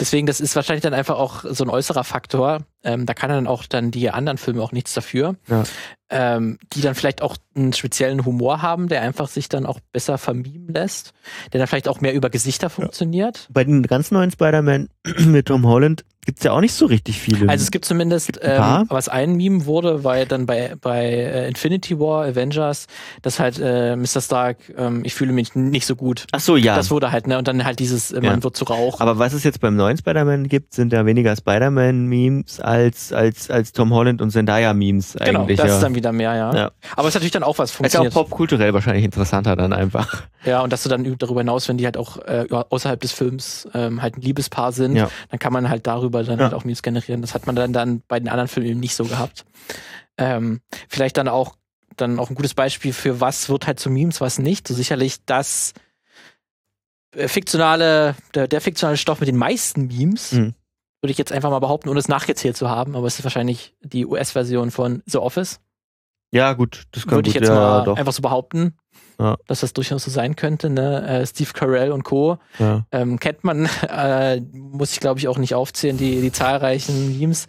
Deswegen, 0.00 0.26
das 0.26 0.40
ist 0.40 0.56
wahrscheinlich 0.56 0.82
dann 0.82 0.94
einfach 0.94 1.16
auch 1.16 1.44
so 1.48 1.64
ein 1.64 1.70
äußerer 1.70 2.04
Faktor. 2.04 2.60
Ähm, 2.82 3.06
da 3.06 3.14
kann 3.14 3.30
dann 3.30 3.46
auch 3.46 3.66
dann 3.66 3.90
die 3.90 4.10
anderen 4.10 4.38
Filme 4.38 4.62
auch 4.62 4.72
nichts 4.72 4.94
dafür. 4.94 5.36
Ja. 5.48 5.64
Ähm, 6.08 6.58
die 6.72 6.80
dann 6.80 6.94
vielleicht 6.94 7.22
auch 7.22 7.36
einen 7.54 7.72
speziellen 7.72 8.24
Humor 8.24 8.62
haben, 8.62 8.88
der 8.88 9.02
einfach 9.02 9.28
sich 9.28 9.48
dann 9.48 9.64
auch 9.64 9.78
besser 9.92 10.18
vermimen 10.18 10.68
lässt, 10.74 11.12
der 11.52 11.58
dann 11.58 11.68
vielleicht 11.68 11.86
auch 11.86 12.00
mehr 12.00 12.14
über 12.14 12.30
Gesichter 12.30 12.68
funktioniert. 12.68 13.48
Bei 13.52 13.62
den 13.62 13.82
ganz 13.84 14.10
neuen 14.10 14.30
Spider-Man 14.30 14.88
mit 15.26 15.46
Tom 15.46 15.66
Holland 15.66 16.04
gibt's 16.24 16.44
ja 16.44 16.52
auch 16.52 16.60
nicht 16.60 16.74
so 16.74 16.86
richtig 16.86 17.20
viele. 17.20 17.48
Also 17.48 17.62
es 17.62 17.70
gibt 17.70 17.84
zumindest, 17.84 18.38
ähm, 18.42 18.84
was 18.88 19.08
ein 19.08 19.34
Meme 19.36 19.66
wurde, 19.66 20.00
ja 20.04 20.24
dann 20.26 20.46
bei, 20.46 20.74
bei 20.80 21.06
äh, 21.06 21.48
Infinity 21.48 21.98
War, 21.98 22.24
Avengers, 22.26 22.86
dass 23.22 23.40
halt 23.40 23.58
äh, 23.58 23.96
Mr. 23.96 24.20
Stark, 24.20 24.58
ähm, 24.76 25.00
ich 25.04 25.14
fühle 25.14 25.32
mich 25.32 25.54
nicht 25.54 25.86
so 25.86 25.96
gut. 25.96 26.26
Ach 26.32 26.40
so, 26.40 26.56
ja. 26.56 26.76
Das 26.76 26.90
wurde 26.90 27.10
halt, 27.12 27.26
ne, 27.26 27.38
und 27.38 27.48
dann 27.48 27.64
halt 27.64 27.78
dieses, 27.78 28.12
äh, 28.12 28.22
Ja. 28.22 28.30
man 28.30 28.42
wird 28.42 28.56
zu 28.56 28.64
Rauch. 28.64 29.00
Aber 29.00 29.18
was 29.18 29.32
es 29.32 29.44
jetzt 29.44 29.60
beim 29.60 29.76
neuen 29.76 29.96
Spider-Man 29.96 30.48
gibt, 30.48 30.74
sind 30.74 30.92
ja 30.92 31.06
weniger 31.06 31.34
Spider-Man-Memes 31.36 32.60
als, 32.60 33.12
als, 33.12 33.50
als 33.50 33.72
Tom 33.72 33.92
Holland 33.92 34.20
und 34.22 34.30
Zendaya-Memes 34.30 35.16
genau, 35.24 35.40
eigentlich. 35.42 35.58
das 35.58 35.68
ja. 35.68 35.74
ist 35.74 35.82
dann 35.82 35.94
wieder 35.94 36.12
mehr, 36.12 36.34
ja. 36.34 36.54
Ja. 36.54 36.70
Aber 36.96 37.08
es 37.08 37.12
ist 37.12 37.14
natürlich 37.14 37.32
dann 37.32 37.42
auch 37.42 37.58
was 37.58 37.70
ist 37.70 37.74
ja 37.74 37.76
auch 37.78 37.80
funktioniert. 38.04 38.14
popkulturell 38.14 38.74
wahrscheinlich 38.74 39.04
interessanter 39.04 39.56
dann 39.56 39.72
einfach. 39.72 40.22
Ja, 40.44 40.60
und 40.62 40.72
dass 40.72 40.82
du 40.82 40.88
dann 40.88 41.04
üb- 41.04 41.18
darüber 41.18 41.40
hinaus, 41.40 41.68
wenn 41.68 41.76
die 41.78 41.84
halt 41.84 41.96
auch 41.96 42.16
äh, 42.18 42.46
außerhalb 42.50 43.00
des 43.00 43.12
Films 43.12 43.68
ähm, 43.74 44.00
halt 44.02 44.16
ein 44.16 44.22
Liebespaar 44.22 44.72
sind, 44.72 44.96
Ja. 44.96 45.08
dann 45.30 45.38
kann 45.38 45.52
man 45.52 45.68
halt 45.68 45.86
darüber 45.86 46.09
dann 46.10 46.38
Ja. 46.38 46.44
halt 46.44 46.54
auch 46.54 46.64
Memes 46.64 46.82
generieren. 46.82 47.20
Das 47.22 47.34
hat 47.34 47.46
man 47.46 47.56
dann, 47.56 47.72
dann 47.72 48.02
bei 48.08 48.18
den 48.20 48.28
anderen 48.28 48.48
Filmen 48.48 48.68
eben 48.68 48.80
nicht 48.80 48.94
so 48.94 49.04
gehabt. 49.04 49.44
Ähm, 50.18 50.60
vielleicht 50.88 51.16
dann 51.16 51.28
auch 51.28 51.56
dann 51.96 52.18
auch 52.18 52.30
ein 52.30 52.34
gutes 52.36 52.54
Beispiel 52.54 52.92
für 52.92 53.20
was 53.20 53.48
wird 53.48 53.66
halt 53.66 53.78
zu 53.80 53.90
Memes, 53.90 54.20
was 54.20 54.38
nicht. 54.38 54.66
So 54.68 54.74
sicherlich 54.74 55.24
das 55.26 55.72
äh, 57.14 57.28
fiktionale, 57.28 58.14
der, 58.34 58.48
der 58.48 58.60
fiktionale 58.60 58.96
Stoff 58.96 59.20
mit 59.20 59.28
den 59.28 59.36
meisten 59.36 59.86
Memes, 59.88 60.32
Mhm. 60.32 60.54
würde 61.02 61.10
ich 61.12 61.18
jetzt 61.18 61.32
einfach 61.32 61.50
mal 61.50 61.58
behaupten, 61.58 61.88
ohne 61.88 61.98
es 61.98 62.08
nachgezählt 62.08 62.56
zu 62.56 62.68
haben, 62.70 62.94
aber 62.94 63.06
es 63.06 63.18
ist 63.18 63.24
wahrscheinlich 63.24 63.74
die 63.82 64.06
US-Version 64.06 64.70
von 64.70 65.02
The 65.06 65.18
Office. 65.18 65.60
Ja, 66.32 66.52
gut, 66.52 66.84
das 66.92 67.04
kann 67.04 67.16
Würde 67.16 67.28
ich 67.28 67.34
jetzt 67.34 67.48
ja, 67.48 67.54
mal 67.54 67.82
doch. 67.84 67.96
einfach 67.96 68.12
so 68.12 68.22
behaupten, 68.22 68.76
Ja. 69.20 69.36
dass 69.46 69.60
das 69.60 69.72
durchaus 69.74 70.04
so 70.04 70.10
sein 70.10 70.34
könnte. 70.34 70.70
Ne? 70.70 71.06
Äh, 71.06 71.26
Steve 71.26 71.50
Carell 71.52 71.92
und 71.92 72.04
Co. 72.04 72.38
Ja. 72.58 72.86
Ähm, 72.90 73.20
kennt 73.20 73.44
man, 73.44 73.68
äh, 73.88 74.40
muss 74.52 74.92
ich 74.92 75.00
glaube 75.00 75.20
ich 75.20 75.28
auch 75.28 75.38
nicht 75.38 75.54
aufzählen, 75.54 75.96
die, 75.96 76.20
die 76.20 76.32
zahlreichen 76.32 77.18
Memes. 77.18 77.46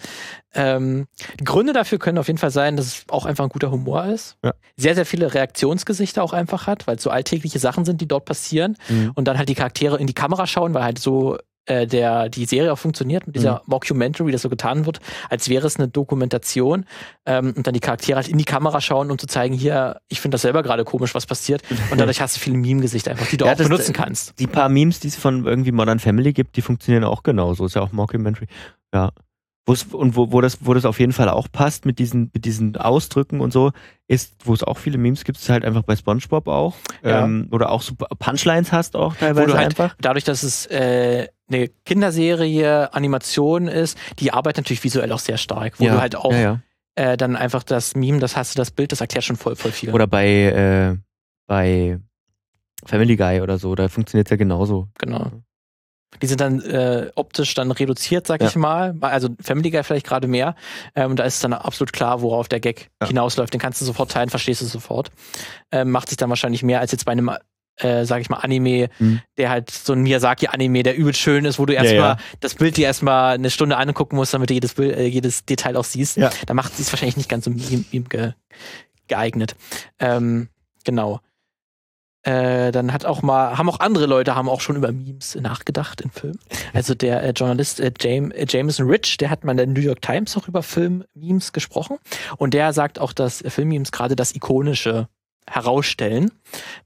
Ähm, 0.54 1.08
die 1.40 1.46
Gründe 1.46 1.72
dafür 1.72 1.98
können 1.98 2.18
auf 2.18 2.28
jeden 2.28 2.40
Fall 2.40 2.52
sein, 2.52 2.76
dass 2.76 2.86
es 2.88 3.06
auch 3.08 3.26
einfach 3.26 3.46
ein 3.46 3.50
guter 3.50 3.72
Humor 3.72 4.06
ist. 4.06 4.38
Ja. 4.44 4.54
Sehr, 4.76 4.96
sehr 4.96 5.06
viele 5.06 5.34
Reaktionsgesichter 5.34 6.24
auch 6.24 6.34
einfach 6.34 6.68
hat, 6.68 6.88
weil 6.88 6.98
es 6.98 7.04
so 7.04 7.10
alltägliche 7.10 7.60
Sachen 7.60 7.86
sind, 7.86 8.02
die 8.02 8.08
dort 8.08 8.26
passieren. 8.26 8.76
Mhm. 8.90 9.12
Und 9.16 9.30
dann 9.30 9.38
halt 9.38 9.48
die 9.48 9.56
Charaktere 9.56 9.98
in 9.98 10.08
die 10.08 10.14
Kamera 10.14 10.48
schauen, 10.48 10.74
weil 10.74 10.84
halt 10.84 11.00
so 11.00 11.38
äh, 11.66 11.86
der, 11.86 12.30
die 12.30 12.46
Serie 12.46 12.74
auch 12.74 12.78
funktioniert 12.80 13.28
mit 13.28 13.36
dieser 13.36 13.62
Mockumentary, 13.66 14.32
das 14.32 14.42
so 14.42 14.50
getan 14.50 14.86
wird, 14.86 15.00
als 15.30 15.48
wäre 15.48 15.68
es 15.68 15.78
eine 15.78 15.88
Dokumentation. 15.88 16.86
Ähm, 17.26 17.54
und 17.56 17.68
dann 17.68 17.74
die 17.74 17.80
Charaktere 17.80 18.16
halt 18.18 18.28
in 18.28 18.38
die 18.38 18.46
Kamera 18.46 18.82
schauen, 18.82 19.12
um 19.12 19.18
zu 19.20 19.28
zeigen, 19.28 19.54
hier, 19.54 20.02
ich 20.08 20.20
finde 20.22 20.36
das 20.36 20.42
selber 20.42 20.64
gerade 20.64 20.84
komisch, 20.84 21.14
was 21.14 21.26
passiert. 21.26 21.62
Und 21.92 22.00
dadurch 22.00 22.20
hast 22.22 22.36
du 22.36 22.40
viele 22.40 22.58
Meme-Gesichter 22.58 23.12
einfach, 23.12 23.28
die 23.28 23.38
du 23.38 23.46
Ja, 23.46 23.52
auch 23.54 23.58
das- 23.58 23.68
benutzen 23.68 23.94
kannst. 23.94 24.40
Die 24.40 24.48
paar 24.48 24.70
Memes, 24.70 25.00
die 25.00 25.08
es 25.10 25.16
von 25.16 25.46
irgendwie 25.46 25.72
Modern 25.72 26.00
Family 26.00 26.34
gibt, 26.34 26.56
die 26.58 26.62
funktionieren 26.62 27.04
auch 27.04 27.24
genauso. 27.24 27.66
Ist 27.66 27.76
ja 27.76 27.82
auch 27.82 27.92
Mockumentary. 27.92 28.48
Ja. 28.94 29.12
Wo's, 29.68 29.84
und 29.92 30.16
wo, 30.16 30.32
wo, 30.32 30.42
das, 30.42 30.58
wo 30.66 30.74
das 30.74 30.86
auf 30.86 31.00
jeden 31.00 31.14
Fall 31.14 31.30
auch 31.30 31.48
passt 31.52 31.86
mit 31.86 32.00
diesen, 32.00 32.32
mit 32.34 32.46
diesen 32.46 32.76
Ausdrücken 32.78 33.42
und 33.42 33.54
so, 33.54 33.72
ist, 34.08 34.34
wo 34.44 34.56
es 34.56 34.64
auch 34.64 34.80
viele 34.80 34.98
Memes 34.98 35.24
gibt, 35.24 35.38
ist 35.38 35.50
halt 35.50 35.64
einfach 35.64 35.84
bei 35.84 35.96
Spongebob 35.96 36.48
auch. 36.48 36.76
Ja. 37.04 37.24
Ähm, 37.24 37.48
oder 37.52 37.70
auch 37.70 37.84
so 37.84 37.94
Punchlines 38.18 38.72
hast 38.72 38.96
auch 38.96 39.16
teilweise 39.16 39.54
halt 39.56 39.68
einfach. 39.68 39.96
dadurch, 40.02 40.24
dass 40.24 40.42
es 40.42 40.66
äh, 40.66 41.28
eine 41.54 41.68
Kinderserie, 41.86 42.94
Animation 42.94 43.68
ist, 43.68 43.98
die 44.20 44.32
arbeitet 44.32 44.66
natürlich 44.66 44.84
visuell 44.84 45.12
auch 45.12 45.20
sehr 45.20 45.38
stark, 45.38 45.80
wo 45.80 45.86
ja. 45.86 45.94
du 45.94 46.02
halt 46.02 46.16
auch 46.16 46.32
ja, 46.32 46.40
ja. 46.40 46.60
Äh, 46.96 47.18
dann 47.18 47.36
einfach 47.36 47.64
das 47.64 47.96
Meme, 47.96 48.20
das 48.20 48.36
hast 48.36 48.56
du, 48.56 48.58
das 48.58 48.72
Bild, 48.72 48.92
das 48.92 49.02
erklärt 49.02 49.24
schon 49.24 49.38
voll, 49.38 49.56
voll 49.56 49.72
viel. 49.72 49.92
Oder 49.92 50.08
bei, 50.08 50.28
äh, 50.28 50.98
bei 51.48 52.00
Family 52.86 53.16
Guy 53.16 53.42
oder 53.42 53.58
so, 53.58 53.76
da 53.76 53.88
funktioniert 53.88 54.28
es 54.28 54.32
ja 54.32 54.38
genauso. 54.38 54.90
Genau. 54.98 55.32
Die 56.22 56.28
sind 56.28 56.42
dann 56.42 56.60
äh, 56.62 57.10
optisch 57.16 57.54
dann 57.54 57.72
reduziert, 57.72 58.28
sag 58.28 58.44
ich 58.44 58.56
mal. 58.56 58.96
Also 59.00 59.30
Family 59.42 59.72
Guy 59.72 59.84
vielleicht 59.84 60.06
gerade 60.06 60.28
mehr. 60.28 60.56
Ähm, 60.94 61.16
da 61.16 61.24
ist 61.24 61.42
dann 61.44 61.54
absolut 61.54 61.94
klar, 61.94 62.22
worauf 62.22 62.50
der 62.50 62.60
Gag 62.60 62.90
hinausläuft. 63.02 63.54
Den 63.54 63.62
kannst 63.62 63.80
du 63.80 63.86
sofort 63.86 64.12
teilen, 64.12 64.30
verstehst 64.30 64.62
du 64.62 64.66
sofort. 64.66 65.10
Ähm, 65.72 65.90
macht 65.92 66.10
sich 66.10 66.18
dann 66.18 66.30
wahrscheinlich 66.30 66.64
mehr 66.64 66.82
als 66.82 66.92
jetzt 66.92 67.06
bei 67.06 67.14
einem, 67.14 67.32
äh, 67.78 68.06
sag 68.06 68.22
ich 68.22 68.30
mal, 68.30 68.38
Anime, 68.38 68.90
Mhm. 69.00 69.22
der 69.38 69.50
halt 69.50 69.72
so 69.72 69.94
ein 69.94 70.02
Miyazaki-Anime, 70.04 70.84
der 70.84 70.96
übel 70.98 71.14
schön 71.16 71.46
ist, 71.46 71.58
wo 71.60 71.66
du 71.66 71.74
Ja, 71.74 71.82
erstmal 71.84 72.10
ja. 72.10 72.18
das 72.40 72.56
Bild 72.56 72.78
dir 72.78 72.86
erstmal 72.86 73.36
eine 73.36 73.50
Stunde 73.50 73.78
angucken 73.78 74.16
musst, 74.16 74.34
damit 74.34 74.50
du 74.50 74.54
jedes, 74.54 74.74
Bild, 74.76 74.96
äh, 74.96 75.06
jedes 75.08 75.46
Detail 75.46 75.76
auch 75.78 75.84
siehst. 75.86 76.18
Ja. 76.18 76.30
Da 76.46 76.54
macht 76.54 76.78
es 76.80 76.92
wahrscheinlich 76.92 77.18
nicht 77.18 77.30
ganz 77.30 77.46
so 77.46 77.52
meme, 77.52 77.84
meme 77.92 78.06
ge 78.08 78.34
geeignet. 79.08 79.56
Ähm, 80.00 80.48
genau. 80.86 81.20
Äh, 82.24 82.72
dann 82.72 82.94
hat 82.94 83.04
auch 83.04 83.24
mal, 83.24 83.58
haben 83.58 83.68
auch 83.68 83.80
andere 83.80 84.06
Leute 84.06 84.36
haben 84.36 84.48
auch 84.48 84.62
schon 84.62 84.76
über 84.76 84.92
Memes 84.92 85.34
nachgedacht 85.36 86.02
in 86.02 86.12
Filmen. 86.12 86.38
Also 86.72 86.94
der 86.94 87.24
äh, 87.24 87.32
Journalist 87.32 87.80
äh, 87.80 87.92
James, 88.00 88.32
äh, 88.36 88.46
Jameson 88.48 88.88
Rich, 88.88 89.18
der 89.18 89.32
hat 89.32 89.44
mal 89.44 89.54
in 89.54 89.58
der 89.58 89.66
New 89.68 89.80
York 89.82 90.04
Times 90.04 90.38
auch 90.38 90.48
über 90.48 90.62
Film-Memes 90.62 91.52
gesprochen. 91.52 91.98
Und 92.38 92.54
der 92.54 92.74
sagt 92.74 93.00
auch, 93.00 93.12
dass 93.12 93.44
Film-Memes 93.46 93.92
gerade 93.92 94.16
das 94.16 94.36
Ikonische 94.36 95.08
herausstellen. 95.50 96.32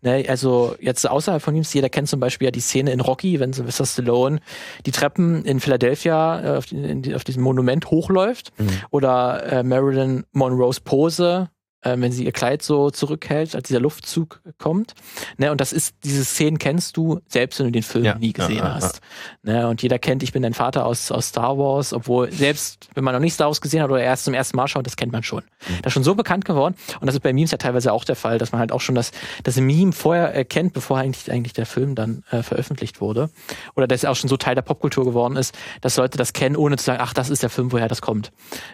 Ne, 0.02 0.26
also 0.28 0.76
jetzt 0.80 1.08
außerhalb 1.08 1.42
von 1.42 1.54
Memes, 1.54 1.74
jeder 1.74 1.90
kennt 1.90 2.08
zum 2.10 2.20
Beispiel 2.20 2.46
ja 2.48 2.52
die 2.52 2.62
Szene 2.62 2.92
in 2.92 3.00
Rocky, 3.00 3.40
wenn 3.40 3.54
Sylvester 3.54 3.86
Stallone 3.86 4.40
die 4.86 4.92
Treppen 4.92 5.44
in 5.46 5.60
Philadelphia 5.60 6.44
äh, 6.56 6.58
auf, 6.58 6.66
die, 6.66 7.16
auf 7.16 7.24
diesem 7.24 7.44
Monument 7.44 7.90
hochläuft 7.92 8.52
Mhm. 8.58 8.70
oder 8.92 9.44
äh, 9.52 9.64
Marilyn 9.64 10.26
Monroes 10.32 10.80
Pose, 10.80 11.50
äh, 11.86 11.96
wenn 11.98 12.12
sie 12.12 12.26
ihr 12.26 12.32
Kleid 12.32 12.62
so 12.62 12.90
zurückhält, 12.90 13.56
als 13.56 13.68
dieser 13.68 13.80
Luftzug 13.80 14.42
kommt. 14.58 14.94
Ne, 15.38 15.52
und 15.52 15.62
das 15.62 15.72
ist, 15.72 15.96
diese 16.04 16.26
Szenen 16.26 16.58
kennst 16.58 16.98
du, 16.98 17.22
selbst 17.28 17.60
wenn 17.60 17.68
du 17.68 17.72
den 17.72 17.84
Film 17.84 18.04
Ja, 18.04 18.16
nie 18.16 18.34
gesehen 18.34 18.58
ja, 18.58 18.66
ja, 18.66 18.76
hast. 18.76 19.02
Ne, 19.44 19.68
und 19.68 19.82
jeder 19.82 20.00
kennt, 20.00 20.24
ich 20.24 20.34
bin 20.34 20.42
dein 20.42 20.54
Vater 20.54 20.86
aus, 20.86 21.12
aus 21.12 21.30
Star 21.30 21.58
Wars, 21.58 21.94
obwohl 21.94 22.32
selbst 22.32 22.90
wenn 22.96 23.04
man 23.04 23.14
noch 23.14 23.22
nicht 23.22 23.34
Star 23.34 23.48
Wars 23.48 23.62
gesehen 23.62 23.82
hat 23.82 23.90
oder 23.90 24.02
erst 24.02 24.26
zum 24.26 24.34
ersten 24.34 24.58
Mal 24.58 24.68
schaut, 24.68 24.86
das 24.86 24.96
kennt 24.96 25.12
man 25.12 25.24
schon. 25.24 25.44
Mhm. 25.44 25.82
Das 25.84 25.92
ist 25.92 25.94
schon 25.94 26.04
so 26.04 26.16
bekannt 26.16 26.46
geworden. 26.46 26.76
Und 27.00 27.06
das 27.06 27.16
ist 27.16 27.22
bei 27.22 27.34
Memes 27.34 27.52
ja 27.52 27.58
teilweise 27.58 27.94
auch 27.94 28.04
der 28.04 28.16
Fall, 28.16 28.38
dass 28.38 28.52
man 28.52 28.60
halt 28.60 28.72
auch 28.72 28.82
schon 28.82 28.96
das, 28.96 29.12
das 29.44 29.58
Meme 29.58 29.92
vorher 29.94 30.36
äh, 30.36 30.44
kennt, 30.44 30.74
bevor 30.74 30.98
eigentlich, 30.98 31.32
eigentlich 31.32 31.54
der 31.54 31.66
Film 31.66 31.96
dann 31.96 32.24
äh, 32.32 32.42
veröffentlicht 32.42 33.00
wurde. 33.02 33.30
Oder 33.76 33.88
dass 33.88 34.04
er 34.04 34.12
auch 34.12 34.16
schon 34.16 34.30
so 34.30 34.38
Teil 34.38 34.56
der 34.56 34.64
Popkultur 34.64 35.06
geworden 35.06 35.36
ist, 35.36 35.56
dass 35.82 35.98
Leute 35.98 36.18
das 36.18 36.34
kennen, 36.34 36.56
ohne 36.56 36.78
zu 36.78 36.86
sagen, 36.86 37.00
ach, 37.02 37.14
das 37.14 37.30
ist 37.30 37.44
der 37.44 37.50
Film, 37.50 37.72
woher 37.72 37.88
das 37.88 38.02
kommt. 38.02 38.32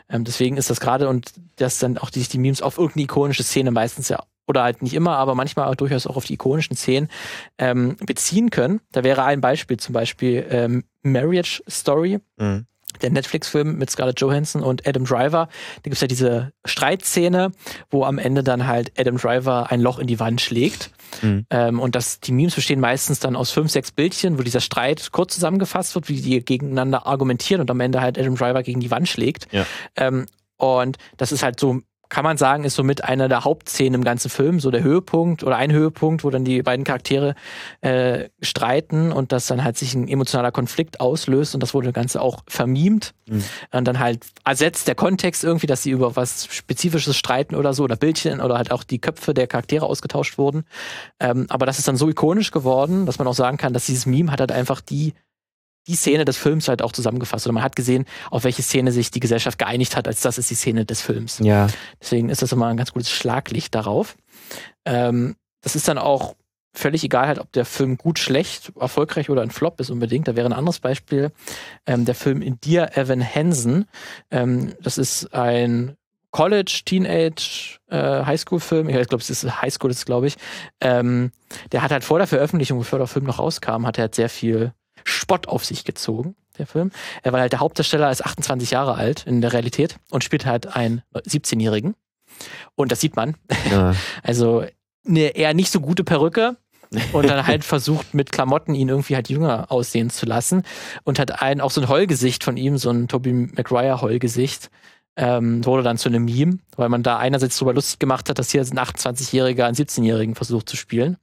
Ähm, 0.10 0.24
deswegen 0.24 0.58
ist 0.58 0.70
das 0.70 0.80
gerade 0.80 1.10
und 1.10 1.34
dass 1.58 1.80
dann 1.80 1.98
auch 1.98 2.10
die, 2.10 2.22
die 2.22 2.38
Memes 2.38 2.62
auf 2.62 2.78
irgendeine 2.78 3.01
ikonische 3.04 3.44
Szene 3.44 3.72
meistens 3.72 4.10
ja 4.10 4.24
oder 4.48 4.64
halt 4.64 4.82
nicht 4.82 4.94
immer, 4.94 5.18
aber 5.18 5.34
manchmal 5.36 5.68
auch 5.68 5.76
durchaus 5.76 6.08
auch 6.08 6.18
auf 6.18 6.26
die 6.26 6.34
ikonischen 6.34 6.76
Szenen 6.76 7.08
ähm, 7.58 7.96
beziehen 8.06 8.50
können. 8.50 8.82
Da 8.92 9.04
wäre 9.04 9.24
ein 9.24 9.40
Beispiel 9.40 9.78
zum 9.78 9.94
Beispiel 9.94 10.46
ähm, 10.50 10.84
Marriage 11.04 11.62
Story, 11.70 12.20
Mhm. 12.38 12.66
der 13.02 13.12
Netflix-Film 13.12 13.78
mit 13.78 13.90
Scarlett 13.90 14.20
Johansson 14.20 14.62
und 14.62 14.86
Adam 14.86 15.06
Driver. 15.06 15.48
Da 15.48 15.82
gibt's 15.84 16.02
ja 16.02 16.08
diese 16.08 16.52
Streitszene, 16.66 17.52
wo 17.90 18.04
am 18.04 18.18
Ende 18.18 18.44
dann 18.44 18.68
halt 18.68 18.92
Adam 19.00 19.16
Driver 19.18 19.72
ein 19.72 19.80
Loch 19.80 20.00
in 20.00 20.08
die 20.08 20.20
Wand 20.20 20.42
schlägt. 20.42 20.92
Mhm. 21.22 21.46
Ähm, 21.50 21.80
und 21.80 21.96
das, 21.96 22.20
die 22.20 22.34
Memes 22.34 22.56
bestehen 22.56 22.80
meistens 22.82 23.20
dann 23.20 23.38
aus 23.38 23.52
fünf, 23.52 23.72
sechs 23.72 23.92
Bildchen, 23.92 24.38
wo 24.38 24.44
dieser 24.44 24.60
Streit 24.60 25.12
kurz 25.14 25.36
zusammengefasst 25.36 25.96
wird, 25.96 26.10
wie 26.10 26.20
die 26.20 26.44
gegeneinander 26.44 27.08
argumentieren 27.08 27.62
und 27.62 27.72
am 27.72 27.80
Ende 27.80 28.02
halt 28.02 28.20
Adam 28.20 28.36
Driver 28.36 28.64
gegen 28.64 28.82
die 28.82 28.92
Wand 28.92 29.08
schlägt. 29.08 29.48
Ja. 29.54 29.66
Ähm, 29.96 30.26
und 30.58 30.98
das 31.18 31.32
ist 31.32 31.42
halt 31.44 31.60
so, 31.60 31.80
kann 32.12 32.26
man 32.26 32.36
sagen, 32.36 32.66
ist 32.66 32.76
somit 32.76 33.06
einer 33.06 33.30
der 33.30 33.46
Hauptszenen 33.46 33.94
im 33.94 34.04
ganzen 34.04 34.30
Film, 34.30 34.60
so 34.60 34.70
der 34.70 34.84
Höhepunkt 34.84 35.46
oder 35.46 35.56
ein 35.56 35.72
Höhepunkt, 35.72 36.26
wo 36.26 36.30
dann 36.30 36.44
die 36.44 36.62
beiden 36.62 36.84
Charaktere 36.84 37.36
äh, 37.80 38.28
streiten 38.42 39.14
und 39.14 39.32
das 39.32 39.48
dann 39.48 39.64
halt 39.64 39.78
sich 39.78 39.96
ein 39.96 40.10
emotionaler 40.10 40.52
Konflikt 40.52 41.00
auslöst 41.00 41.54
und 41.54 41.64
das 41.64 41.74
wurde 41.74 41.88
das 41.88 41.94
Ganze 41.94 42.22
auch 42.22 42.44
vermimt. 42.48 43.14
Mhm. 43.28 43.44
Und 43.72 43.88
dann 43.88 44.00
halt 44.00 44.26
ersetzt 44.44 44.90
der 44.90 44.96
Kontext 44.96 45.46
irgendwie, 45.46 45.68
dass 45.68 45.84
sie 45.84 45.92
über 45.92 46.18
was 46.18 46.48
Spezifisches 46.54 47.16
streiten 47.16 47.56
oder 47.56 47.74
so 47.74 47.86
oder 47.86 47.96
Bildchen 47.96 48.42
oder 48.42 48.58
halt 48.58 48.72
auch 48.74 48.84
die 48.84 49.00
Köpfe 49.00 49.34
der 49.34 49.48
Charaktere 49.48 49.86
ausgetauscht 49.86 50.38
wurden. 50.38 50.66
Ähm, 51.22 51.46
aber 51.48 51.66
das 51.66 51.80
ist 51.80 51.88
dann 51.88 51.96
so 51.96 52.10
ikonisch 52.10 52.52
geworden, 52.52 53.06
dass 53.06 53.20
man 53.20 53.28
auch 53.28 53.36
sagen 53.36 53.56
kann, 53.56 53.72
dass 53.72 53.86
dieses 53.86 54.06
Meme 54.06 54.34
hat 54.34 54.42
halt 54.42 54.52
einfach 54.52 54.82
die 54.82 55.14
die 55.88 55.96
Szene 55.96 56.26
des 56.26 56.38
Films 56.38 56.68
halt 56.68 56.82
auch 56.82 56.92
zusammengefasst. 56.92 57.46
Oder 57.46 57.54
man 57.54 57.64
hat 57.64 57.76
gesehen, 57.76 58.06
auf 58.30 58.44
welche 58.44 58.62
Szene 58.62 58.92
sich 58.92 59.12
die 59.12 59.20
Gesellschaft 59.20 59.58
geeinigt 59.58 59.96
hat, 59.96 60.08
als 60.08 60.22
das 60.22 60.38
ist 60.38 60.50
die 60.50 60.56
Szene 60.56 60.86
des 60.86 61.02
Films. 61.02 61.40
Ja. 61.40 61.68
Deswegen 62.00 62.30
ist 62.30 62.42
das 62.42 62.52
immer 62.52 62.68
ein 62.68 62.78
ganz 62.78 62.94
gutes 62.94 63.10
Schlaglicht 63.10 63.74
darauf. 63.74 64.16
Ähm, 64.86 65.36
das 65.62 65.76
ist 65.76 65.88
dann 65.88 65.98
auch 65.98 66.36
völlig 66.74 67.04
egal 67.04 67.28
halt, 67.28 67.40
ob 67.40 67.52
der 67.52 67.66
Film 67.66 67.98
gut, 67.98 68.20
schlecht, 68.20 68.72
erfolgreich 68.80 69.30
oder 69.30 69.42
ein 69.42 69.52
Flop 69.52 69.80
ist 69.80 69.90
unbedingt. 69.90 70.28
Da 70.28 70.36
wäre 70.36 70.48
ein 70.48 70.54
anderes 70.54 70.80
Beispiel 70.80 71.32
ähm, 71.86 72.06
der 72.06 72.16
Film 72.16 72.42
In 72.42 72.60
Dear 72.62 72.98
Evan 72.98 73.24
Hansen. 73.24 73.86
Ähm, 74.30 74.74
das 74.82 74.98
ist 74.98 75.34
ein 75.34 75.98
College, 76.32 76.84
Teenage, 76.86 77.80
äh, 77.90 78.24
Highschool-Film. 78.26 78.88
Ich 78.88 78.96
glaube, 79.10 79.22
es 79.22 79.30
ist 79.30 79.62
Highschool, 79.62 79.92
ist 79.92 80.06
glaube 80.06 80.28
ich. 80.28 80.38
Ähm, 80.80 81.32
der 81.74 81.82
hat 81.82 81.92
halt 81.92 82.06
vor 82.06 82.20
der 82.20 82.28
Veröffentlichung, 82.28 82.80
bevor 82.80 83.00
der 83.00 83.08
Film 83.08 83.26
noch 83.26 83.40
rauskam, 83.40 83.86
hat 83.86 83.98
er 83.98 84.04
halt 84.04 84.16
sehr 84.16 84.30
viel 84.30 84.74
Spott 85.04 85.48
auf 85.48 85.66
sich 85.66 85.84
gezogen, 85.84 86.36
der 86.58 86.68
Film. 86.68 86.92
Er 87.24 87.34
war 87.34 87.42
halt 87.42 87.54
der 87.54 87.60
Hauptdarsteller, 87.60 88.12
ist 88.12 88.26
28 88.26 88.72
Jahre 88.72 88.96
alt 88.96 89.26
in 89.26 89.42
der 89.42 89.54
Realität 89.54 89.98
und 90.10 90.24
spielt 90.24 90.46
halt 90.46 90.76
einen 90.76 91.02
17-Jährigen. 91.14 91.96
Und 92.76 92.92
das 92.92 93.02
sieht 93.02 93.16
man. 93.16 93.36
Ja. 93.70 93.96
Also 94.24 94.66
eine 95.06 95.36
eher 95.36 95.54
nicht 95.54 95.72
so 95.72 95.80
gute 95.80 96.04
Perücke, 96.04 96.58
und 97.14 97.30
dann 97.30 97.48
halt 97.48 97.64
versucht 97.66 98.14
mit 98.14 98.32
Klamotten 98.32 98.76
ihn 98.76 98.90
irgendwie 98.90 99.16
halt 99.16 99.30
jünger 99.30 99.72
aussehen 99.72 100.10
zu 100.10 100.26
lassen 100.26 100.64
und 101.04 101.20
hat 101.20 101.42
ein 101.42 101.62
auch 101.62 101.72
so 101.72 101.82
ein 101.82 101.88
Heulgesicht 101.88 102.44
von 102.44 102.58
ihm, 102.58 102.78
so 102.78 102.90
ein 102.90 103.08
Tobey 103.08 103.32
Maguire 103.32 104.02
Heulgesicht, 104.02 104.70
ähm, 105.18 105.66
wurde 105.66 105.84
dann 105.84 105.98
zu 105.98 106.10
einem 106.10 106.26
Meme, 106.26 106.60
weil 106.76 106.90
man 106.90 107.04
da 107.04 107.18
einerseits 107.18 107.58
darüber 107.58 107.74
lustig 107.74 108.00
gemacht 108.00 108.30
hat, 108.30 108.40
dass 108.40 108.52
hier 108.52 108.62
ein 108.62 108.80
28-Jähriger 108.80 109.66
einen 109.66 109.76
17-Jährigen 109.76 110.36
versucht 110.36 110.70
zu 110.70 110.78
spielen. 110.78 111.18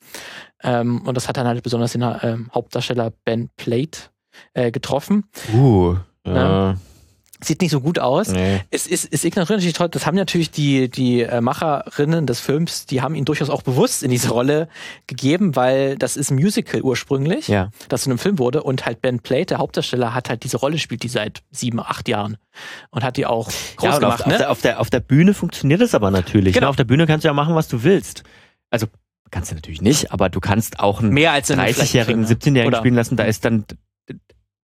Ähm, 0.63 1.03
und 1.07 1.17
das 1.17 1.29
hat 1.29 1.37
dann 1.37 1.47
halt 1.47 1.63
besonders 1.63 1.93
den 1.93 2.03
äh, 2.03 2.37
Hauptdarsteller 2.53 3.13
Ben 3.25 3.49
Plate 3.57 4.01
äh, 4.55 4.71
getroffen. 4.71 5.25
Uh, 5.55 5.97
ja. 6.27 6.77
Sieht 7.43 7.61
nicht 7.61 7.71
so 7.71 7.81
gut 7.81 8.01
aus. 8.01 8.29
Nee. 8.29 8.63
Es 8.71 8.87
ist, 8.87 9.09
es 9.13 9.25
ignoriert 9.25 9.51
natürlich 9.51 9.75
toll. 9.75 9.89
Das 9.89 10.07
haben 10.07 10.17
natürlich 10.17 10.51
die, 10.51 10.89
die 10.91 11.23
äh, 11.23 11.41
Macherinnen 11.41 12.27
des 12.27 12.41
Films, 12.41 12.87
die 12.87 13.01
haben 13.01 13.15
ihn 13.15 13.25
durchaus 13.25 13.49
auch 13.49 13.63
bewusst 13.63 14.03
in 14.03 14.11
diese 14.11 14.31
Rolle 14.31 14.69
gegeben, 15.07 15.55
weil 15.55 15.97
das 15.97 16.17
ist 16.17 16.31
ein 16.31 16.35
Musical 16.35 16.83
ursprünglich, 16.83 17.47
ja. 17.47 17.71
das 17.89 18.03
zu 18.03 18.11
einem 18.11 18.19
Film 18.19 18.39
wurde. 18.39 18.63
Und 18.65 18.87
halt 18.87 19.03
Ben 19.03 19.21
Plate, 19.21 19.47
der 19.47 19.59
Hauptdarsteller, 19.59 20.15
hat 20.15 20.29
halt 20.29 20.43
diese 20.43 20.57
Rolle 20.57 20.79
spielt 20.79 21.05
die 21.05 21.09
seit 21.09 21.43
sieben, 21.51 21.79
acht 21.79 22.09
Jahren. 22.09 22.39
Und 22.91 23.05
hat 23.05 23.17
die 23.17 23.27
auch 23.27 23.49
groß 23.77 23.85
ja, 23.85 23.99
gemacht. 23.99 24.21
Auf, 24.23 24.27
ne? 24.27 24.33
auf, 24.33 24.39
der, 24.39 24.51
auf, 24.51 24.61
der, 24.61 24.81
auf 24.81 24.91
der 24.91 25.01
Bühne 25.01 25.33
funktioniert 25.33 25.81
das 25.81 25.95
aber 25.95 26.11
natürlich. 26.11 26.55
Ne? 26.55 26.61
Genau. 26.61 26.67
Ne? 26.67 26.71
Auf 26.71 26.77
der 26.77 26.85
Bühne 26.85 27.07
kannst 27.07 27.25
du 27.25 27.29
ja 27.29 27.35
machen, 27.35 27.55
was 27.55 27.69
du 27.69 27.85
willst. 27.85 28.25
Also 28.71 28.87
kannst 29.31 29.51
du 29.51 29.55
natürlich 29.55 29.83
nicht, 29.83 30.11
aber 30.13 30.29
du 30.29 30.41
kannst 30.41 30.81
auch 30.81 31.01
einen 31.01 31.17
30-jährigen, 31.17 32.27
17-jährigen 32.27 32.75
spielen 32.75 32.95
lassen. 32.95 33.17
Da 33.17 33.25
ist 33.25 33.45
dann 33.45 33.65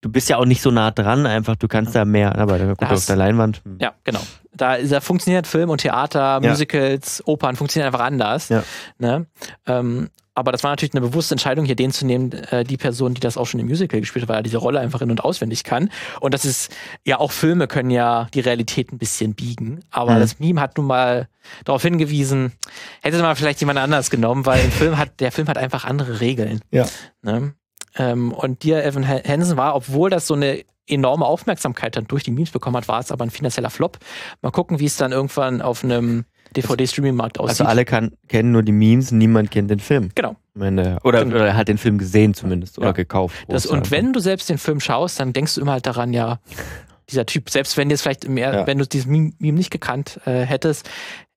du 0.01 0.09
bist 0.09 0.29
ja 0.29 0.37
auch 0.37 0.45
nicht 0.45 0.61
so 0.61 0.71
nah 0.71 0.91
dran, 0.91 1.25
einfach 1.25 1.55
du 1.55 1.67
kannst 1.67 1.95
da 1.95 2.05
mehr, 2.05 2.37
aber 2.37 2.59
gut, 2.59 2.89
auf 2.89 3.05
der 3.05 3.15
Leinwand. 3.15 3.61
Hm. 3.63 3.77
Ja, 3.79 3.93
genau. 4.03 4.21
Da, 4.53 4.77
da 4.79 4.99
funktioniert 4.99 5.47
Film 5.47 5.69
und 5.69 5.79
Theater, 5.79 6.41
Musicals, 6.41 7.19
ja. 7.19 7.25
Opern 7.27 7.55
funktionieren 7.55 7.87
einfach 7.87 8.05
anders. 8.05 8.49
Ja. 8.49 8.63
Ne? 8.97 9.27
Ähm, 9.65 10.09
aber 10.33 10.51
das 10.51 10.63
war 10.63 10.71
natürlich 10.71 10.93
eine 10.93 11.01
bewusste 11.01 11.35
Entscheidung, 11.35 11.65
hier 11.65 11.75
den 11.75 11.91
zu 11.91 12.05
nehmen, 12.05 12.31
äh, 12.31 12.63
die 12.63 12.77
Person, 12.77 13.13
die 13.13 13.19
das 13.19 13.37
auch 13.37 13.45
schon 13.45 13.59
im 13.59 13.67
Musical 13.67 13.99
gespielt 13.99 14.23
hat, 14.23 14.29
weil 14.29 14.37
er 14.37 14.43
diese 14.43 14.57
Rolle 14.57 14.79
einfach 14.79 15.01
in- 15.01 15.11
und 15.11 15.23
auswendig 15.23 15.63
kann. 15.63 15.89
Und 16.21 16.33
das 16.33 16.45
ist, 16.45 16.73
ja, 17.05 17.19
auch 17.19 17.31
Filme 17.31 17.67
können 17.67 17.91
ja 17.91 18.27
die 18.33 18.39
Realität 18.39 18.93
ein 18.93 18.97
bisschen 18.97 19.35
biegen. 19.35 19.81
Aber 19.89 20.15
mhm. 20.15 20.19
das 20.21 20.39
Meme 20.39 20.61
hat 20.61 20.77
nun 20.77 20.87
mal 20.87 21.27
darauf 21.65 21.81
hingewiesen, 21.81 22.53
hätte 23.01 23.21
man 23.21 23.35
vielleicht 23.35 23.59
jemand 23.59 23.79
anders 23.79 24.09
genommen, 24.09 24.45
weil 24.45 24.63
im 24.63 24.71
Film 24.71 24.97
hat, 24.97 25.19
der 25.19 25.33
Film 25.33 25.47
hat 25.49 25.57
einfach 25.57 25.83
andere 25.83 26.21
Regeln. 26.21 26.61
Ja. 26.71 26.85
Ne? 27.21 27.53
Ähm, 27.97 28.31
und 28.33 28.63
Dear 28.63 28.83
Evan 28.83 29.07
Hansen 29.07 29.57
war, 29.57 29.75
obwohl 29.75 30.09
das 30.09 30.27
so 30.27 30.33
eine 30.33 30.63
enorme 30.87 31.25
Aufmerksamkeit 31.25 31.95
dann 31.95 32.05
durch 32.05 32.23
die 32.23 32.31
Memes 32.31 32.51
bekommen 32.51 32.77
hat, 32.77 32.87
war 32.87 32.99
es 32.99 33.11
aber 33.11 33.23
ein 33.23 33.29
finanzieller 33.29 33.69
Flop. 33.69 33.97
Mal 34.41 34.51
gucken, 34.51 34.79
wie 34.79 34.85
es 34.85 34.97
dann 34.97 35.11
irgendwann 35.11 35.61
auf 35.61 35.83
einem 35.83 36.25
DVD-Streaming-Markt 36.55 37.39
aussieht. 37.39 37.61
Also 37.61 37.65
alle 37.65 37.85
kann, 37.85 38.11
kennen 38.27 38.51
nur 38.51 38.63
die 38.63 38.73
Memes, 38.73 39.11
niemand 39.11 39.51
kennt 39.51 39.71
den 39.71 39.79
Film. 39.79 40.09
Genau. 40.15 40.35
Meine, 40.53 40.99
oder, 41.03 41.23
genau. 41.23 41.37
oder 41.37 41.55
hat 41.55 41.69
den 41.69 41.77
Film 41.77 41.97
gesehen 41.97 42.33
zumindest 42.33 42.77
oder 42.77 42.87
ja. 42.87 42.93
gekauft. 42.93 43.35
Das, 43.47 43.65
und 43.65 43.89
wenn 43.89 44.11
du 44.11 44.19
selbst 44.19 44.49
den 44.49 44.57
Film 44.57 44.81
schaust, 44.81 45.19
dann 45.19 45.31
denkst 45.31 45.55
du 45.55 45.61
immer 45.61 45.71
halt 45.71 45.87
daran, 45.87 46.11
ja, 46.11 46.39
dieser 47.09 47.25
Typ, 47.25 47.49
selbst 47.49 47.77
wenn 47.77 47.89
dir 47.89 47.97
vielleicht 47.97 48.27
mehr, 48.27 48.53
ja. 48.53 48.67
wenn 48.67 48.77
du 48.77 48.85
dieses 48.85 49.07
Meme 49.07 49.33
nicht 49.39 49.71
gekannt 49.71 50.19
äh, 50.25 50.41
hättest, 50.41 50.89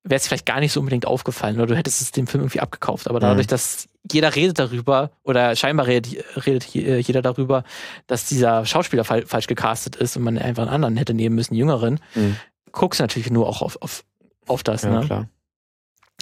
wäre 0.02 0.16
es 0.16 0.26
vielleicht 0.26 0.46
gar 0.46 0.60
nicht 0.60 0.72
so 0.72 0.80
unbedingt 0.80 1.06
aufgefallen 1.06 1.56
oder 1.56 1.66
du 1.66 1.76
hättest 1.76 2.02
es 2.02 2.12
dem 2.12 2.26
Film 2.26 2.42
irgendwie 2.42 2.60
abgekauft. 2.60 3.08
Aber 3.08 3.20
dadurch, 3.20 3.46
mhm. 3.46 3.50
dass 3.50 3.88
jeder 4.10 4.34
redet 4.34 4.58
darüber 4.58 5.10
oder 5.22 5.56
scheinbar 5.56 5.86
redet, 5.86 6.24
redet 6.46 6.74
äh, 6.74 6.98
jeder 6.98 7.22
darüber, 7.22 7.64
dass 8.06 8.26
dieser 8.26 8.66
Schauspieler 8.66 9.04
fa 9.04 9.22
falsch 9.26 9.46
gecastet 9.46 9.96
ist 9.96 10.16
und 10.16 10.22
man 10.22 10.38
einfach 10.38 10.62
einen 10.62 10.72
anderen 10.72 10.96
hätte 10.96 11.14
nehmen 11.14 11.34
müssen, 11.34 11.54
jüngeren, 11.54 12.00
mhm. 12.14 12.36
guckst 12.72 13.00
natürlich 13.00 13.30
nur 13.30 13.48
auch 13.48 13.62
auf, 13.62 13.80
auf, 13.80 14.04
auf 14.46 14.62
das. 14.62 14.82
Ja, 14.82 15.00
ne? 15.00 15.06
klar. 15.06 15.28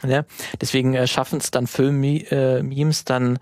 Ja, 0.04 0.24
deswegen 0.60 0.94
äh, 0.94 1.06
schaffen 1.06 1.38
es 1.38 1.50
dann 1.50 1.66
Film-Memes 1.66 3.00
äh, 3.00 3.04
dann, 3.04 3.38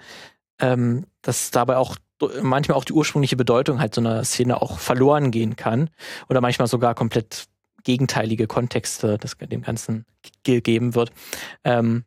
ähm, 0.61 1.07
dass 1.22 1.50
dabei 1.50 1.76
auch 1.76 1.96
manchmal 2.42 2.76
auch 2.76 2.85
die 2.85 2.92
ursprüngliche 2.92 3.37
Bedeutung 3.37 3.81
halt 3.81 3.94
so 3.94 4.00
einer 4.00 4.24
Szene 4.24 4.61
auch 4.61 4.79
verloren 4.79 5.31
gehen 5.31 5.57
kann 5.57 5.88
oder 6.29 6.40
manchmal 6.40 6.68
sogar 6.68 6.94
komplett 6.94 7.46
gegenteilige 7.83 8.46
Kontexte 8.46 9.16
das 9.16 9.38
dem 9.38 9.62
Ganzen 9.62 10.05
gegeben 10.42 10.94
wird. 10.94 11.12
Ähm, 11.64 12.05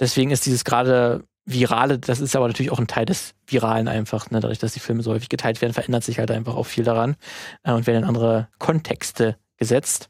deswegen 0.00 0.32
ist 0.32 0.46
dieses 0.46 0.64
gerade 0.64 1.22
Virale, 1.44 1.98
das 1.98 2.20
ist 2.20 2.36
aber 2.36 2.46
natürlich 2.46 2.70
auch 2.70 2.78
ein 2.78 2.86
Teil 2.86 3.04
des 3.04 3.34
Viralen 3.46 3.88
einfach, 3.88 4.30
ne? 4.30 4.40
dadurch, 4.40 4.58
dass 4.58 4.74
die 4.74 4.80
Filme 4.80 5.02
so 5.02 5.12
häufig 5.12 5.28
geteilt 5.28 5.60
werden, 5.60 5.72
verändert 5.72 6.04
sich 6.04 6.18
halt 6.18 6.30
einfach 6.30 6.54
auch 6.54 6.66
viel 6.66 6.84
daran 6.84 7.16
äh, 7.64 7.72
und 7.72 7.86
werden 7.86 8.02
in 8.02 8.08
andere 8.08 8.48
Kontexte 8.58 9.36
gesetzt. 9.56 10.08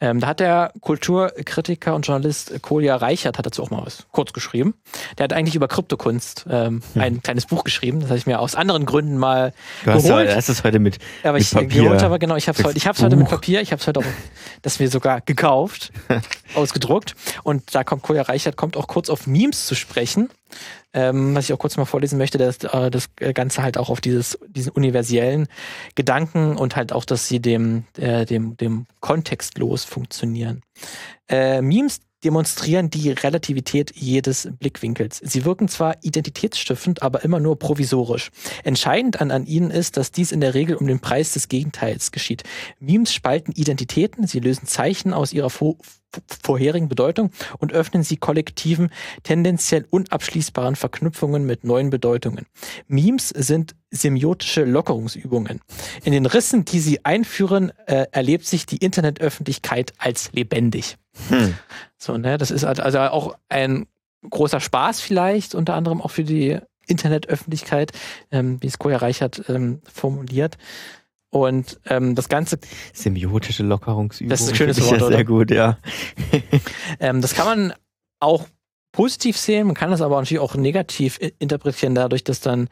Ähm, 0.00 0.20
da 0.20 0.26
hat 0.28 0.40
der 0.40 0.72
Kulturkritiker 0.80 1.94
und 1.94 2.06
Journalist 2.06 2.60
Kolja 2.62 2.96
Reichert 2.96 3.38
hat 3.38 3.46
dazu 3.46 3.62
auch 3.62 3.70
mal 3.70 3.84
was 3.84 4.06
kurz 4.12 4.32
geschrieben. 4.32 4.74
Der 5.16 5.24
hat 5.24 5.32
eigentlich 5.32 5.54
über 5.54 5.68
Kryptokunst 5.68 6.46
ähm, 6.50 6.82
hm. 6.92 7.02
ein 7.02 7.22
kleines 7.22 7.46
Buch 7.46 7.64
geschrieben. 7.64 8.00
Das 8.00 8.10
habe 8.10 8.18
ich 8.18 8.26
mir 8.26 8.40
aus 8.40 8.54
anderen 8.54 8.86
Gründen 8.86 9.16
mal 9.16 9.52
du 9.84 9.92
hast 9.92 10.04
geholt. 10.04 10.28
Ja, 10.28 10.34
das 10.34 10.48
ist 10.48 10.64
heute 10.64 10.78
mit, 10.78 10.98
aber 11.22 11.34
mit 11.34 11.42
ich 11.42 11.50
Papier. 11.50 11.84
Geholt, 11.84 12.02
aber 12.02 12.18
genau, 12.18 12.36
ich 12.36 12.48
habe 12.48 12.58
es 12.58 12.64
heute, 12.64 12.76
ich 12.76 12.86
habe 12.86 13.00
heute 13.00 13.16
mit 13.16 13.28
Papier. 13.28 13.60
Ich 13.60 13.72
habe 13.72 13.80
es 13.80 13.86
heute 13.86 14.00
auch, 14.00 14.04
das 14.62 14.78
mir 14.78 14.88
sogar 14.88 15.20
gekauft, 15.20 15.92
ausgedruckt. 16.54 17.14
Und 17.42 17.74
da 17.74 17.84
kommt 17.84 18.02
Kolja 18.02 18.22
Reichert 18.22 18.56
kommt 18.56 18.76
auch 18.76 18.88
kurz 18.88 19.08
auf 19.08 19.26
Memes 19.26 19.66
zu 19.66 19.74
sprechen 19.74 20.28
ähm, 20.92 21.34
was 21.34 21.44
ich 21.44 21.52
auch 21.52 21.58
kurz 21.58 21.76
mal 21.76 21.84
vorlesen 21.84 22.18
möchte, 22.18 22.38
dass 22.38 22.58
äh, 22.64 22.90
das 22.90 23.10
Ganze 23.16 23.62
halt 23.62 23.78
auch 23.78 23.88
auf 23.88 24.00
dieses, 24.00 24.38
diesen 24.48 24.72
universellen 24.72 25.48
Gedanken 25.94 26.56
und 26.56 26.76
halt 26.76 26.92
auch, 26.92 27.04
dass 27.04 27.28
sie 27.28 27.40
dem, 27.40 27.84
äh, 27.96 28.24
dem, 28.24 28.56
dem 28.56 28.86
kontextlos 29.00 29.84
funktionieren. 29.84 30.62
Äh, 31.28 31.62
Memes 31.62 32.00
demonstrieren 32.24 32.90
die 32.90 33.10
Relativität 33.10 33.92
jedes 33.94 34.48
Blickwinkels. 34.58 35.20
Sie 35.24 35.44
wirken 35.44 35.68
zwar 35.68 35.96
identitätsstiftend, 36.02 37.02
aber 37.02 37.24
immer 37.24 37.40
nur 37.40 37.58
provisorisch. 37.58 38.30
Entscheidend 38.64 39.20
an, 39.20 39.30
an 39.30 39.46
ihnen 39.46 39.70
ist, 39.70 39.96
dass 39.96 40.12
dies 40.12 40.32
in 40.32 40.40
der 40.40 40.54
Regel 40.54 40.76
um 40.76 40.86
den 40.86 41.00
Preis 41.00 41.32
des 41.32 41.48
Gegenteils 41.48 42.12
geschieht. 42.12 42.44
Memes 42.78 43.12
spalten 43.12 43.52
Identitäten, 43.52 44.26
sie 44.26 44.40
lösen 44.40 44.66
Zeichen 44.66 45.12
aus 45.12 45.32
ihrer 45.32 45.50
Vo 45.50 45.78
vorherigen 46.42 46.88
Bedeutung 46.88 47.30
und 47.58 47.72
öffnen 47.72 48.02
sie 48.02 48.16
kollektiven, 48.16 48.90
tendenziell 49.22 49.86
unabschließbaren 49.90 50.76
Verknüpfungen 50.76 51.44
mit 51.44 51.64
neuen 51.64 51.90
Bedeutungen. 51.90 52.46
Memes 52.88 53.28
sind 53.30 53.74
semiotische 53.90 54.64
Lockerungsübungen. 54.64 55.60
In 56.04 56.12
den 56.12 56.26
Rissen, 56.26 56.64
die 56.64 56.80
sie 56.80 57.04
einführen, 57.04 57.72
äh, 57.86 58.06
erlebt 58.12 58.46
sich 58.46 58.66
die 58.66 58.78
Internetöffentlichkeit 58.78 59.92
als 59.98 60.32
lebendig. 60.32 60.96
Hm. 61.28 61.54
So, 61.98 62.16
ne, 62.16 62.38
das 62.38 62.50
ist 62.50 62.64
halt 62.64 62.80
also 62.80 62.98
auch 63.00 63.36
ein 63.48 63.86
großer 64.28 64.60
Spaß 64.60 65.00
vielleicht, 65.00 65.54
unter 65.54 65.74
anderem 65.74 66.00
auch 66.00 66.10
für 66.10 66.24
die 66.24 66.58
Internetöffentlichkeit, 66.86 67.92
ähm, 68.30 68.60
wie 68.60 68.66
es 68.66 68.78
Koja 68.78 68.98
Reichert 68.98 69.48
ähm, 69.48 69.80
formuliert. 69.92 70.58
Und 71.32 71.80
ähm, 71.86 72.14
das 72.14 72.28
Ganze. 72.28 72.58
Semiotische 72.92 73.62
Lockerungsübung. 73.62 74.28
Das 74.28 74.42
ist 74.42 74.50
ein 74.50 74.54
schönes 74.54 74.80
Wort. 74.82 75.00
Ja 75.00 75.06
sehr 75.08 75.24
gut, 75.24 75.50
ja. 75.50 75.78
ähm, 77.00 77.22
das 77.22 77.34
kann 77.34 77.46
man 77.46 77.74
auch 78.20 78.46
positiv 78.92 79.38
sehen, 79.38 79.66
man 79.66 79.74
kann 79.74 79.90
das 79.90 80.02
aber 80.02 80.20
natürlich 80.20 80.40
auch 80.40 80.54
negativ 80.54 81.18
interpretieren, 81.38 81.94
dadurch, 81.94 82.22
dass 82.22 82.40
dann 82.40 82.68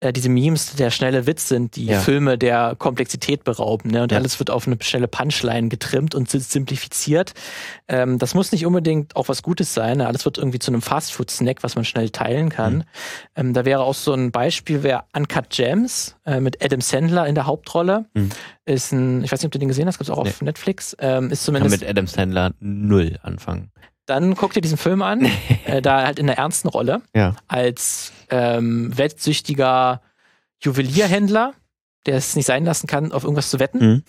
äh, 0.00 0.12
diese 0.12 0.28
Memes 0.28 0.76
der 0.76 0.90
schnelle 0.90 1.26
Witz 1.26 1.48
sind, 1.48 1.76
die 1.76 1.86
ja. 1.86 2.00
Filme 2.00 2.36
der 2.36 2.74
Komplexität 2.78 3.44
berauben. 3.44 3.90
Ne? 3.90 4.02
Und 4.02 4.12
ja. 4.12 4.18
alles 4.18 4.38
wird 4.38 4.50
auf 4.50 4.66
eine 4.66 4.76
schnelle 4.80 5.08
Punchline 5.08 5.68
getrimmt 5.68 6.14
und 6.14 6.28
simplifiziert. 6.28 7.32
Ähm, 7.88 8.18
das 8.18 8.34
muss 8.34 8.52
nicht 8.52 8.66
unbedingt 8.66 9.16
auch 9.16 9.28
was 9.28 9.42
Gutes 9.42 9.72
sein. 9.72 9.98
Ne? 9.98 10.06
Alles 10.06 10.24
wird 10.24 10.36
irgendwie 10.36 10.58
zu 10.58 10.70
einem 10.70 10.82
Fastfood-Snack, 10.82 11.62
was 11.62 11.76
man 11.76 11.84
schnell 11.84 12.10
teilen 12.10 12.50
kann. 12.50 12.76
Mhm. 12.76 12.84
Ähm, 13.36 13.54
da 13.54 13.64
wäre 13.64 13.80
auch 13.80 13.94
so 13.94 14.12
ein 14.12 14.32
Beispiel, 14.32 14.82
wäre 14.82 15.04
Uncut 15.14 15.48
Gems 15.50 16.16
äh, 16.26 16.40
mit 16.40 16.62
Adam 16.62 16.82
Sandler 16.82 17.26
in 17.26 17.34
der 17.34 17.46
Hauptrolle. 17.46 18.04
Mhm. 18.12 18.30
Ist 18.66 18.92
ein, 18.92 19.24
ich 19.24 19.32
weiß 19.32 19.40
nicht, 19.40 19.46
ob 19.46 19.52
du 19.52 19.58
den 19.58 19.68
gesehen 19.68 19.86
hast, 19.86 19.96
gibt 19.96 20.10
es 20.10 20.14
auch 20.14 20.24
nee. 20.24 20.30
auf 20.30 20.42
Netflix. 20.42 20.94
Ähm, 20.98 21.30
ist 21.30 21.44
zumindest. 21.44 21.72
Kann 21.72 21.80
mit 21.80 21.88
Adam 21.88 22.06
Sandler 22.06 22.52
null 22.60 23.18
anfangen 23.22 23.70
dann 24.06 24.34
guck 24.34 24.52
dir 24.52 24.60
diesen 24.60 24.78
Film 24.78 25.02
an, 25.02 25.28
äh, 25.66 25.82
da 25.82 26.06
halt 26.06 26.18
in 26.18 26.26
der 26.26 26.38
ernsten 26.38 26.68
Rolle, 26.68 27.02
ja. 27.14 27.34
als 27.48 28.12
ähm, 28.30 28.96
wettsüchtiger 28.96 30.00
Juwelierhändler, 30.60 31.54
der 32.06 32.16
es 32.16 32.36
nicht 32.36 32.46
sein 32.46 32.64
lassen 32.64 32.86
kann, 32.86 33.12
auf 33.12 33.24
irgendwas 33.24 33.50
zu 33.50 33.58
wetten. 33.58 33.78
Mhm. 33.78 34.02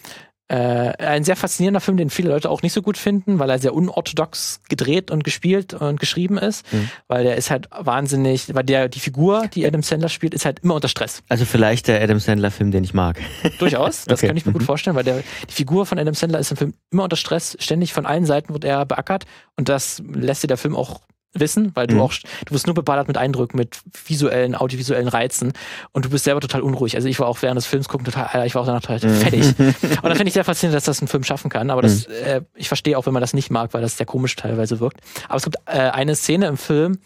Äh, 0.49 0.55
ein 0.55 1.23
sehr 1.23 1.35
faszinierender 1.35 1.81
Film, 1.81 1.97
den 1.97 2.09
viele 2.09 2.29
Leute 2.29 2.49
auch 2.49 2.61
nicht 2.61 2.73
so 2.73 2.81
gut 2.81 2.97
finden, 2.97 3.39
weil 3.39 3.49
er 3.49 3.59
sehr 3.59 3.73
unorthodox 3.73 4.61
gedreht 4.69 5.11
und 5.11 5.23
gespielt 5.23 5.73
und 5.73 5.99
geschrieben 5.99 6.37
ist. 6.37 6.71
Mhm. 6.71 6.89
Weil 7.07 7.23
der 7.25 7.35
ist 7.35 7.51
halt 7.51 7.67
wahnsinnig, 7.71 8.53
weil 8.55 8.63
der 8.63 8.87
die 8.87 8.99
Figur, 8.99 9.47
die 9.47 9.65
Adam 9.67 9.83
Sandler 9.83 10.09
spielt, 10.09 10.33
ist 10.33 10.45
halt 10.45 10.59
immer 10.59 10.75
unter 10.75 10.87
Stress. 10.87 11.21
Also 11.27 11.45
vielleicht 11.45 11.87
der 11.87 12.01
Adam 12.01 12.19
Sandler-Film, 12.19 12.71
den 12.71 12.83
ich 12.83 12.93
mag. 12.93 13.19
Durchaus, 13.59 14.05
das 14.05 14.19
okay. 14.19 14.27
kann 14.27 14.37
ich 14.37 14.45
mir 14.45 14.53
gut 14.53 14.61
mhm. 14.61 14.67
vorstellen, 14.67 14.95
weil 14.95 15.03
der, 15.03 15.23
die 15.49 15.53
Figur 15.53 15.85
von 15.85 15.99
Adam 15.99 16.13
Sandler 16.13 16.39
ist 16.39 16.51
im 16.51 16.57
Film 16.57 16.73
immer 16.91 17.03
unter 17.03 17.17
Stress, 17.17 17.57
ständig 17.59 17.93
von 17.93 18.05
allen 18.05 18.25
Seiten 18.25 18.53
wird 18.53 18.63
er 18.63 18.85
beackert 18.85 19.25
und 19.57 19.67
das 19.67 20.01
lässt 20.13 20.43
dir 20.43 20.47
der 20.47 20.57
Film 20.57 20.75
auch 20.75 21.01
wissen, 21.39 21.71
weil 21.75 21.87
du 21.87 21.95
mhm. 21.95 22.01
auch, 22.01 22.13
du 22.45 22.53
wirst 22.53 22.67
nur 22.67 22.73
beballert 22.73 23.07
mit 23.07 23.17
Eindrücken, 23.17 23.57
mit 23.57 23.79
visuellen, 24.05 24.55
audiovisuellen 24.55 25.07
Reizen 25.07 25.53
und 25.91 26.05
du 26.05 26.09
bist 26.09 26.23
selber 26.23 26.41
total 26.41 26.61
unruhig. 26.61 26.95
Also 26.95 27.07
ich 27.07 27.19
war 27.19 27.27
auch 27.27 27.41
während 27.41 27.57
des 27.57 27.65
Films 27.65 27.87
gucken 27.87 28.05
total, 28.05 28.45
ich 28.45 28.55
war 28.55 28.61
auch 28.61 28.65
danach 28.65 28.81
total 28.81 29.09
mhm. 29.09 29.15
fertig. 29.15 29.45
und 29.59 30.03
da 30.03 30.15
finde 30.15 30.27
ich 30.27 30.33
sehr 30.33 30.43
faszinierend, 30.43 30.75
dass 30.75 30.85
das 30.85 31.01
ein 31.01 31.07
Film 31.07 31.23
schaffen 31.23 31.49
kann. 31.49 31.69
Aber 31.69 31.81
das, 31.81 32.07
mhm. 32.07 32.13
äh, 32.13 32.41
ich 32.55 32.67
verstehe 32.67 32.97
auch, 32.97 33.05
wenn 33.05 33.13
man 33.13 33.21
das 33.21 33.33
nicht 33.33 33.49
mag, 33.49 33.73
weil 33.73 33.81
das 33.81 33.97
sehr 33.97 34.05
komisch 34.05 34.35
teilweise 34.35 34.79
wirkt. 34.79 34.99
Aber 35.27 35.37
es 35.37 35.43
gibt 35.43 35.57
äh, 35.65 35.71
eine 35.71 36.15
Szene 36.15 36.47
im 36.47 36.57
Film, 36.57 36.99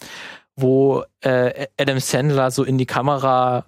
wo 0.56 1.04
äh, 1.22 1.68
Adam 1.80 2.00
Sandler 2.00 2.52
so 2.52 2.64
in 2.64 2.78
die 2.78 2.86
Kamera 2.86 3.66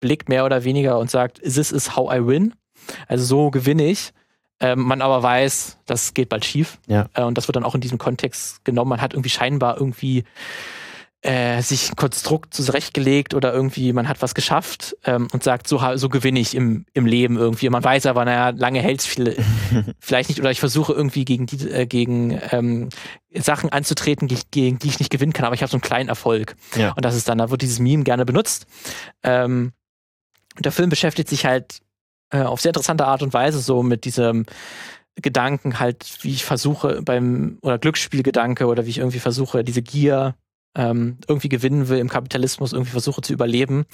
blickt, 0.00 0.28
mehr 0.28 0.44
oder 0.44 0.64
weniger, 0.64 0.98
und 0.98 1.10
sagt, 1.10 1.40
this 1.42 1.72
is 1.72 1.96
how 1.96 2.12
I 2.12 2.26
win. 2.26 2.54
Also 3.08 3.24
so 3.24 3.50
gewinne 3.50 3.86
ich 3.86 4.12
ähm, 4.60 4.80
man 4.80 5.02
aber 5.02 5.22
weiß, 5.22 5.78
das 5.86 6.14
geht 6.14 6.28
bald 6.28 6.44
schief. 6.44 6.78
Ja. 6.86 7.06
Äh, 7.14 7.22
und 7.22 7.36
das 7.36 7.48
wird 7.48 7.56
dann 7.56 7.64
auch 7.64 7.74
in 7.74 7.80
diesem 7.80 7.98
Kontext 7.98 8.64
genommen. 8.64 8.90
Man 8.90 9.02
hat 9.02 9.12
irgendwie 9.12 9.30
scheinbar 9.30 9.76
irgendwie 9.76 10.24
äh, 11.22 11.60
sich 11.60 11.90
ein 11.90 11.96
Konstrukt 11.96 12.54
zurechtgelegt 12.54 13.34
oder 13.34 13.52
irgendwie 13.52 13.92
man 13.92 14.08
hat 14.08 14.22
was 14.22 14.34
geschafft 14.34 14.96
ähm, 15.04 15.28
und 15.32 15.42
sagt, 15.42 15.66
so, 15.66 15.80
so 15.96 16.08
gewinne 16.08 16.38
ich 16.38 16.54
im, 16.54 16.86
im 16.94 17.04
Leben 17.04 17.36
irgendwie. 17.36 17.68
Man 17.68 17.82
weiß 17.82 18.06
aber, 18.06 18.24
naja, 18.24 18.50
lange 18.50 18.80
hält 18.80 19.00
es 19.00 19.06
vielleicht 19.98 20.28
nicht 20.28 20.40
oder 20.40 20.50
ich 20.50 20.60
versuche 20.60 20.92
irgendwie 20.92 21.24
gegen 21.24 21.46
die, 21.46 21.68
äh, 21.68 21.86
gegen 21.86 22.38
ähm, 22.52 22.90
Sachen 23.34 23.70
anzutreten, 23.70 24.28
gegen, 24.28 24.42
gegen 24.50 24.78
die 24.78 24.88
ich 24.88 25.00
nicht 25.00 25.10
gewinnen 25.10 25.32
kann, 25.32 25.44
aber 25.44 25.54
ich 25.54 25.62
habe 25.62 25.70
so 25.70 25.76
einen 25.76 25.82
kleinen 25.82 26.08
Erfolg. 26.08 26.54
Ja. 26.76 26.92
Und 26.92 27.04
das 27.04 27.16
ist 27.16 27.28
dann, 27.28 27.38
da 27.38 27.50
wird 27.50 27.62
dieses 27.62 27.80
Meme 27.80 28.04
gerne 28.04 28.24
benutzt. 28.24 28.66
Ähm, 29.22 29.72
und 30.56 30.64
der 30.64 30.72
Film 30.72 30.90
beschäftigt 30.90 31.28
sich 31.28 31.44
halt 31.44 31.80
äh, 32.30 32.42
auf 32.42 32.60
sehr 32.60 32.70
interessante 32.70 33.06
Art 33.06 33.22
und 33.22 33.32
Weise 33.32 33.60
so 33.60 33.82
mit 33.82 34.04
diesem 34.04 34.46
Gedanken 35.16 35.78
halt, 35.78 36.18
wie 36.22 36.32
ich 36.32 36.44
versuche 36.44 37.02
beim, 37.02 37.58
oder 37.62 37.78
Glücksspielgedanke 37.78 38.66
oder 38.66 38.84
wie 38.86 38.90
ich 38.90 38.98
irgendwie 38.98 39.18
versuche, 39.18 39.64
diese 39.64 39.82
Gier 39.82 40.34
ähm, 40.76 41.16
irgendwie 41.26 41.48
gewinnen 41.48 41.88
will 41.88 41.98
im 41.98 42.08
Kapitalismus, 42.08 42.72
irgendwie 42.72 42.90
versuche 42.90 43.22
zu 43.22 43.32
überleben. 43.32 43.86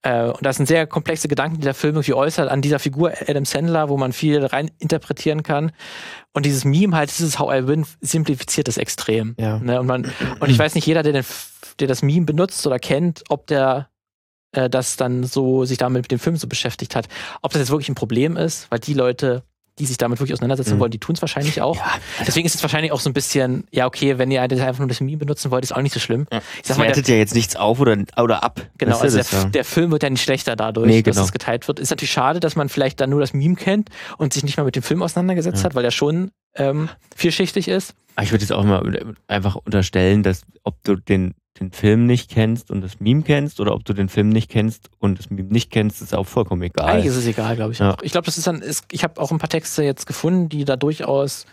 Äh, 0.00 0.24
und 0.24 0.44
das 0.44 0.56
sind 0.56 0.66
sehr 0.66 0.86
komplexe 0.86 1.28
Gedanken, 1.28 1.56
die 1.56 1.64
der 1.64 1.74
Film 1.74 1.96
irgendwie 1.96 2.14
äußert 2.14 2.48
an 2.48 2.62
dieser 2.62 2.78
Figur 2.78 3.12
Adam 3.26 3.44
Sandler, 3.44 3.90
wo 3.90 3.98
man 3.98 4.12
viel 4.12 4.44
rein 4.44 4.70
interpretieren 4.78 5.42
kann. 5.42 5.72
Und 6.32 6.46
dieses 6.46 6.64
Meme 6.64 6.96
halt, 6.96 7.10
dieses 7.10 7.38
How 7.38 7.54
I 7.54 7.66
Win, 7.68 7.84
simplifiziert 8.00 8.66
es 8.68 8.78
extrem. 8.78 9.34
Ja. 9.38 9.58
Ne? 9.58 9.78
Und, 9.78 9.86
man, 9.86 10.10
und 10.40 10.48
ich 10.48 10.58
weiß 10.58 10.74
nicht, 10.74 10.86
jeder, 10.86 11.02
der, 11.02 11.12
den, 11.12 11.24
der 11.80 11.88
das 11.88 12.02
Meme 12.02 12.24
benutzt 12.24 12.66
oder 12.66 12.78
kennt, 12.78 13.24
ob 13.28 13.46
der 13.46 13.88
äh, 14.52 14.70
das 14.70 14.96
dann 14.96 15.24
so 15.24 15.64
sich 15.64 15.78
damit 15.78 16.02
mit 16.02 16.10
dem 16.10 16.18
Film 16.18 16.36
so 16.36 16.46
beschäftigt 16.46 16.94
hat. 16.94 17.08
Ob 17.42 17.52
das 17.52 17.60
jetzt 17.60 17.70
wirklich 17.70 17.88
ein 17.88 17.94
Problem 17.94 18.36
ist, 18.36 18.70
weil 18.70 18.78
die 18.78 18.94
Leute, 18.94 19.42
die 19.78 19.86
sich 19.86 19.96
damit 19.96 20.20
wirklich 20.20 20.34
auseinandersetzen 20.34 20.74
mhm. 20.76 20.80
wollen, 20.80 20.90
die 20.90 20.98
tun 20.98 21.14
es 21.14 21.22
wahrscheinlich 21.22 21.62
auch. 21.62 21.76
Ja. 21.76 21.92
Deswegen 22.26 22.44
ist 22.44 22.54
es 22.54 22.62
wahrscheinlich 22.62 22.92
auch 22.92 23.00
so 23.00 23.08
ein 23.08 23.14
bisschen, 23.14 23.66
ja, 23.70 23.86
okay, 23.86 24.18
wenn 24.18 24.30
ihr 24.30 24.42
einfach 24.42 24.78
nur 24.78 24.88
das 24.88 25.00
Meme 25.00 25.16
benutzen 25.16 25.50
wollt, 25.50 25.64
ist 25.64 25.74
auch 25.74 25.80
nicht 25.80 25.94
so 25.94 26.00
schlimm. 26.00 26.26
Ja. 26.30 26.42
Ich 26.60 26.68
sag 26.68 26.76
mal, 26.76 26.86
wertet 26.86 27.08
ja 27.08 27.14
jetzt 27.14 27.34
nichts 27.34 27.56
auf 27.56 27.80
oder, 27.80 27.96
oder 28.18 28.44
ab. 28.44 28.60
Genau, 28.76 28.98
also 28.98 29.16
der, 29.16 29.26
ja. 29.30 29.44
der, 29.46 29.64
Film 29.64 29.90
wird 29.90 30.02
ja 30.02 30.10
nicht 30.10 30.22
schlechter 30.22 30.56
dadurch, 30.56 30.86
nee, 30.86 31.02
dass 31.02 31.16
genau. 31.16 31.24
es 31.24 31.32
geteilt 31.32 31.66
wird. 31.68 31.80
Ist 31.80 31.90
natürlich 31.90 32.12
schade, 32.12 32.40
dass 32.40 32.54
man 32.54 32.68
vielleicht 32.68 33.00
dann 33.00 33.08
nur 33.08 33.20
das 33.20 33.32
Meme 33.32 33.54
kennt 33.54 33.88
und 34.18 34.34
sich 34.34 34.44
nicht 34.44 34.58
mal 34.58 34.64
mit 34.64 34.76
dem 34.76 34.82
Film 34.82 35.02
auseinandergesetzt 35.02 35.64
hat, 35.64 35.74
weil 35.74 35.84
er 35.84 35.90
schon 35.90 36.30
ähm, 36.54 36.90
vielschichtig 37.16 37.68
ist. 37.68 37.94
Ich 38.20 38.30
würde 38.30 38.42
jetzt 38.42 38.52
auch 38.52 38.64
mal 38.64 39.14
einfach 39.26 39.56
unterstellen, 39.56 40.22
dass 40.22 40.42
ob 40.64 40.82
du 40.84 40.96
den 40.96 41.34
den 41.60 41.70
Film 41.70 42.06
nicht 42.06 42.30
kennst 42.30 42.70
und 42.70 42.80
das 42.80 43.00
Meme 43.00 43.22
kennst 43.22 43.60
oder 43.60 43.74
ob 43.74 43.84
du 43.84 43.92
den 43.92 44.08
Film 44.08 44.30
nicht 44.30 44.50
kennst 44.50 44.90
und 44.98 45.18
das 45.18 45.30
Meme 45.30 45.48
nicht 45.50 45.70
kennst, 45.70 46.00
ist 46.00 46.14
auch 46.14 46.26
vollkommen 46.26 46.62
egal. 46.62 46.86
Eigentlich 46.86 47.06
ist 47.06 47.16
es 47.16 47.26
egal, 47.26 47.56
glaube 47.56 47.72
ich 47.72 47.78
ja. 47.78 47.92
auch. 47.92 48.02
Ich 48.02 48.12
glaube, 48.12 48.24
das 48.24 48.38
ist 48.38 48.46
dann, 48.46 48.62
ist, 48.62 48.86
ich 48.90 49.04
habe 49.04 49.20
auch 49.20 49.30
ein 49.30 49.38
paar 49.38 49.50
Texte 49.50 49.82
jetzt 49.82 50.06
gefunden, 50.06 50.48
die 50.48 50.64
da 50.64 50.76
durchaus 50.76 51.46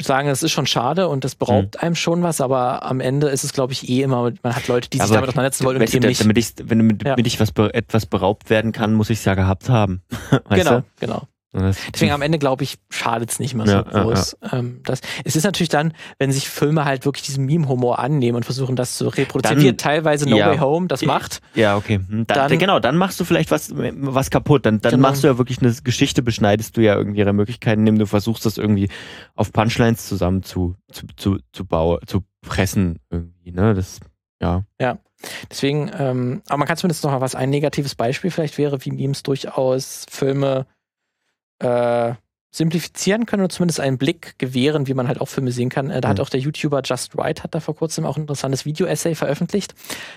sagen, 0.00 0.28
es 0.28 0.42
ist 0.42 0.52
schon 0.52 0.66
schade 0.66 1.08
und 1.08 1.24
das 1.24 1.34
beraubt 1.34 1.76
hm. 1.76 1.82
einem 1.82 1.94
schon 1.94 2.22
was, 2.22 2.40
aber 2.40 2.84
am 2.84 3.00
Ende 3.00 3.28
ist 3.28 3.44
es, 3.44 3.52
glaube 3.52 3.72
ich, 3.72 3.88
eh 3.88 4.02
immer, 4.02 4.32
man 4.42 4.56
hat 4.56 4.68
Leute, 4.68 4.88
die 4.90 4.98
sich 4.98 5.04
aber 5.04 5.14
damit 5.14 5.28
auseinandersetzen 5.30 5.64
wollen 5.64 5.80
und 5.80 5.94
eben 5.94 6.06
nicht. 6.06 6.20
Damit 6.20 6.38
ich, 6.38 6.54
wenn 6.64 6.88
damit 6.98 7.04
ja. 7.04 7.16
ich 7.24 7.40
was, 7.40 7.52
etwas 7.72 8.06
beraubt 8.06 8.50
werden 8.50 8.72
kann, 8.72 8.94
muss 8.94 9.10
ich 9.10 9.18
es 9.18 9.24
ja 9.24 9.34
gehabt 9.34 9.68
haben. 9.68 10.02
genau, 10.50 10.80
du? 10.80 10.84
genau. 10.98 11.22
Deswegen 11.54 12.12
am 12.12 12.22
Ende, 12.22 12.38
glaube 12.38 12.64
ich, 12.64 12.78
schadet 12.88 13.30
es 13.30 13.38
nicht 13.38 13.54
mehr 13.54 13.66
so 13.66 13.72
ja, 13.72 13.82
groß. 13.82 14.38
Ja, 14.40 14.48
ja. 14.52 14.58
Ähm, 14.58 14.80
das, 14.84 15.02
es 15.24 15.36
ist 15.36 15.44
natürlich 15.44 15.68
dann, 15.68 15.92
wenn 16.18 16.32
sich 16.32 16.48
Filme 16.48 16.86
halt 16.86 17.04
wirklich 17.04 17.24
diesen 17.24 17.44
Meme-Humor 17.44 17.98
annehmen 17.98 18.36
und 18.36 18.44
versuchen, 18.44 18.74
das 18.74 18.96
zu 18.96 19.08
reproduzieren, 19.08 19.58
dann, 19.58 19.66
wie 19.66 19.76
teilweise 19.76 20.28
No 20.28 20.38
Way 20.38 20.58
Home 20.58 20.86
das 20.86 21.02
macht. 21.02 21.40
Ja, 21.54 21.76
okay. 21.76 21.96
Hm, 21.96 22.26
dann, 22.26 22.48
dann, 22.48 22.58
genau, 22.58 22.80
dann 22.80 22.96
machst 22.96 23.20
du 23.20 23.24
vielleicht 23.24 23.50
was, 23.50 23.70
was 23.74 24.30
kaputt. 24.30 24.64
Dann, 24.64 24.80
dann 24.80 24.92
genau. 24.92 25.08
machst 25.08 25.22
du 25.22 25.28
ja 25.28 25.36
wirklich 25.36 25.60
eine 25.60 25.72
Geschichte, 25.84 26.22
beschneidest 26.22 26.76
du 26.78 26.80
ja 26.80 26.96
irgendwie 26.96 27.18
ihre 27.18 27.34
Möglichkeiten, 27.34 27.80
indem 27.80 27.98
du 27.98 28.06
versuchst, 28.06 28.46
das 28.46 28.56
irgendwie 28.56 28.88
auf 29.34 29.52
Punchlines 29.52 30.08
zusammen 30.08 30.42
zu, 30.42 30.76
zu, 30.90 31.06
zu, 31.16 31.38
zu 31.52 31.66
bauen, 31.66 31.98
zu 32.06 32.24
pressen 32.40 32.98
irgendwie, 33.10 33.52
ne? 33.52 33.74
Das, 33.74 34.00
ja. 34.40 34.64
Ja. 34.80 34.98
Deswegen, 35.50 35.90
ähm, 35.98 36.42
aber 36.48 36.58
man 36.58 36.66
kann 36.66 36.76
zumindest 36.76 37.04
noch 37.04 37.12
mal 37.12 37.20
was, 37.20 37.34
ein 37.34 37.50
negatives 37.50 37.94
Beispiel 37.94 38.30
vielleicht 38.30 38.58
wäre, 38.58 38.84
wie 38.84 38.90
Memes 38.90 39.22
durchaus 39.22 40.06
Filme 40.10 40.66
äh, 41.62 42.14
simplifizieren 42.54 43.24
können 43.24 43.42
oder 43.42 43.48
zumindest 43.48 43.80
einen 43.80 43.96
Blick 43.96 44.38
gewähren, 44.38 44.86
wie 44.86 44.92
man 44.92 45.08
halt 45.08 45.20
auch 45.22 45.28
Filme 45.28 45.50
sehen 45.52 45.70
kann. 45.70 45.88
Äh, 45.88 46.02
da 46.02 46.08
mhm. 46.08 46.10
hat 46.10 46.20
auch 46.20 46.28
der 46.28 46.40
YouTuber 46.40 46.82
Just 46.84 47.16
Right 47.16 47.42
hat 47.42 47.54
da 47.54 47.60
vor 47.60 47.74
kurzem 47.74 48.04
auch 48.04 48.16
ein 48.16 48.22
interessantes 48.22 48.66
Video-Essay 48.66 49.14
veröffentlicht. 49.14 49.74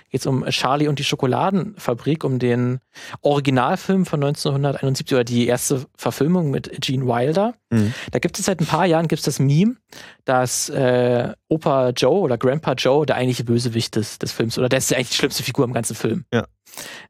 Geht 0.09 0.19
es 0.19 0.27
um 0.27 0.45
Charlie 0.49 0.89
und 0.89 0.99
die 0.99 1.05
Schokoladenfabrik, 1.05 2.25
um 2.25 2.37
den 2.37 2.79
Originalfilm 3.21 4.05
von 4.05 4.21
1971 4.21 5.15
oder 5.15 5.23
die 5.23 5.47
erste 5.47 5.85
Verfilmung 5.95 6.51
mit 6.51 6.69
Gene 6.81 7.05
Wilder. 7.07 7.55
Mhm. 7.69 7.93
Da 8.11 8.19
gibt 8.19 8.37
es 8.37 8.45
seit 8.45 8.59
ein 8.59 8.65
paar 8.65 8.85
Jahren 8.85 9.07
gibt's 9.07 9.25
das 9.25 9.39
Meme, 9.39 9.77
dass 10.25 10.67
äh, 10.69 11.31
Opa 11.47 11.91
Joe 11.91 12.19
oder 12.19 12.37
Grandpa 12.37 12.73
Joe 12.73 13.05
der 13.05 13.15
eigentliche 13.15 13.45
Bösewicht 13.45 13.95
des, 13.95 14.19
des 14.19 14.33
Films 14.33 14.57
oder 14.57 14.67
der 14.67 14.79
ist 14.79 14.93
eigentlich 14.93 15.09
die 15.09 15.15
schlimmste 15.15 15.43
Figur 15.43 15.63
im 15.63 15.73
ganzen 15.73 15.95
Film. 15.95 16.25
Ja. 16.33 16.45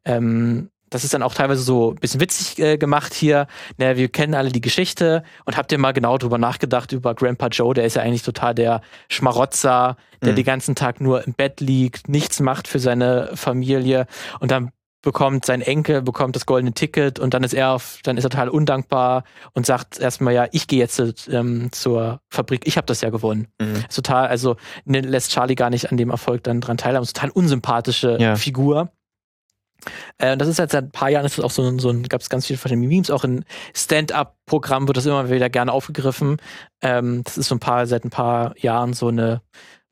Ähm, 0.03 0.69
das 0.95 1.03
ist 1.03 1.13
dann 1.13 1.23
auch 1.23 1.33
teilweise 1.33 1.61
so 1.61 1.91
ein 1.91 1.95
bisschen 1.95 2.21
witzig 2.21 2.57
äh, 2.59 2.77
gemacht 2.77 3.13
hier. 3.13 3.47
Na, 3.77 3.97
wir 3.97 4.07
kennen 4.07 4.33
alle 4.33 4.49
die 4.49 4.61
Geschichte 4.61 5.23
und 5.45 5.57
habt 5.57 5.71
ihr 5.71 5.77
mal 5.77 5.91
genau 5.91 6.17
drüber 6.17 6.37
nachgedacht 6.37 6.91
über 6.93 7.13
Grandpa 7.13 7.47
Joe, 7.47 7.73
der 7.73 7.85
ist 7.85 7.95
ja 7.95 8.01
eigentlich 8.01 8.23
total 8.23 8.55
der 8.55 8.81
Schmarotzer, 9.09 9.97
der 10.23 10.31
mhm. 10.31 10.35
den 10.37 10.45
ganzen 10.45 10.75
Tag 10.75 11.01
nur 11.01 11.25
im 11.27 11.33
Bett 11.33 11.59
liegt, 11.59 12.07
nichts 12.07 12.39
macht 12.39 12.67
für 12.67 12.79
seine 12.79 13.31
Familie 13.35 14.07
und 14.39 14.51
dann 14.51 14.71
bekommt 15.05 15.45
sein 15.45 15.61
Enkel 15.61 16.01
bekommt 16.01 16.35
das 16.35 16.45
goldene 16.45 16.73
Ticket 16.73 17.19
und 17.19 17.33
dann 17.33 17.43
ist 17.43 17.53
er 17.53 17.71
auf, 17.71 17.99
dann 18.03 18.17
ist 18.17 18.23
er 18.23 18.31
total 18.31 18.49
undankbar 18.49 19.23
und 19.53 19.65
sagt 19.65 19.99
erstmal 19.99 20.33
ja, 20.33 20.47
ich 20.51 20.67
gehe 20.67 20.79
jetzt 20.79 20.99
ähm, 21.29 21.71
zur 21.71 22.21
Fabrik, 22.29 22.65
ich 22.65 22.75
habe 22.75 22.87
das 22.87 23.01
ja 23.01 23.11
gewonnen. 23.11 23.47
Mhm. 23.61 23.85
Total, 23.93 24.27
also 24.27 24.57
ne, 24.83 25.01
lässt 25.01 25.31
Charlie 25.31 25.55
gar 25.55 25.69
nicht 25.69 25.91
an 25.91 25.97
dem 25.97 26.09
Erfolg 26.09 26.43
dann 26.43 26.59
dran 26.59 26.77
teilhaben. 26.77 27.05
Total 27.05 27.29
unsympathische 27.29 28.17
ja. 28.19 28.35
Figur. 28.35 28.89
Äh, 30.17 30.37
das 30.37 30.47
ist 30.47 30.59
jetzt 30.59 30.71
seit 30.71 30.85
ein 30.85 30.91
paar 30.91 31.09
Jahren 31.09 31.25
ist 31.25 31.37
das 31.37 31.45
auch 31.45 31.51
so 31.51 31.63
ein, 31.63 31.79
so 31.79 31.89
ein 31.89 32.03
gab 32.03 32.21
es 32.21 32.29
ganz 32.29 32.45
viele 32.45 32.57
verschiedene 32.57 32.87
Memes, 32.87 33.09
auch 33.09 33.23
in 33.23 33.45
Stand-up-Programmen 33.73 34.87
wird 34.87 34.97
das 34.97 35.05
immer 35.05 35.29
wieder 35.29 35.49
gerne 35.49 35.71
aufgegriffen. 35.71 36.37
Ähm, 36.81 37.23
das 37.23 37.37
ist 37.37 37.47
so 37.47 37.55
ein 37.55 37.59
paar, 37.59 37.85
seit 37.87 38.05
ein 38.05 38.09
paar 38.09 38.57
Jahren 38.57 38.93
so 38.93 39.07
eine 39.07 39.41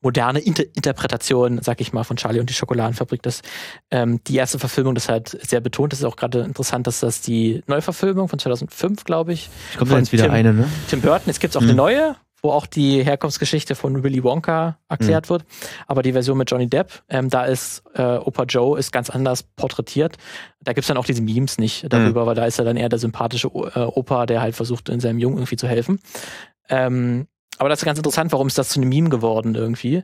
moderne 0.03 0.39
Inter 0.39 0.63
Interpretation, 0.75 1.61
sag 1.61 1.81
ich 1.81 1.93
mal, 1.93 2.03
von 2.03 2.17
Charlie 2.17 2.39
und 2.39 2.49
die 2.49 2.53
Schokoladenfabrik. 2.53 3.23
Das, 3.23 3.41
ähm, 3.89 4.19
die 4.27 4.35
erste 4.35 4.59
Verfilmung, 4.59 4.95
das 4.95 5.09
halt 5.09 5.29
sehr 5.29 5.61
betont. 5.61 5.93
Das 5.93 5.99
ist 5.99 6.05
auch 6.05 6.17
gerade 6.17 6.41
interessant, 6.41 6.85
dass 6.85 6.99
das 6.99 7.21
die 7.21 7.63
Neuverfilmung 7.67 8.27
von 8.27 8.37
2005, 8.37 9.05
glaube 9.05 9.33
ich. 9.33 9.49
Ich 9.71 9.77
kommt 9.77 9.91
jetzt 9.91 10.11
wieder 10.11 10.25
Tim, 10.25 10.33
eine, 10.33 10.53
ne? 10.53 10.69
Tim 10.89 11.01
Burton. 11.01 11.23
Jetzt 11.27 11.39
gibt's 11.39 11.55
auch 11.55 11.61
hm. 11.61 11.69
eine 11.69 11.77
neue 11.77 12.15
wo 12.43 12.51
auch 12.51 12.67
die 12.67 13.03
Herkunftsgeschichte 13.03 13.73
von 13.73 14.03
Willy 14.03 14.23
Wonka 14.23 14.77
erklärt 14.89 15.25
mhm. 15.25 15.29
wird. 15.29 15.45
Aber 15.87 16.03
die 16.03 16.11
Version 16.11 16.37
mit 16.37 16.51
Johnny 16.51 16.67
Depp, 16.67 16.91
ähm, 17.07 17.29
da 17.29 17.45
ist 17.45 17.83
äh, 17.95 18.17
Opa 18.17 18.43
Joe 18.43 18.77
ist 18.77 18.91
ganz 18.91 19.09
anders 19.09 19.43
porträtiert. 19.43 20.17
Da 20.59 20.73
gibt's 20.73 20.89
dann 20.89 20.97
auch 20.97 21.05
diese 21.05 21.21
Memes 21.21 21.57
nicht 21.57 21.91
darüber, 21.91 22.23
mhm. 22.23 22.27
weil 22.27 22.35
da 22.35 22.45
ist 22.45 22.59
er 22.59 22.65
dann 22.65 22.75
eher 22.75 22.89
der 22.89 22.99
sympathische 22.99 23.47
äh, 23.47 23.79
Opa, 23.79 24.25
der 24.25 24.41
halt 24.41 24.55
versucht, 24.55 24.89
in 24.89 24.99
seinem 24.99 25.19
Jungen 25.19 25.37
irgendwie 25.37 25.55
zu 25.55 25.67
helfen. 25.67 25.99
Ähm, 26.69 27.27
aber 27.57 27.69
das 27.69 27.79
ist 27.79 27.85
ganz 27.85 27.97
interessant, 27.97 28.33
warum 28.33 28.47
ist 28.47 28.57
das 28.57 28.69
zu 28.69 28.81
einem 28.81 28.89
Meme 28.89 29.09
geworden 29.09 29.55
irgendwie. 29.55 30.03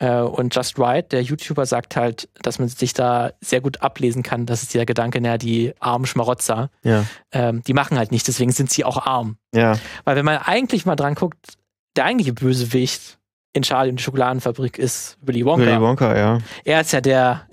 Äh, 0.00 0.20
und 0.20 0.54
Just 0.54 0.78
Right, 0.78 1.10
der 1.12 1.22
YouTuber, 1.22 1.64
sagt 1.66 1.94
halt, 1.94 2.28
dass 2.42 2.58
man 2.58 2.68
sich 2.68 2.92
da 2.92 3.32
sehr 3.40 3.60
gut 3.60 3.82
ablesen 3.82 4.22
kann. 4.22 4.46
Das 4.46 4.62
ist 4.62 4.74
dieser 4.74 4.86
Gedanke, 4.86 5.20
naja, 5.20 5.38
die 5.38 5.74
armen 5.80 6.06
Schmarotzer, 6.06 6.70
ja. 6.82 7.04
ähm, 7.32 7.62
die 7.62 7.74
machen 7.74 7.98
halt 7.98 8.10
nichts, 8.10 8.26
deswegen 8.26 8.52
sind 8.52 8.70
sie 8.70 8.84
auch 8.84 9.06
arm. 9.06 9.38
Ja. 9.54 9.78
Weil 10.04 10.16
wenn 10.16 10.24
man 10.24 10.38
eigentlich 10.38 10.86
mal 10.86 10.96
dran 10.96 11.14
guckt, 11.14 11.58
der 11.98 12.04
eigentliche 12.04 12.32
Bösewicht 12.32 13.18
in 13.52 13.62
Charlie 13.62 13.90
und 13.90 13.98
die 13.98 14.02
Schokoladenfabrik 14.04 14.78
ist 14.78 15.18
Willy 15.20 15.44
Wonka. 15.44 15.66
Willy 15.66 15.80
Wonka, 15.80 16.16
ja. 16.16 16.38
Er 16.64 16.80
ist 16.80 16.92
ja 16.92 17.00
der 17.00 17.48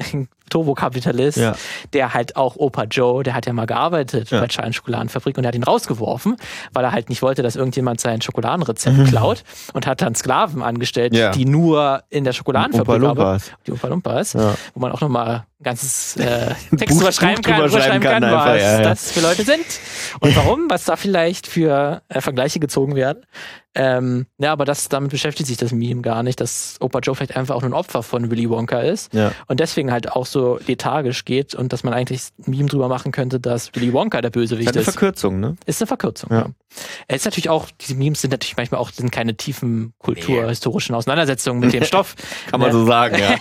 Turbokapitalist, 0.49 1.37
Ja. 1.37 1.55
der 1.93 2.13
halt 2.13 2.35
auch 2.35 2.55
Opa 2.55 2.83
Joe, 2.83 3.23
der 3.23 3.33
hat 3.33 3.45
ja 3.45 3.53
mal 3.53 3.65
gearbeitet 3.65 4.29
Ja. 4.31 4.39
bei 4.41 4.47
Chai 4.47 4.71
Schokoladenfabrik 4.71 5.37
und 5.37 5.43
der 5.43 5.49
hat 5.49 5.55
ihn 5.55 5.63
rausgeworfen, 5.63 6.37
weil 6.73 6.83
er 6.83 6.91
halt 6.91 7.09
nicht 7.09 7.21
wollte, 7.21 7.43
dass 7.43 7.55
irgendjemand 7.55 7.99
sein 8.01 8.21
Schokoladenrezept 8.21 9.07
klaut 9.07 9.43
und 9.73 9.87
hat 9.87 10.01
dann 10.01 10.15
Sklaven 10.15 10.61
angestellt, 10.63 11.13
Mhm. 11.13 11.17
Ja. 11.19 11.31
die 11.31 11.45
nur 11.45 12.03
in 12.09 12.23
der 12.23 12.33
Schokoladenfabrik 12.33 13.03
arbeiten. 13.03 13.43
Die 13.67 13.71
Oompa 13.71 13.87
Loompas, 13.87 14.33
Ja. 14.33 14.55
wo 14.73 14.79
man 14.79 14.91
auch 14.91 15.01
nochmal 15.01 15.43
ein 15.59 15.63
ganzes 15.63 16.17
äh, 16.17 16.47
Text 16.77 16.87
Buch- 16.89 16.97
drüber 16.99 17.11
schreiben 17.11 17.41
Buch 17.41 17.49
kann, 17.49 17.61
drüber 17.61 17.81
schreiben 17.81 18.03
kann, 18.03 18.21
kann 18.21 18.23
einfach, 18.23 18.45
was 18.47 18.81
das 18.83 19.11
für 19.11 19.21
Leute 19.21 19.43
sind 19.43 19.65
und 20.19 20.35
warum, 20.35 20.65
was 20.69 20.85
da 20.85 20.95
vielleicht 20.95 21.47
für 21.47 22.01
äh, 22.09 22.21
Vergleiche 22.21 22.59
gezogen 22.59 22.95
werden. 22.95 23.25
Ähm, 23.77 24.25
ja, 24.37 24.53
aber 24.53 24.63
das, 24.63 24.87
damit 24.87 25.11
beschäftigt 25.11 25.47
sich 25.47 25.57
das 25.57 25.73
Meme 25.73 26.01
gar 26.01 26.23
nicht, 26.23 26.39
dass 26.39 26.77
Opa 26.79 26.99
Joe 26.99 27.13
vielleicht 27.13 27.35
einfach 27.35 27.55
auch 27.55 27.61
nur 27.61 27.71
ein 27.71 27.73
Opfer 27.73 28.03
von 28.03 28.31
Willy 28.31 28.49
Wonka 28.49 28.79
ist 28.79 29.11
und 29.47 29.59
deswegen 29.59 29.91
halt 29.91 30.13
auch 30.13 30.25
so 30.25 30.34
lethargisch 30.67 31.25
geht 31.25 31.55
und 31.55 31.71
dass 31.73 31.83
man 31.83 31.93
eigentlich 31.93 32.21
ein 32.45 32.51
Meme 32.51 32.69
drüber 32.69 32.87
machen 32.87 33.11
könnte, 33.11 33.39
dass 33.39 33.73
Willy 33.75 33.93
Wonka 33.93 34.21
der 34.21 34.29
Ist 34.29 34.33
Bösewicht 34.33 34.69
eine 34.69 34.79
ist. 34.79 34.83
Verkürzung, 34.85 35.39
ne? 35.39 35.55
Ist 35.65 35.81
eine 35.81 35.87
Verkürzung. 35.87 36.29
Ja. 36.31 36.39
Ja. 36.39 36.49
Es 37.07 37.17
ist 37.17 37.25
natürlich 37.25 37.49
auch, 37.49 37.67
diese 37.81 37.95
Memes 37.95 38.21
sind 38.21 38.31
natürlich 38.31 38.57
manchmal 38.57 38.79
auch 38.81 38.89
sind 38.91 39.11
keine 39.11 39.35
tiefen 39.35 39.93
kulturhistorischen 39.99 40.93
Auseinandersetzungen 40.95 41.59
mit 41.59 41.73
dem 41.73 41.83
Stoff. 41.85 42.15
Kann 42.51 42.59
man 42.59 42.69
Ne? 42.69 42.73
so 42.73 42.85
sagen, 42.85 43.17
ja. 43.19 43.35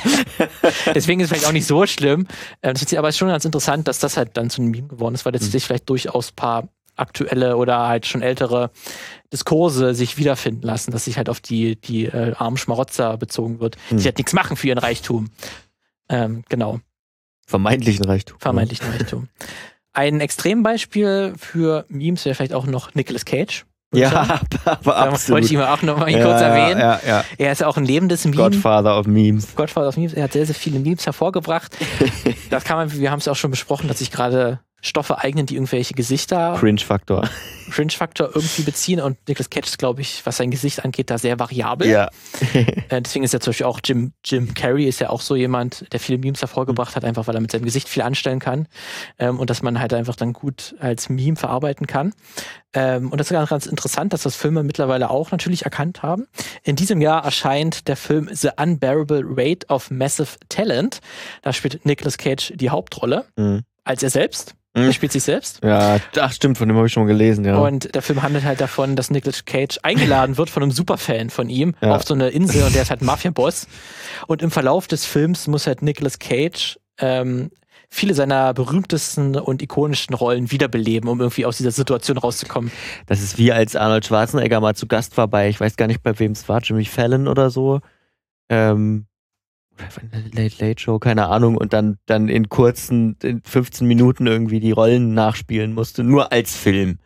Deswegen 0.95 1.21
ist 1.21 1.27
es 1.27 1.31
vielleicht 1.31 1.49
auch 1.49 1.53
nicht 1.53 1.67
so 1.67 1.87
schlimm. 1.87 2.27
Ähm, 2.63 2.75
das 2.75 2.83
ist 2.83 2.95
aber 2.95 3.11
schon 3.13 3.29
ganz 3.29 3.45
interessant, 3.45 3.89
dass 3.89 3.99
das 3.99 4.17
halt 4.17 4.37
dann 4.37 4.51
zu 4.51 4.63
einem 4.63 4.71
Meme 4.71 4.89
geworden 4.89 5.15
ist, 5.15 5.25
weil 5.25 5.33
Mhm. 5.33 5.39
jetzt 5.41 5.53
sich 5.53 5.65
vielleicht 5.65 5.89
durchaus 5.89 6.33
paar 6.33 6.69
aktuelle 6.97 7.57
oder 7.57 7.89
halt 7.89 8.07
schon 8.07 8.23
ältere 8.23 8.71
Diskurse 9.33 9.95
sich 9.95 10.17
wiederfinden 10.17 10.63
lassen, 10.63 10.93
dass 10.93 11.07
sich 11.07 11.17
halt 11.17 11.29
auf 11.29 11.41
die, 11.41 11.75
die 11.75 12.05
äh, 12.07 12.35
armen 12.37 12.57
Schmarotzer 12.57 13.17
bezogen 13.17 13.59
wird, 13.59 13.77
Hm. 13.89 13.99
die 13.99 14.05
halt 14.05 14.19
nichts 14.19 14.33
machen 14.33 14.57
für 14.57 14.69
ihren 14.69 14.79
Reichtum. 14.79 15.31
Ähm, 16.09 16.45
genau, 16.49 16.81
Vermeintlichen 17.47 18.05
Reichtum. 18.05 18.39
vermeintlichen 18.39 18.91
Reichtum. 18.91 19.29
Ein 19.93 20.21
Extrembeispiel 20.21 21.35
für 21.37 21.85
Memes 21.89 22.25
wäre 22.25 22.35
vielleicht 22.35 22.53
auch 22.53 22.67
noch 22.67 22.95
Nicolas 22.95 23.25
Cage. 23.25 23.65
ich. 23.93 24.01
Ja, 24.01 24.41
aber 24.65 24.97
absolut. 24.97 25.37
wollte 25.37 25.47
ich 25.47 25.53
ihn 25.53 25.61
auch 25.61 25.83
noch 25.83 25.99
mal 25.99 26.11
ja, 26.11 26.25
kurz 26.25 26.41
erwähnen. 26.41 26.81
Ja, 26.81 27.01
ja. 27.07 27.25
Er 27.39 27.53
ist 27.53 27.63
auch 27.63 27.77
ein 27.77 27.85
lebendes 27.85 28.25
Meme. 28.25 28.37
Godfather 28.37 28.99
of 28.99 29.07
Memes. 29.07 29.55
Godfather 29.55 29.89
of 29.89 29.97
Memes. 29.97 30.15
Er 30.15 30.25
hat 30.25 30.33
sehr, 30.33 30.47
sehr 30.47 30.55
viele 30.55 30.81
Memes 30.81 31.07
hervorgebracht. 31.07 31.77
das 32.51 32.65
kann 32.65 32.77
man, 32.77 32.93
wir 32.93 33.11
haben 33.11 33.21
es 33.21 33.29
auch 33.29 33.37
schon 33.37 33.53
besprochen, 33.53 33.87
dass 33.87 33.99
sich 33.99 34.11
gerade 34.11 34.61
Stoffe 34.87 35.19
eignen, 35.19 35.47
die 35.47 35.55
irgendwelche 35.55 35.95
Gesichter, 35.95 36.57
Cringe-Faktor. 36.61 37.27
Cringe-Faktor 37.71 38.29
irgendwie 38.35 38.63
beziehen. 38.63 39.01
Und 39.01 39.17
Nicolas 39.27 39.49
Cage 39.49 39.67
ist, 39.67 39.79
glaube 39.79 40.03
ich, 40.03 40.25
was 40.27 40.37
sein 40.37 40.51
Gesicht 40.51 40.85
angeht, 40.85 41.09
da 41.11 41.17
sehr 41.17 41.39
variabel. 41.39 41.89
Ja. 41.89 42.11
Äh, 42.91 43.01
deswegen 43.01 43.25
ist 43.25 43.33
ja 43.33 43.41
zum 43.41 43.53
Beispiel 43.53 43.65
auch 43.67 43.81
Jim, 43.83 44.13
Jim 44.25 44.53
Carrey 44.53 44.85
ist 44.85 45.01
ja 45.01 45.09
auch 45.09 45.23
so 45.23 45.35
jemand, 45.37 45.91
der 45.93 46.01
viele 46.01 46.19
Memes 46.19 46.43
hervorgebracht 46.43 46.97
hat, 46.97 47.05
einfach 47.05 47.27
weil 47.27 47.35
er 47.35 47.41
mit 47.41 47.51
seinem 47.51 47.65
Gesicht 47.65 47.89
viel 47.89 48.03
anstellen 48.03 48.41
kann. 48.41 48.69
Ähm, 49.19 49.41
und 49.41 49.49
dass 49.49 49.63
man 49.63 49.81
halt 49.81 49.95
einfach 49.95 50.17
dann 50.17 50.35
gut 50.35 50.75
als 50.81 51.09
Meme 51.09 51.37
verarbeiten 51.37 51.87
kann. 51.87 52.13
Ähm, 52.75 53.11
und 53.11 53.19
das 53.19 53.29
ist 53.29 53.33
ganz, 53.33 53.49
ganz 53.49 53.65
interessant, 53.67 54.13
dass 54.13 54.23
das 54.23 54.37
Filme 54.37 54.63
mittlerweile 54.65 55.09
auch 55.09 55.31
natürlich 55.31 55.65
erkannt 55.65 56.03
haben. 56.03 56.27
In 56.63 56.77
diesem 56.77 57.01
Jahr 57.01 57.25
erscheint 57.25 57.89
der 57.89 57.97
Film 57.97 58.29
The 58.31 58.51
Unbearable 58.61 59.37
Weight 59.37 59.71
of 59.71 59.91
Massive 59.91 60.37
Talent. 60.51 61.01
Da 61.41 61.55
spielt 61.55 61.87
Nicolas 61.87 62.19
Cage 62.19 62.53
die 62.55 62.69
Hauptrolle 62.69 63.25
Mhm. 63.37 63.63
als 63.85 64.03
er 64.03 64.11
selbst. 64.11 64.55
Mhm. 64.77 64.83
Er 64.87 64.93
spielt 64.93 65.13
sich 65.13 65.23
selbst. 65.23 65.61
Ja, 65.63 65.99
ach 66.21 66.33
stimmt, 66.33 66.59
von 66.59 66.67
dem 66.69 66.77
habe 66.77 66.87
ich 66.89 66.93
schon 66.93 67.05
mal 67.05 67.09
gelesen, 67.09 67.45
ja. 67.45 67.57
Und 67.59 67.95
der 67.95 68.03
Film 68.03 68.23
handelt 68.23 68.45
halt 68.45 68.61
davon, 68.61 68.97
dass 68.97 69.11
Nicolas 69.11 69.45
Cage 69.45 69.79
eingeladen 69.83 70.37
wird 70.37 70.51
von 70.51 70.63
einem 70.63 70.73
Superfan 70.73 71.31
von 71.31 71.49
ihm 71.49 71.75
Ja. 71.81 71.95
auf 71.97 72.05
so 72.05 72.15
eine 72.15 72.29
Insel 72.31 72.63
und 72.65 72.75
der 72.75 72.83
ist 72.83 72.91
halt 72.91 73.03
Mafia-Boss. 73.03 73.69
Und 74.27 74.43
im 74.43 74.51
Verlauf 74.51 74.87
des 74.89 75.05
Films 75.07 75.47
muss 75.47 75.67
halt 75.67 75.83
Nicolas 75.83 76.19
Cage 76.19 76.79
ähm, 76.99 77.51
viele 77.89 78.15
seiner 78.15 78.53
berühmtesten 78.55 79.37
und 79.37 79.63
ikonischsten 79.63 80.17
Rollen 80.17 80.51
wiederbeleben, 80.51 81.09
um 81.09 81.21
irgendwie 81.21 81.47
aus 81.47 81.59
dieser 81.59 81.71
Situation 81.71 82.19
rauszukommen. 82.19 82.73
Das 83.07 83.23
ist 83.23 83.39
wie 83.39 83.53
als 83.53 83.77
Arnold 83.77 84.05
Schwarzenegger 84.07 84.61
mal 84.61 84.75
zu 84.75 84.89
Gast 84.89 85.17
war 85.17 85.29
bei, 85.29 85.49
ich 85.49 85.61
weiß 85.61 85.77
gar 85.77 85.87
nicht, 85.87 86.03
bei 86.03 86.19
wem 86.19 86.33
es 86.33 86.49
war, 86.49 86.61
Jimmy 86.61 86.85
Fallon 86.85 87.29
oder 87.29 87.51
so. 87.51 87.81
Ähm, 88.49 89.07
Late 90.33 90.65
Late 90.65 90.81
Show, 90.81 90.99
keine 90.99 91.27
Ahnung, 91.29 91.57
und 91.57 91.73
dann, 91.73 91.99
dann 92.07 92.29
in 92.29 92.49
kurzen, 92.49 93.17
in 93.23 93.43
15 93.45 93.87
Minuten 93.87 94.27
irgendwie 94.27 94.61
die 94.61 94.71
Rollen 94.71 95.15
nachspielen 95.15 95.73
musste, 95.75 96.05
nur 96.05 96.33
als 96.33 96.55
Film. 96.57 96.99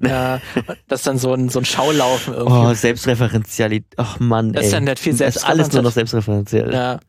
Ja, 0.00 0.40
das 0.88 1.00
ist 1.00 1.06
dann 1.06 1.18
so 1.18 1.34
ein, 1.34 1.48
so 1.50 1.58
ein 1.58 1.64
Schaulaufen 1.64 2.34
irgendwie. 2.34 2.56
Oh, 2.56 2.72
Selbstreferenzialität. 2.74 3.86
Ach 3.98 4.18
Mann, 4.20 4.52
Das 4.52 4.62
ey. 4.62 4.66
ist 4.68 4.72
dann 4.74 4.86
halt 4.86 4.98
viel 4.98 5.14
Das 5.16 5.36
ist 5.36 5.44
alles 5.44 5.72
nur 5.72 5.82
noch 5.82 5.92
selbstreferenziell. 5.92 6.72
Ja. 6.72 7.00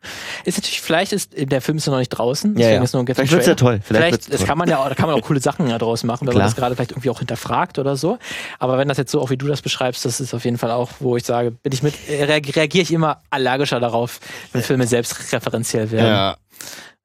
Ist 0.43 0.57
natürlich, 0.57 0.82
vielleicht 0.82 1.13
ist, 1.13 1.32
der 1.38 1.61
Film 1.61 1.78
ist 1.78 1.86
ja 1.88 1.91
noch 1.91 1.99
nicht 1.99 2.09
draußen, 2.09 2.51
Ja, 2.51 2.57
deswegen 2.57 2.76
ja. 2.78 2.84
ist 2.84 2.93
nur 2.93 3.03
ein 3.03 3.07
Vielleicht 3.16 3.32
wird's 3.32 3.47
ja 3.47 3.55
toll. 3.55 3.80
Vielleicht, 3.84 3.88
Vielleicht, 3.88 4.11
wird's 4.13 4.28
das 4.28 4.38
toll. 4.39 4.47
kann 4.47 4.57
man 4.57 4.70
ja 4.70 4.80
auch, 4.80 4.89
da 4.89 4.95
kann 4.95 5.07
man 5.09 5.16
auch 5.20 5.22
coole 5.26 5.39
Sachen 5.39 5.68
ja 5.68 5.78
draus 5.78 6.03
machen, 6.03 6.28
wenn 6.28 6.32
Klar. 6.34 6.43
man 6.43 6.47
das 6.51 6.55
gerade 6.55 6.76
vielleicht 6.76 6.91
irgendwie 6.91 7.09
auch 7.09 7.20
hinterfragt 7.20 7.80
oder 7.80 7.95
so. 7.95 8.18
Aber 8.59 8.78
wenn 8.78 8.88
das 8.88 8.97
jetzt 8.97 9.11
so 9.11 9.22
auch 9.22 9.30
wie 9.30 9.38
du 9.38 9.47
das 9.47 9.61
beschreibst, 9.61 10.05
das 10.05 10.20
ist 10.20 10.34
auf 10.34 10.43
jeden 10.45 10.57
Fall 10.57 10.72
auch, 10.72 10.89
wo 10.99 11.16
ich 11.18 11.24
sage, 11.26 11.51
bin 11.51 11.72
ich 11.74 11.84
mit, 11.84 11.93
äh, 12.09 12.26
reag- 12.26 12.55
reagiere 12.55 12.84
ich 12.84 12.91
immer 12.91 13.22
allergischer 13.30 13.80
darauf, 13.80 14.20
wenn 14.51 14.61
Filme 14.61 14.86
selbstreferenziell 15.06 15.91
werden. 15.91 16.08
ja. 16.08 16.38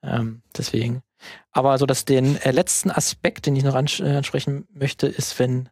Ähm, 0.02 0.42
deswegen. 0.56 1.02
Aber 1.52 1.76
so, 1.76 1.84
dass 1.84 2.04
den 2.06 2.36
äh, 2.40 2.52
letzten 2.52 2.90
Aspekt, 2.90 3.44
den 3.46 3.54
ich 3.56 3.64
noch 3.64 3.74
ans 3.74 4.00
äh, 4.00 4.16
ansprechen 4.16 4.66
möchte, 4.72 5.06
ist, 5.06 5.38
wenn, 5.38 5.68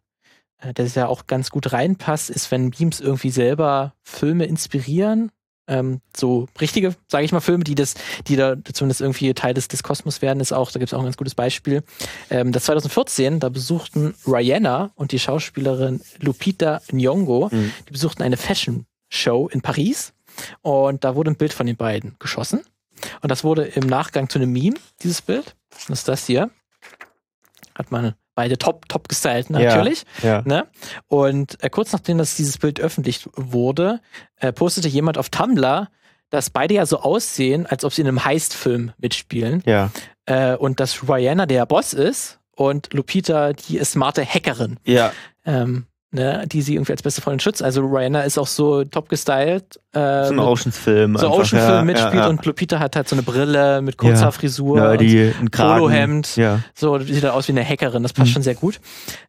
äh, 0.60 0.74
der 0.74 0.86
ja 0.86 1.06
auch 1.06 1.26
ganz 1.26 1.48
gut 1.50 1.72
reinpasst, 1.72 2.28
ist, 2.28 2.50
wenn 2.50 2.70
Memes 2.78 3.00
irgendwie 3.00 3.30
selber 3.30 3.94
Filme 4.02 4.44
inspirieren. 4.44 5.30
Ähm, 5.66 6.00
so 6.16 6.46
richtige, 6.60 6.94
sage 7.08 7.24
ich 7.24 7.32
mal, 7.32 7.40
Filme, 7.40 7.64
die 7.64 7.74
das, 7.74 7.94
die 8.26 8.36
da 8.36 8.56
zumindest 8.72 9.00
irgendwie 9.00 9.32
Teil 9.34 9.54
des, 9.54 9.68
des 9.68 9.82
Kosmos 9.82 10.20
werden, 10.22 10.40
ist 10.40 10.52
auch, 10.52 10.70
da 10.70 10.78
gibt 10.78 10.90
es 10.90 10.94
auch 10.94 10.98
ein 11.00 11.04
ganz 11.04 11.16
gutes 11.16 11.34
Beispiel. 11.34 11.82
Ähm, 12.30 12.52
das 12.52 12.64
2014, 12.64 13.40
da 13.40 13.48
besuchten 13.48 14.14
Rihanna 14.26 14.90
und 14.94 15.12
die 15.12 15.18
Schauspielerin 15.18 16.00
Lupita 16.20 16.80
Nyong'o, 16.90 17.54
Mhm. 17.54 17.72
die 17.86 17.92
besuchten 17.92 18.22
eine 18.22 18.36
Fashion 18.36 18.84
Show 19.10 19.48
in 19.48 19.62
Paris 19.62 20.12
und 20.62 21.04
da 21.04 21.14
wurde 21.14 21.30
ein 21.30 21.36
Bild 21.36 21.52
von 21.52 21.66
den 21.66 21.76
beiden 21.76 22.16
geschossen. 22.18 22.60
Und 23.20 23.30
das 23.30 23.44
wurde 23.44 23.64
im 23.64 23.86
Nachgang 23.86 24.28
zu 24.28 24.38
einem 24.38 24.52
Meme, 24.52 24.76
dieses 25.02 25.22
Bild. 25.22 25.54
Das 25.70 25.88
ist 25.90 26.08
das 26.08 26.26
hier. 26.26 26.50
Hat 27.74 27.90
man 27.90 28.14
beide 28.34 28.58
top, 28.58 28.88
top 28.88 29.08
gestylt, 29.08 29.50
natürlich. 29.50 30.04
Ja. 30.22 30.42
Ne? 30.44 30.66
Und 31.06 31.62
äh, 31.62 31.70
kurz 31.70 31.92
nachdem 31.92 32.18
das 32.18 32.36
dieses 32.36 32.58
Bild 32.58 32.80
öffentlich 32.80 33.28
wurde, 33.34 34.00
äh, 34.36 34.52
postete 34.52 34.88
jemand 34.88 35.18
auf 35.18 35.28
Tumblr, 35.28 35.88
dass 36.30 36.50
beide 36.50 36.74
ja 36.74 36.86
so 36.86 37.00
aussehen, 37.00 37.66
als 37.66 37.84
ob 37.84 37.92
sie 37.92 38.02
in 38.02 38.08
einem 38.08 38.24
Heist-Film 38.24 38.92
mitspielen. 38.98 39.62
Ja. 39.66 39.90
Äh, 40.26 40.56
und 40.56 40.80
dass 40.80 41.08
Rihanna 41.08 41.46
der 41.46 41.66
Boss 41.66 41.92
ist 41.92 42.38
und 42.54 42.92
Lupita 42.92 43.54
die 43.54 43.82
smarte 43.84 44.24
Hackerin. 44.24 44.78
Ja. 44.84 45.12
Ähm, 45.44 45.86
ne, 46.10 46.44
die 46.46 46.62
sie 46.62 46.74
irgendwie 46.74 46.92
als 46.92 47.02
beste 47.02 47.20
Freundin 47.20 47.40
schützt. 47.40 47.62
Also 47.62 47.82
Rihanna 47.84 48.22
ist 48.22 48.38
auch 48.38 48.46
so 48.46 48.82
top 48.84 49.08
gestylt. 49.08 49.78
Äh, 49.92 50.24
So 50.24 50.30
ein 50.30 50.36
mit- 50.36 50.44
Oceans-Film. 50.44 51.16
so 51.16 51.26
einfach, 51.26 51.38
Ocean-Film 51.40 51.70
ja, 51.78 51.82
mitspielt 51.84 52.14
ja, 52.14 52.20
ja. 52.20 52.26
und 52.28 52.44
Lupita 52.46 52.78
hat 52.78 52.96
halt 52.96 53.08
so 53.08 53.14
eine 53.16 53.22
Brille 53.22 53.82
mit 53.82 53.96
kurzer. 53.98 54.32
Frisur. 54.32 54.78
ja, 54.78 54.90
und 54.92 55.00
die, 55.00 55.32
ein. 55.40 55.50
Polohemd. 55.50 56.36
Ja. 56.36 56.60
so 56.74 56.98
sieht 56.98 57.24
er 57.24 57.34
aus 57.34 57.48
wie 57.48 57.52
eine 57.52 57.64
Hackerin, 57.64 58.02
das 58.02 58.12
passt 58.12 58.28
Mhm. 58.30 58.32
schon 58.34 58.42
sehr 58.42 58.54
gut. 58.54 58.80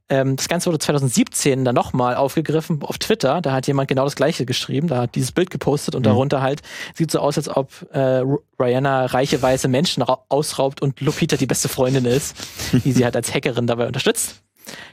Ähm, 0.10 0.36
das 0.38 0.48
Ganze 0.48 0.68
wurde 0.68 0.80
2017 0.80 1.66
dann 1.66 1.76
nochmal 1.76 2.16
aufgegriffen 2.16 2.82
auf 2.82 2.98
Twitter. 2.98 3.42
Da 3.42 3.52
hat 3.52 3.68
jemand 3.68 3.88
genau 3.90 4.06
das 4.06 4.16
gleiche 4.16 4.46
geschrieben. 4.46 4.88
Da 4.88 4.98
hat 5.02 5.16
dieses 5.16 5.32
Bild 5.32 5.50
gepostet 5.52 5.94
und 5.96 6.02
Mhm. 6.02 6.06
darunter 6.12 6.42
halt 6.42 6.62
sieht 6.96 7.12
so 7.12 7.20
aus, 7.20 7.38
als 7.38 7.48
ob 7.50 7.70
äh, 7.94 8.24
Rihanna 8.60 9.06
reiche 9.08 9.42
weiße 9.42 9.68
Menschen 9.68 10.02
ra- 10.04 10.24
ausraubt 10.30 10.82
und 10.82 11.00
Lupita 11.02 11.36
die 11.38 11.46
beste 11.46 11.68
Freundin 11.70 12.06
ist, 12.06 12.36
die 12.86 12.92
sie 12.92 13.04
halt 13.04 13.16
als 13.16 13.34
Hackerin 13.34 13.68
dabei 13.68 13.86
unterstützt. 13.88 14.42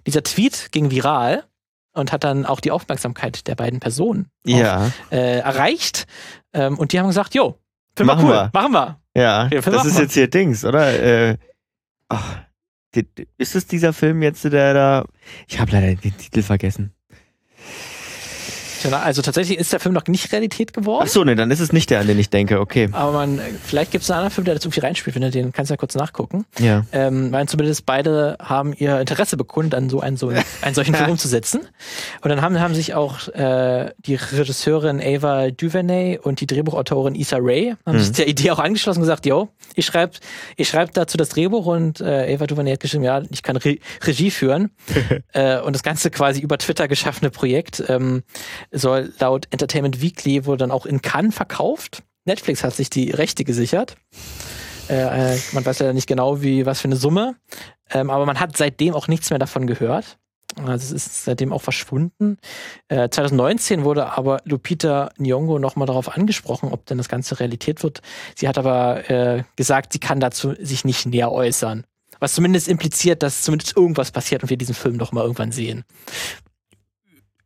Dieser 0.06 0.22
Tweet 0.22 0.68
ging 0.72 0.90
viral 0.90 1.44
und 1.96 2.12
hat 2.12 2.24
dann 2.24 2.44
auch 2.46 2.60
die 2.60 2.70
Aufmerksamkeit 2.70 3.46
der 3.46 3.54
beiden 3.54 3.80
Personen 3.80 4.28
Ja. 4.44 4.90
äh, 5.10 5.38
erreicht. 5.38 6.06
Ähm, 6.52 6.78
und 6.78 6.92
die 6.92 6.98
haben 7.00 7.06
gesagt, 7.06 7.34
jo, 7.34 7.58
Film 7.96 8.06
Machen 8.08 8.24
cool, 8.26 8.32
wir. 8.32 8.50
machen 8.52 8.72
wir. 8.72 9.00
Ja, 9.16 9.48
Ja, 9.50 9.60
das 9.60 9.86
ist 9.86 9.94
wir. 9.96 10.02
jetzt 10.02 10.12
hier 10.14 10.28
Dings, 10.28 10.64
oder? 10.64 10.92
Äh, 11.02 11.38
ach, 12.08 12.38
ist 13.38 13.54
es 13.56 13.66
dieser 13.66 13.92
Film 13.92 14.22
jetzt, 14.22 14.44
der 14.44 14.72
da. 14.74 15.04
Ich 15.48 15.58
habe 15.60 15.72
leider 15.72 15.94
den 15.94 16.16
Titel 16.16 16.42
vergessen. 16.42 16.92
Tja, 18.88 19.00
Also 19.00 19.22
tatsächlich 19.22 19.58
ist 19.58 19.72
der 19.72 19.80
Film 19.80 19.94
noch 19.94 20.06
nicht 20.06 20.32
Realität 20.32 20.72
geworden. 20.72 21.04
Ach 21.06 21.10
so, 21.10 21.24
ne, 21.24 21.34
dann 21.36 21.50
ist 21.50 21.60
es 21.60 21.72
nicht 21.72 21.90
der, 21.90 22.00
an 22.00 22.06
den 22.06 22.18
ich 22.18 22.30
denke. 22.30 22.60
Okay. 22.60 22.88
Aber 22.92 23.12
man, 23.12 23.40
vielleicht 23.64 23.90
gibt 23.92 24.04
es 24.04 24.10
einen 24.10 24.18
anderen 24.18 24.34
Film, 24.34 24.44
der 24.44 24.54
das 24.54 24.64
irgendwie 24.64 24.80
reinspielt. 24.80 25.14
Wenn 25.14 25.22
du 25.22 25.30
den 25.30 25.52
kannst 25.52 25.70
du 25.70 25.74
ja 25.74 25.76
kurz 25.76 25.94
nachgucken. 25.94 26.44
Ja. 26.58 26.84
Ähm, 26.92 27.32
weil 27.32 27.46
zumindest 27.48 27.86
beide 27.86 28.36
haben 28.40 28.72
ihr 28.74 29.00
Interesse 29.00 29.36
bekundet, 29.36 29.74
an 29.74 29.88
so 29.88 30.00
einen, 30.00 30.16
so 30.16 30.28
einen 30.28 30.74
solchen 30.74 30.94
Film 30.94 31.10
umzusetzen. 31.12 31.60
Und 32.22 32.28
dann 32.30 32.42
haben, 32.42 32.58
haben 32.60 32.74
sich 32.74 32.94
auch 32.94 33.28
äh, 33.28 33.92
die 33.98 34.14
Regisseurin 34.16 35.00
Ava 35.00 35.50
DuVernay 35.50 36.18
und 36.22 36.40
die 36.40 36.46
Drehbuchautorin 36.46 37.14
Issa 37.14 37.38
Rae 37.40 37.76
haben 37.86 37.96
Mhm. 37.96 38.00
sich 38.00 38.12
der 38.12 38.28
Idee 38.28 38.50
auch 38.50 38.58
angeschlossen 38.58 38.98
und 39.00 39.04
gesagt, 39.04 39.26
yo, 39.26 39.48
ich 39.74 39.86
schreibe 39.86 40.12
ich 40.56 40.68
schreib 40.68 40.92
dazu 40.92 41.16
das 41.16 41.30
Drehbuch 41.30 41.66
und 41.66 42.00
äh, 42.00 42.34
Ava 42.34 42.46
DuVernay 42.46 42.72
hat 42.72 42.80
geschrieben, 42.80 43.04
ja, 43.04 43.22
ich 43.30 43.42
kann 43.42 43.56
Re 43.56 43.76
Regie 44.04 44.30
führen. 44.30 44.70
äh, 45.32 45.60
und 45.60 45.74
das 45.74 45.82
ganze 45.82 46.10
quasi 46.10 46.40
über 46.40 46.58
Twitter 46.58 46.88
geschaffene 46.88 47.30
Projekt 47.30 47.82
ähm, 47.88 48.22
soll 48.78 49.12
laut 49.18 49.46
Entertainment 49.50 50.00
Weekly 50.00 50.46
wurde 50.46 50.58
dann 50.58 50.70
auch 50.70 50.86
in 50.86 51.02
Cannes 51.02 51.34
verkauft. 51.34 52.02
Netflix 52.24 52.64
hat 52.64 52.74
sich 52.74 52.90
die 52.90 53.10
Rechte 53.10 53.44
gesichert. 53.44 53.96
Äh, 54.88 55.34
äh, 55.34 55.38
man 55.52 55.64
weiß 55.64 55.80
ja 55.80 55.92
nicht 55.92 56.06
genau, 56.06 56.42
wie 56.42 56.66
was 56.66 56.80
für 56.80 56.88
eine 56.88 56.96
Summe. 56.96 57.36
Ähm, 57.90 58.10
aber 58.10 58.26
man 58.26 58.40
hat 58.40 58.56
seitdem 58.56 58.94
auch 58.94 59.08
nichts 59.08 59.30
mehr 59.30 59.38
davon 59.38 59.66
gehört. 59.66 60.18
Also 60.56 60.72
es 60.72 60.92
ist 60.92 61.24
seitdem 61.24 61.52
auch 61.52 61.60
verschwunden. 61.60 62.38
Äh, 62.88 63.08
2019 63.10 63.84
wurde 63.84 64.16
aber 64.16 64.40
Lupita 64.44 65.10
Nyong'o 65.18 65.58
nochmal 65.58 65.86
darauf 65.86 66.16
angesprochen, 66.16 66.70
ob 66.72 66.86
denn 66.86 66.98
das 66.98 67.08
Ganze 67.08 67.38
Realität 67.40 67.82
wird. 67.82 68.00
Sie 68.34 68.48
hat 68.48 68.56
aber 68.56 69.10
äh, 69.10 69.42
gesagt, 69.56 69.92
sie 69.92 69.98
kann 69.98 70.20
dazu 70.20 70.54
sich 70.58 70.84
nicht 70.84 71.06
näher 71.06 71.30
äußern. 71.30 71.84
Was 72.20 72.34
zumindest 72.34 72.68
impliziert, 72.68 73.22
dass 73.22 73.42
zumindest 73.42 73.76
irgendwas 73.76 74.10
passiert 74.10 74.42
und 74.42 74.50
wir 74.50 74.56
diesen 74.56 74.74
Film 74.74 74.96
noch 74.96 75.12
mal 75.12 75.22
irgendwann 75.22 75.52
sehen. 75.52 75.84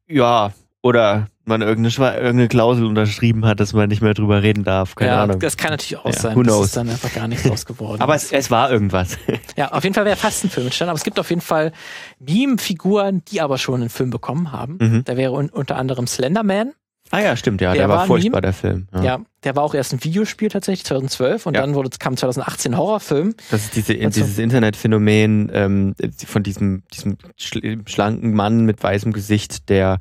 Ja, 0.06 0.52
oder 0.82 1.26
man 1.44 1.62
irgendeine, 1.62 2.14
irgendeine 2.16 2.48
Klausel 2.48 2.84
unterschrieben 2.86 3.44
hat, 3.44 3.58
dass 3.60 3.72
man 3.72 3.88
nicht 3.88 4.02
mehr 4.02 4.14
drüber 4.14 4.42
reden 4.42 4.62
darf. 4.64 4.94
Keine 4.94 5.10
ja, 5.10 5.22
Ahnung. 5.24 5.40
Das 5.40 5.56
kann 5.56 5.70
natürlich 5.70 5.96
auch 5.98 6.06
Ja, 6.06 6.12
sein. 6.12 6.36
who 6.36 6.42
Das 6.42 6.52
knows? 6.54 6.66
ist 6.66 6.76
dann 6.76 6.88
einfach 6.88 7.12
gar 7.12 7.26
nichts 7.28 7.44
draus 7.44 7.66
geworden. 7.66 8.00
Aber 8.00 8.14
es, 8.14 8.30
es 8.32 8.50
war 8.50 8.70
irgendwas. 8.70 9.18
ja, 9.56 9.72
auf 9.72 9.82
jeden 9.82 9.94
Fall 9.94 10.04
wäre 10.04 10.16
fast 10.16 10.44
ein 10.44 10.50
Film 10.50 10.66
entstanden. 10.66 10.90
Aber 10.90 10.96
es 10.98 11.04
gibt 11.04 11.18
auf 11.18 11.28
jeden 11.28 11.42
Fall 11.42 11.72
Meme-Figuren, 12.20 13.22
die 13.30 13.40
aber 13.40 13.58
schon 13.58 13.80
einen 13.80 13.90
Film 13.90 14.10
bekommen 14.10 14.52
haben. 14.52 14.78
Mhm. 14.80 15.04
Da 15.04 15.16
wäre 15.16 15.32
un 15.32 15.48
unter 15.50 15.76
anderem 15.76 16.06
Slenderman. 16.06 16.72
Ah 17.12 17.18
ja, 17.20 17.34
stimmt, 17.36 17.60
ja. 17.60 17.72
Der 17.72 17.82
Der, 17.82 17.88
war 17.88 17.98
war 17.98 18.06
furchtbar, 18.06 18.40
der 18.40 18.52
Film. 18.52 18.86
Ja. 18.94 19.02
Ja. 19.02 19.20
der 19.42 19.56
war 19.56 19.64
auch 19.64 19.74
erst 19.74 19.92
ein 19.92 20.04
Videospiel 20.04 20.48
tatsächlich 20.48 20.84
2012 20.86 21.46
und 21.46 21.54
Ja. 21.56 21.62
dann 21.62 21.74
wurde, 21.74 21.90
kam 21.98 22.16
2018 22.16 22.72
ein 22.74 22.78
Horrorfilm. 22.78 23.34
Das 23.50 23.62
ist 23.64 23.74
diese, 23.74 23.94
Also- 23.94 24.20
dieses 24.20 24.38
Internetphänomen 24.38 25.50
ähm, 25.52 25.94
von 26.26 26.44
diesem, 26.44 26.84
diesem 26.94 27.16
schl 27.36 27.80
schlanken 27.86 28.32
Mann 28.34 28.64
mit 28.64 28.80
weißem 28.80 29.12
Gesicht, 29.12 29.68
der, 29.68 29.98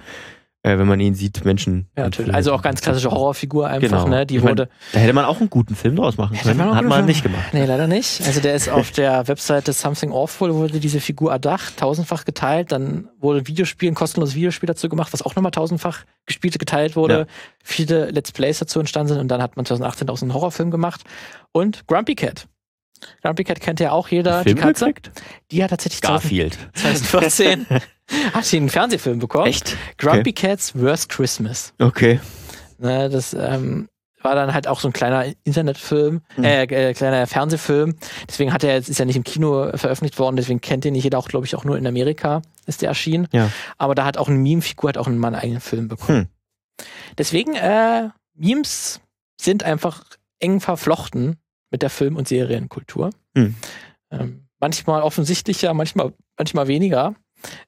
äh, 0.64 0.78
wenn 0.78 0.88
man 0.88 1.00
ihn 1.00 1.16
sieht, 1.16 1.46
Menschen. 1.46 1.88
Ja, 1.98 2.04
natürlich. 2.04 2.34
Also 2.36 2.52
auch 2.54 2.62
ganz 2.62 2.82
klassische 2.82 3.10
Horrorfigur 3.12 3.68
einfach, 3.68 3.88
Genau. 4.04 4.08
ne? 4.08 4.26
Die 4.26 4.36
Ich 4.38 4.44
mein, 4.44 4.52
wurde. 4.52 4.70
Da 4.94 5.00
hätte 5.00 5.14
man 5.14 5.24
auch 5.26 5.40
einen 5.40 5.50
guten 5.50 5.76
Film 5.76 5.96
draus 5.96 6.18
machen 6.18 6.36
Hätte 6.36 6.50
können. 6.50 6.60
man 6.60 6.76
Hat 6.76 6.84
man 6.84 6.94
Film- 6.98 7.06
nicht 7.06 7.24
gemacht. 7.24 7.54
Nee, 7.54 7.66
leider 7.66 7.88
nicht. 7.88 8.22
Also 8.26 8.42
der 8.42 8.56
ist 8.56 8.68
auf 8.70 8.92
der 8.92 9.28
Webseite 9.30 9.72
Something 9.72 10.12
Awful 10.12 10.54
wurde 10.54 10.80
diese 10.80 11.00
Figur 11.00 11.32
erdacht, 11.32 11.78
tausendfach 11.78 12.26
geteilt, 12.26 12.72
dann 12.74 13.08
wurde 13.20 13.40
ein 13.40 13.48
Videospiel, 13.48 13.90
ein 13.90 13.96
kostenloses 13.96 14.36
Videospiel 14.36 14.68
dazu 14.68 14.90
gemacht, 14.90 15.14
was 15.14 15.22
auch 15.22 15.36
nochmal 15.36 15.52
tausendfach 15.52 16.04
gespielt, 16.26 16.60
geteilt 16.60 16.96
wurde. 16.98 17.20
Ja. 17.20 17.26
Viele 17.64 18.10
Let's 18.12 18.32
Plays 18.34 18.60
dazu 18.60 18.80
entstanden 18.80 19.10
sind 19.14 19.20
und 19.20 19.28
dann 19.30 19.42
hat 19.42 19.56
man 19.56 19.66
2018 19.66 20.10
auch 20.10 20.18
so 20.18 20.26
einen 20.26 20.34
Horrorfilm 20.34 20.72
gemacht. 20.72 21.02
Und 21.54 21.88
Grumpy 21.88 22.16
Cat. 22.16 22.48
Grumpy 23.24 23.44
Cat 23.44 23.60
kennt 23.62 23.80
ja 23.80 23.92
auch 23.92 24.08
jeder, 24.10 24.44
die 24.44 24.50
Film 24.52 24.58
Katze. 24.60 24.86
gekriegt? 24.86 25.12
Die 25.52 25.64
hat 25.64 25.70
tatsächlich 25.72 26.02
2000 26.02 26.24
Garfield. 26.24 26.58
2014 26.74 27.66
hat 28.34 28.46
sie 28.46 28.58
einen 28.58 28.70
Fernsehfilm 28.70 29.20
bekommen. 29.20 29.48
Echt? 29.48 29.76
Grumpy 29.98 30.34
Cat's 30.34 30.76
Worst 30.80 31.10
Christmas. 31.10 31.74
Okay. 31.80 32.20
Ne, 32.78 33.10
das 33.10 33.34
ähm, 33.34 33.88
war 34.22 34.36
dann 34.36 34.54
halt 34.54 34.68
auch 34.68 34.80
so 34.80 34.88
ein 34.90 34.94
kleiner 34.94 35.26
Internetfilm, 35.44 36.22
Mhm. 36.38 36.44
äh, 36.44 36.64
äh, 36.64 36.94
kleiner 36.94 37.26
Fernsehfilm. 37.28 37.96
Deswegen 38.28 38.52
hat 38.54 38.64
er 38.64 38.74
jetzt, 38.76 38.90
ist 38.90 39.00
ja 39.00 39.06
nicht 39.06 39.16
im 39.16 39.24
Kino 39.24 39.70
veröffentlicht 39.76 40.18
worden, 40.20 40.36
deswegen 40.36 40.62
kennt 40.62 40.86
ihn 40.86 40.94
nicht 40.94 41.04
jeder, 41.04 41.18
auch 41.18 41.28
glaube 41.28 41.46
ich 41.46 41.56
auch 41.56 41.64
nur 41.66 41.78
in 41.78 41.88
Amerika 41.88 42.42
ist 42.66 42.82
der 42.82 42.90
erschienen. 42.90 43.28
Ja. 43.32 43.50
Aber 43.78 43.96
da 43.96 44.06
hat 44.06 44.18
auch 44.18 44.28
eine 44.28 44.38
Meme-Figur, 44.38 44.90
hat 44.90 44.98
auch 44.98 45.08
einen 45.08 45.18
Mann 45.18 45.34
einen 45.34 45.42
eigenen 45.44 45.62
Film 45.62 45.88
bekommen. 45.88 46.28
Hm. 46.80 46.86
Deswegen, 47.18 47.56
äh, 47.56 48.10
Memes 48.36 49.02
sind 49.42 49.64
einfach 49.64 50.04
eng 50.40 50.60
verflochten 50.62 51.38
mit 51.72 51.82
der 51.82 51.90
Film- 51.90 52.16
und 52.16 52.28
Serienkultur. 52.28 53.12
Hm. 53.36 53.56
Ähm, 54.12 54.48
manchmal 54.60 55.02
offensichtlicher, 55.02 55.74
manchmal, 55.74 56.14
manchmal 56.38 56.68
weniger. 56.68 57.16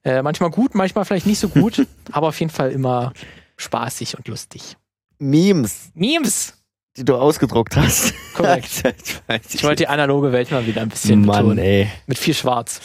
Äh, 0.04 0.22
manchmal 0.22 0.50
gut, 0.50 0.74
manchmal 0.74 1.04
vielleicht 1.04 1.26
nicht 1.26 1.38
so 1.38 1.48
gut, 1.48 1.86
aber 2.12 2.28
auf 2.28 2.40
jeden 2.40 2.52
Fall 2.52 2.72
immer 2.72 3.12
spaßig 3.56 4.16
und 4.16 4.28
lustig. 4.28 4.76
Memes, 5.18 5.90
Memes! 5.94 6.61
Die 6.96 7.04
du 7.04 7.16
ausgedruckt 7.16 7.76
hast. 7.76 8.12
Korrekt. 8.34 8.82
ich 9.52 9.64
wollte 9.64 9.84
die 9.84 9.88
analoge 9.88 10.32
Welt 10.32 10.50
mal 10.50 10.66
wieder 10.66 10.82
ein 10.82 10.88
bisschen 10.90 11.24
Mann, 11.24 11.36
betonen. 11.38 11.58
ey. 11.58 11.88
Mit 12.06 12.18
viel 12.18 12.34
Schwarz. 12.34 12.80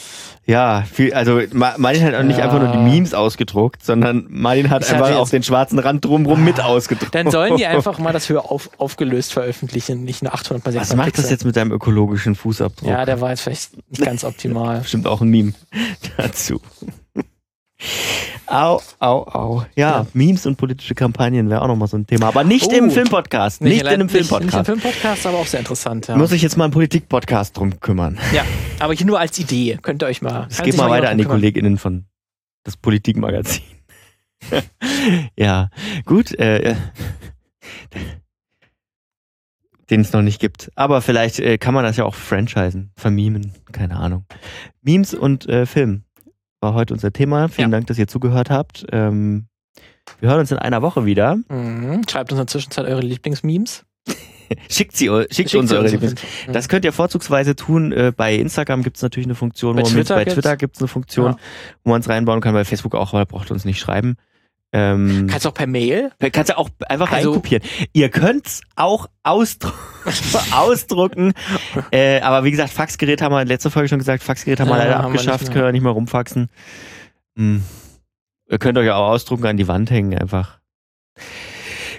Ja, 0.46 0.86
viel, 0.90 1.14
also 1.14 1.42
Ma- 1.52 1.76
Martin 1.78 2.04
hat 2.06 2.16
auch 2.16 2.24
nicht 2.24 2.38
Ja. 2.40 2.46
einfach 2.46 2.60
nur 2.62 2.72
die 2.72 2.78
Memes 2.78 3.14
ausgedruckt, 3.14 3.84
sondern 3.84 4.28
Martin 4.30 4.70
hat 4.70 4.84
Ich 4.84 4.94
einfach 4.94 5.14
auch 5.18 5.28
den 5.30 5.44
schwarzen 5.44 5.78
Rand 5.78 6.06
drumrum 6.06 6.42
mit 6.46 6.62
ausgedruckt. 6.62 7.14
Dann 7.14 7.30
sollen 7.32 7.58
die 7.58 7.66
einfach 7.68 8.00
mal 8.00 8.14
das 8.14 8.30
höher 8.30 8.50
auf, 8.50 8.70
aufgelöst 8.78 9.34
veröffentlichen, 9.34 10.06
nicht 10.06 10.24
nur 10.24 10.34
800 10.34 10.64
mal 10.66 10.72
600 10.72 10.90
Was 10.90 10.96
macht 11.06 11.18
das 11.18 11.30
jetzt 11.30 11.44
mit 11.44 11.58
deinem 11.58 11.74
ökologischen 11.74 12.36
Fußabdruck? 12.36 12.88
Ja, 12.90 13.04
der 13.04 13.20
war 13.20 13.32
jetzt 13.32 13.42
vielleicht 13.42 13.72
nicht 13.92 14.06
ganz 14.06 14.24
optimal. 14.24 14.80
Bestimmt 14.84 15.06
auch 15.06 15.20
ein 15.20 15.28
Meme 15.28 15.52
dazu. 16.16 16.62
Au, 18.48 18.82
au, 19.00 19.24
au. 19.28 19.62
Ja, 19.76 19.90
Ja. 20.00 20.08
Memes 20.14 20.46
und 20.46 20.56
politische 20.56 20.96
Kampagnen 20.96 21.50
wäre 21.50 21.62
auch 21.62 21.68
nochmal 21.68 21.88
so 21.88 21.98
ein 21.98 22.08
Thema. 22.08 22.28
Aber 22.30 22.44
nicht 22.44 22.68
Oh. 22.68 22.76
im 22.76 22.90
Filmpodcast. 22.90 23.62
Nicht, 23.62 23.82
in 23.82 23.88
einem 23.88 24.08
Nicht, 24.08 24.14
nicht 24.16 24.24
im 24.24 24.28
Filmpodcast. 24.30 24.66
Filmpodcast, 24.66 25.28
aber 25.28 25.38
auch 25.38 25.46
sehr 25.46 25.60
interessant. 25.60 26.08
Ja, 26.08 26.16
Muss 26.16 26.32
ich 26.32 26.42
jetzt 26.42 26.58
mal 26.58 26.64
einen 26.64 26.74
Politik-Podcast 26.74 27.58
drum 27.58 27.80
kümmern. 27.80 28.18
ja. 28.34 28.44
aber 28.80 28.94
hier 28.94 29.06
nur 29.06 29.20
als 29.20 29.38
Idee. 29.38 29.78
Könnt 29.82 30.02
ihr 30.02 30.08
euch 30.08 30.22
mal. 30.22 30.48
Kann 30.48 30.66
geht 30.66 30.74
sich 30.74 30.78
mal 30.78 30.90
weiter 30.90 31.10
an 31.10 31.18
die 31.18 31.24
drum 31.26 31.34
KollegInnen 31.34 31.78
von 31.78 32.06
das 32.64 32.78
Politikmagazin. 32.78 33.64
ja, 35.36 35.70
gut. 36.06 36.32
Äh, 36.40 36.76
den 39.90 40.02
es 40.02 40.14
noch 40.14 40.22
nicht 40.22 40.40
gibt. 40.40 40.72
Aber 40.76 41.02
vielleicht 41.02 41.40
äh, 41.40 41.58
kann 41.58 41.74
man 41.74 41.84
das 41.84 41.98
ja 41.98 42.06
auch 42.06 42.16
franchisen, 42.16 42.92
vermimen, 42.96 43.54
keine 43.72 43.96
Ahnung. 43.98 44.26
Memes 44.82 45.14
und 45.14 45.48
äh, 45.48 45.66
Film 45.66 46.04
war 46.62 46.74
heute 46.74 46.94
unser 46.94 47.12
Thema. 47.12 47.50
Vielen 47.50 47.70
Ja. 47.72 47.78
Dank, 47.78 47.88
dass 47.88 47.98
ihr 47.98 48.08
zugehört 48.08 48.50
habt. 48.50 48.86
Ähm, 48.92 49.48
wir 50.20 50.30
hören 50.30 50.40
uns 50.40 50.52
in 50.52 50.58
einer 50.58 50.82
Woche 50.82 51.06
wieder. 51.06 51.38
Mhm. 51.50 52.02
Schreibt 52.10 52.32
uns 52.32 52.40
in 52.40 52.46
der 52.46 52.48
Zwischenzeit 52.48 52.86
eure 52.86 53.02
Lieblingsmemes. 53.02 53.84
Schickt, 54.70 54.96
sie, 54.96 55.08
schickt, 55.08 55.36
Schickt 55.36 55.56
uns 55.56 55.72
eure 55.74 55.88
Lieblings. 55.90 56.20
Fall. 56.22 56.54
Das 56.54 56.70
könnt 56.70 56.86
ihr 56.86 56.94
vorzugsweise 56.94 57.56
tun. 57.56 57.92
Äh, 57.92 58.14
bei 58.16 58.34
Instagram 58.36 58.82
gibt 58.82 58.96
es 58.96 59.04
natürlich 59.04 59.28
eine 59.28 59.36
Funktion, 59.36 59.76
Bei 59.76 59.84
Twitter 59.84 60.16
bei 60.16 60.24
Twitter 60.26 60.56
gibt 60.56 60.78
es 60.78 60.82
eine 60.82 60.88
Funktion, 60.88 61.32
Ja. 61.34 61.38
wo 61.84 61.92
man 61.92 62.00
es 62.02 62.08
reinbauen 62.08 62.40
kann. 62.40 62.54
Bei 62.54 62.64
Facebook 62.64 62.96
auch, 62.96 63.14
aber 63.14 63.26
braucht 63.26 63.52
ihr 63.52 63.54
uns 63.54 63.66
nicht 63.66 63.80
schreiben. 63.80 64.16
Ähm, 64.74 65.28
Kannst 65.30 65.46
du 65.46 65.50
auch 65.50 65.54
per 65.54 65.66
Mail. 65.68 66.12
kannst 66.34 66.50
du 66.50 66.58
auch 66.58 66.70
einfach 66.90 67.12
Also- 67.12 67.30
reinkopieren. 67.32 67.64
Ihr 67.94 68.10
könnt's 68.10 68.62
auch 68.76 69.08
ausdru 69.24 69.72
ausdrucken. 70.52 71.34
äh, 71.92 72.20
aber 72.22 72.44
wie 72.44 72.52
gesagt, 72.52 72.72
Faxgerät 72.74 73.22
haben 73.22 73.34
wir 73.34 73.42
in 73.42 73.48
letzter 73.48 73.72
Folge 73.72 73.88
schon 73.90 74.00
gesagt, 74.00 74.24
Faxgerät 74.24 74.60
haben 74.60 74.68
wir 74.70 74.78
Ja, 74.78 74.84
leider 74.84 74.96
haben 74.98 75.14
wir 75.14 75.20
abgeschafft, 75.20 75.46
mehr. 75.46 75.54
können 75.54 75.66
wir 75.66 75.72
nicht 75.72 75.84
mehr 75.84 75.92
rumfaxen. 75.94 76.50
Hm. 77.38 77.64
Ihr 78.50 78.60
könnt 78.60 78.78
euch 78.78 78.90
auch 78.92 79.10
ausdrucken, 79.10 79.46
an 79.46 79.58
die 79.58 79.68
Wand 79.68 79.90
hängen 79.90 80.18
einfach. 80.18 80.60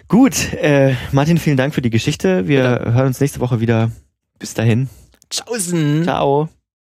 Gut, 0.08 0.52
äh, 0.54 0.94
Martin, 1.12 1.38
vielen 1.38 1.56
Dank 1.58 1.74
für 1.74 1.82
die 1.82 1.90
Geschichte. 1.90 2.48
Wir 2.48 2.62
hören 2.62 3.06
uns 3.08 3.20
nächste 3.20 3.40
Woche 3.40 3.60
wieder. 3.60 3.90
Bis 4.38 4.54
dahin. 4.54 4.88
Tschaußen. 5.30 6.04
Ciao. 6.04 6.48